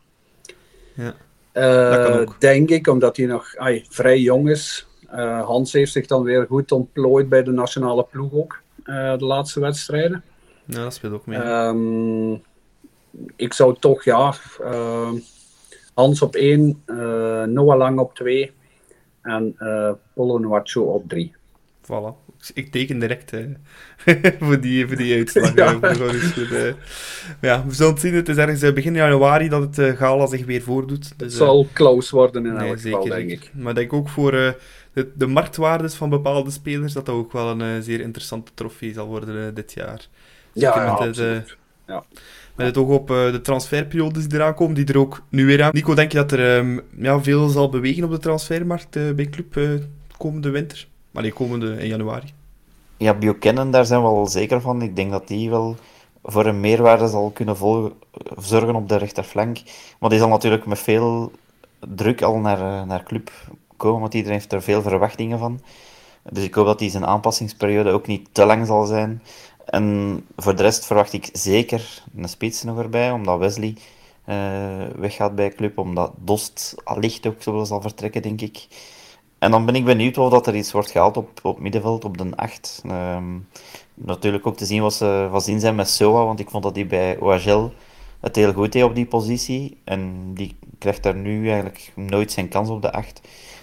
[0.94, 1.14] Ja.
[1.52, 2.40] Eh, Dat kan ook.
[2.40, 3.54] Denk ik, omdat hij nog
[3.88, 4.86] vrij jong is.
[5.08, 8.60] Eh, Hans heeft zich dan weer goed ontplooid bij de nationale ploeg ook.
[8.84, 10.22] eh, de laatste wedstrijden.
[10.64, 11.38] Ja, dat speelt ook mee.
[11.38, 12.32] Ehm,
[13.36, 15.14] ik zou toch, ja, ehm,
[15.94, 16.82] Hans op 1,
[17.52, 18.52] Noah Lang op 2
[19.22, 21.34] en eh Polo Nuacho op 3.
[21.84, 22.29] Voilà.
[22.54, 23.44] Ik teken direct eh,
[24.40, 25.54] voor, die, voor die uitslag.
[25.54, 25.66] Ja.
[25.80, 26.84] eh, voor de eh.
[27.40, 28.14] Ja, we zullen het zien.
[28.14, 31.08] Het is ergens eh, begin januari dat het eh, gala zich weer voordoet.
[31.08, 33.50] Het Dus, eh, zal close worden in nee, elk geval, zeker, denk ik.
[33.54, 34.50] Maar ik denk ook voor eh,
[34.92, 38.92] de, de marktwaardes van bepaalde spelers dat dat ook wel een eh, zeer interessante trofee
[38.92, 40.08] zal worden eh, dit jaar.
[40.52, 41.56] Ja, Zeker ja, met het, eh, absoluut.
[41.86, 42.04] Ja.
[42.56, 45.62] Met het oog op eh, de transferperiodes die eraan komen, die er ook nu weer
[45.62, 45.70] aan.
[45.72, 49.26] Nico, denk je dat er ehm, ja, veel zal bewegen op de transfermarkt eh, bij
[49.28, 49.68] Club eh,
[50.16, 50.86] komende winter?
[51.10, 52.32] Maar die komende in januari.
[52.96, 54.82] Ja, Buchanan, daar zijn we wel zeker van.
[54.82, 55.76] Ik denk dat die wel
[56.22, 57.56] voor een meerwaarde zal kunnen
[58.38, 59.58] zorgen op de rechterflank.
[59.98, 61.32] Maar die zal natuurlijk met veel
[61.88, 63.30] druk al naar, eh, naar club
[63.76, 65.60] komen, want iedereen heeft er veel verwachtingen van.
[66.30, 69.22] Dus ik hoop dat die zijn aanpassingsperiode ook niet te lang zal zijn.
[69.64, 73.76] En voor de rest verwacht ik zeker een spits nog erbij, omdat Wesley
[74.24, 74.36] eh,
[74.96, 78.66] weggaat bij club, omdat Dost allicht ook zo zal vertrekken, denk ik.
[79.40, 82.18] En dan ben ik benieuwd of dat er iets wordt gehaald op, op middenveld, op
[82.18, 82.82] de 8.
[82.86, 83.38] Ehm,
[83.94, 86.74] natuurlijk ook te zien wat ze van zin zijn met Soa, want ik vond dat
[86.74, 87.70] hij bij OHL
[88.20, 89.76] het heel goed deed op die positie.
[89.84, 93.20] En die krijgt daar nu eigenlijk nooit zijn kans op de 8.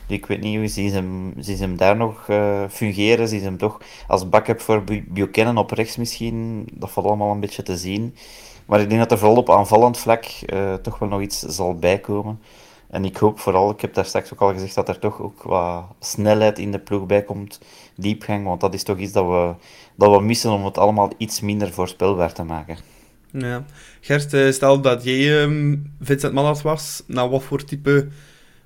[0.08, 3.28] Dus ik weet niet, hoe ze hem, zien ze hem daar nog eh, fungeren?
[3.28, 6.68] Zien ze hem toch als backup voor Bu- Buchanan op rechts misschien?
[6.74, 8.16] Dat valt allemaal een beetje te zien.
[8.66, 11.76] Maar ik denk dat er vooral op aanvallend vlak eh, toch wel nog iets zal
[11.76, 12.40] bijkomen.
[12.90, 15.44] En ik hoop vooral, ik heb daar straks ook al gezegd, dat er toch ook
[15.44, 17.60] wat snelheid in de ploeg bij komt.
[17.96, 19.54] Diepgang, want dat is toch iets dat we,
[19.96, 22.78] dat we missen om het allemaal iets minder voorspelbaar te maken.
[23.32, 23.64] Ja.
[24.02, 28.08] Gert, eh, stel dat jij ehm, Vincent Mannert was, nou, wat voor type,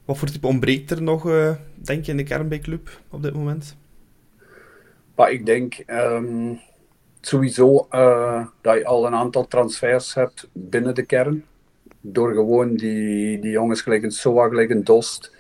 [0.06, 3.24] wat voor type ontbreekt er nog, eh, denk je, in de kern bij Club op
[3.24, 3.78] dit moment?
[5.16, 6.54] Maar ik denk ehm,
[7.22, 11.46] sowieso eh, dat je al een aantal transfers hebt binnen de kern.
[12.02, 15.36] Door gewoon die, die jongens gelijk een Soa, gelijk een Dost,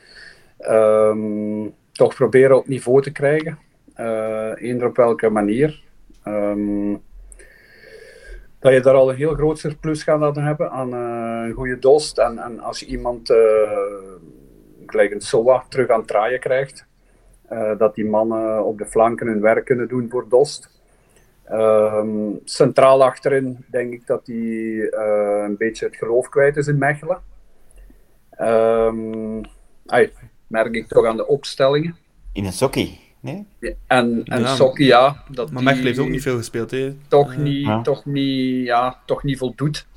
[0.57, 3.57] ehm, toch proberen op niveau te krijgen.
[3.93, 5.83] Eh eender op welke manier.
[6.23, 6.95] Ehm,
[8.59, 11.79] dat je daar al een heel groot surplus gaat laten hebben aan eh, een goede
[11.79, 12.17] Dost.
[12.17, 13.37] En, en als je iemand eh,
[14.85, 16.89] gelijk een Soa terug aan het draaien krijgt,
[17.77, 20.80] dat die mannen op de flanken hun werk kunnen doen voor Dost.
[21.51, 26.77] Ehm, centraal achterin denk ik dat hij eh, een beetje het geloof kwijt is in
[26.77, 27.21] Mechelen.
[28.29, 29.41] Ehm,
[29.85, 30.11] ai,
[30.47, 31.95] merk ik toch aan de opstellingen.
[32.33, 33.45] In een sokkie, nee?
[33.87, 35.23] En, en Ja, Sokkie, ja.
[35.29, 36.93] Dat Maar Mechelen heeft ook niet veel gespeeld, hè?
[37.07, 37.81] Toch niet, Ja.
[37.81, 39.87] toch niet, ja, toch niet voldoet.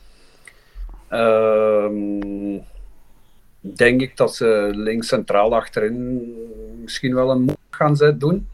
[1.09, 2.59] Ehm,
[3.61, 6.35] denk ik dat ze links centraal achterin
[6.83, 8.49] misschien wel een move gaan zet doen.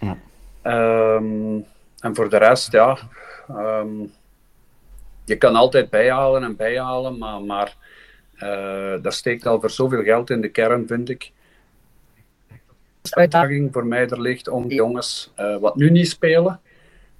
[0.00, 0.16] Ja.
[0.62, 1.60] Ehm,
[2.00, 2.98] en voor de rest, ja.
[3.48, 3.88] ehm,
[5.24, 7.76] je kan altijd bijhalen en bijhalen, maar, maar
[8.34, 11.32] eh daar steekt al voor zoveel geld in de kern, vind ik.
[13.00, 16.60] De uitdaging voor mij er ligt om die jongens eh, wat nu niet spelen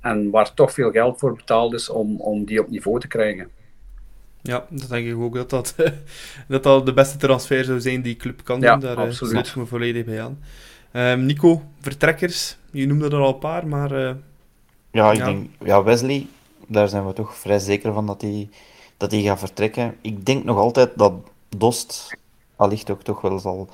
[0.01, 3.49] en waar toch veel geld voor betaald is om, om die op niveau te krijgen.
[4.43, 5.75] Ja, dat denk ik ook dat dat,
[6.49, 8.81] dat dat de beste transfer zou zijn die club kan Ja, doen.
[8.81, 9.33] Daar eh, absoluut.
[9.33, 10.39] sluit ik me volledig bij aan.
[10.93, 12.57] Ehm, Nico, vertrekkers.
[12.71, 14.15] Je noemde er al een paar, maar eh,
[14.99, 15.25] Ja, ik Ja.
[15.25, 16.27] denk, ja, Wesley,
[16.67, 18.49] daar zijn we toch vrij zeker van dat hij
[18.97, 19.97] dat gaat vertrekken.
[20.01, 21.13] Ik denk nog altijd dat
[21.57, 22.17] Dost
[22.57, 23.69] allicht ook toch wel zal,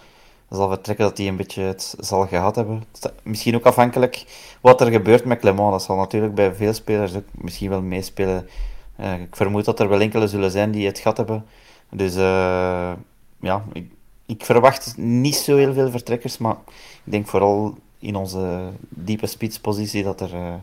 [0.51, 2.85] zal vertrekken, dat hij een beetje het zal gehad hebben.
[3.23, 4.25] Misschien ook afhankelijk
[4.61, 5.71] wat er gebeurt met Clement.
[5.71, 8.49] Dat zal natuurlijk bij veel spelers ook misschien wel meespelen.
[8.97, 11.45] Eh, ik vermoed dat er wel enkele zullen zijn die het gat hebben
[11.91, 12.93] Dus uh,
[13.41, 13.91] ja, ik,
[14.27, 16.57] ik, verwacht niet zo heel veel vertrekkers, maar
[17.05, 20.55] ik denk vooral in onze diepe spitspositie dat er, uh,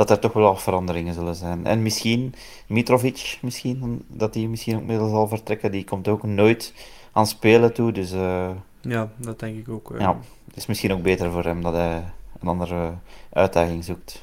[0.00, 1.66] dat er toch wel wat veranderingen zullen zijn.
[1.66, 2.34] En misschien
[2.66, 5.70] Mitrovic, misschien, dat hij misschien ook middel zal vertrekken.
[5.70, 6.72] Die komt ook nooit
[7.12, 8.12] aan spelen toe, dus...
[8.12, 8.50] Uh,
[8.80, 9.94] ja, dat denk ik ook.
[9.98, 12.04] Ja, het is misschien ook beter voor hem dat hij
[12.40, 12.92] een andere
[13.32, 14.22] uitdaging zoekt.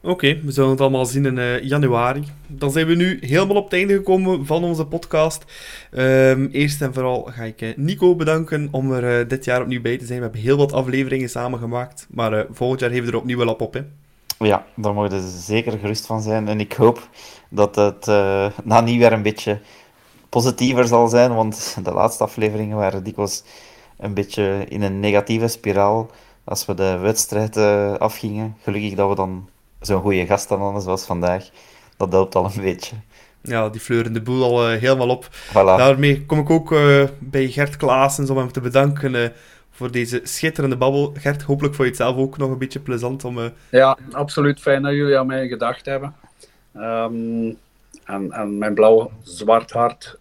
[0.00, 2.24] Oké, we zullen het allemaal zien in uh, januari.
[2.46, 5.44] Dan zijn we nu helemaal op het einde gekomen van onze podcast.
[5.90, 9.82] Um, eerst en vooral ga ik uh, Nico bedanken om er uh, dit jaar opnieuw
[9.82, 10.18] bij te zijn.
[10.18, 13.74] We hebben heel wat afleveringen samengemaakt, maar volgend jaar heeft er opnieuw wel op op.
[13.74, 13.82] Hè?
[14.38, 16.48] Ja, daar mogen ze zeker gerust van zijn.
[16.48, 17.08] En ik hoop
[17.48, 18.06] dat het
[18.64, 19.60] na nieuwjaar een beetje
[20.28, 23.44] positiever zal zijn, want de laatste afleveringen waren dikwijls
[23.98, 26.10] een beetje in een negatieve spiraal
[26.44, 27.56] als we de wedstrijd
[27.98, 28.56] afgingen.
[28.62, 29.48] Gelukkig dat we dan
[29.80, 31.48] zo'n goede gast dan zoals vandaag,
[31.96, 32.96] dat helpt al een beetje.
[33.46, 35.28] Ja, die fleuren de boel al uh, helemaal op.
[35.48, 35.52] Voilà.
[35.52, 39.28] Daarmee kom ik ook uh, bij Gert Klaassen om hem te bedanken uh,
[39.74, 41.12] voor deze schitterende babbel.
[41.16, 43.52] Gert, hopelijk vond je het zelf ook nog een beetje plezant om...
[43.70, 46.14] Ja, absoluut fijn dat jullie aan mij gedacht hebben.
[46.76, 47.58] Um,
[48.04, 50.18] en, en mijn blauw-zwart hart,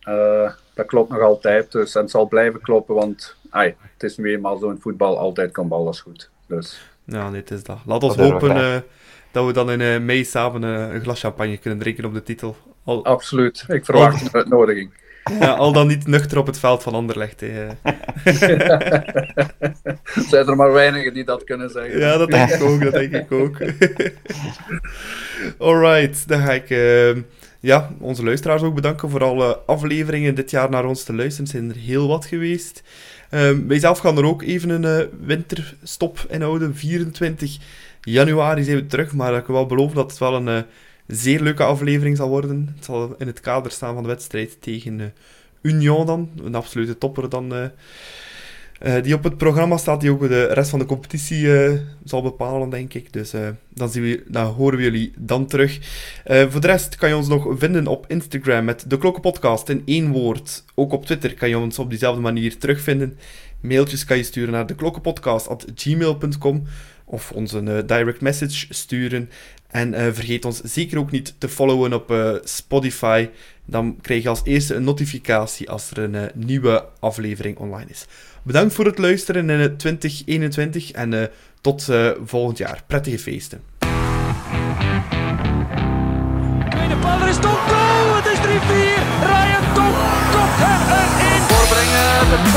[0.73, 1.71] dat klopt nog altijd.
[1.71, 5.17] Dus, en het zal blijven kloppen, want ai, het is nu eenmaal zo in voetbal,
[5.17, 6.29] altijd kan alles goed.
[6.47, 6.91] Dus...
[7.05, 7.77] Ja, het is dat.
[7.85, 8.83] Laat ons hopen
[9.31, 12.23] dat we dan in uh, mei samen uh, een glas champagne kunnen drinken op de
[12.23, 12.55] titel.
[12.83, 13.05] Al...
[13.05, 14.93] Absoluut, ik verwacht een uitnodiging.
[15.39, 17.39] Ja, al dan niet nuchter op het veld van Anderlecht.
[17.39, 17.51] Hè.
[20.29, 21.99] Zijn er maar weinigen die dat kunnen zeggen.
[21.99, 23.57] Ja, dat denk ik ook, dat denk ik ook.
[25.67, 27.15] Alright, dan ga ik uh,
[27.59, 31.45] ja, onze luisteraars ook bedanken voor alle afleveringen dit jaar naar ons te luisteren.
[31.45, 32.83] Er zijn er heel wat geweest.
[33.31, 37.57] Um, wij zelf gaan er ook even een winterstop inhouden, 24
[38.01, 40.61] januari zijn we terug, maar ik kan wel beloven dat het wel een uh,
[41.07, 42.73] zeer leuke aflevering zal worden.
[42.75, 45.05] Het zal in het kader staan van de wedstrijd tegen uh,
[45.61, 46.29] Union dan.
[46.43, 47.53] Een absolute topper dan...
[47.53, 47.65] Uh,
[49.01, 51.47] die op het programma staat, die ook de rest van de competitie
[52.03, 53.13] zal bepalen, denk ik.
[53.13, 53.33] Dus
[53.69, 55.79] dan, zien we, horen we jullie dan terug.
[56.25, 60.11] voor de rest kan je ons nog vinden op Instagram met de Klokkenpodcast in één
[60.11, 60.63] woord.
[60.75, 63.17] Ook op Twitter kan je ons op diezelfde manier terugvinden.
[63.63, 66.63] Mailtjes kan je sturen naar deklokkenpodcast.gmail.com
[67.05, 69.29] of ons een direct message sturen.
[69.73, 73.29] En eh, vergeet ons zeker ook niet te followen op eh, Spotify.
[73.65, 78.05] Dan krijg je als eerste een notificatie als er een eh, nieuwe aflevering online is.
[78.43, 81.29] Bedankt voor het luisteren in 2021 en
[81.61, 81.89] tot
[82.25, 82.83] volgend jaar.
[82.87, 83.61] Prettige feesten.
[87.29, 87.37] Is
[88.39, 88.43] 3-4.
[92.29, 92.49] De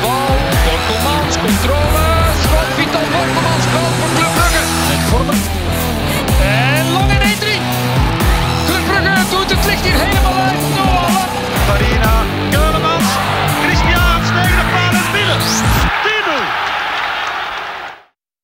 [0.00, 0.43] van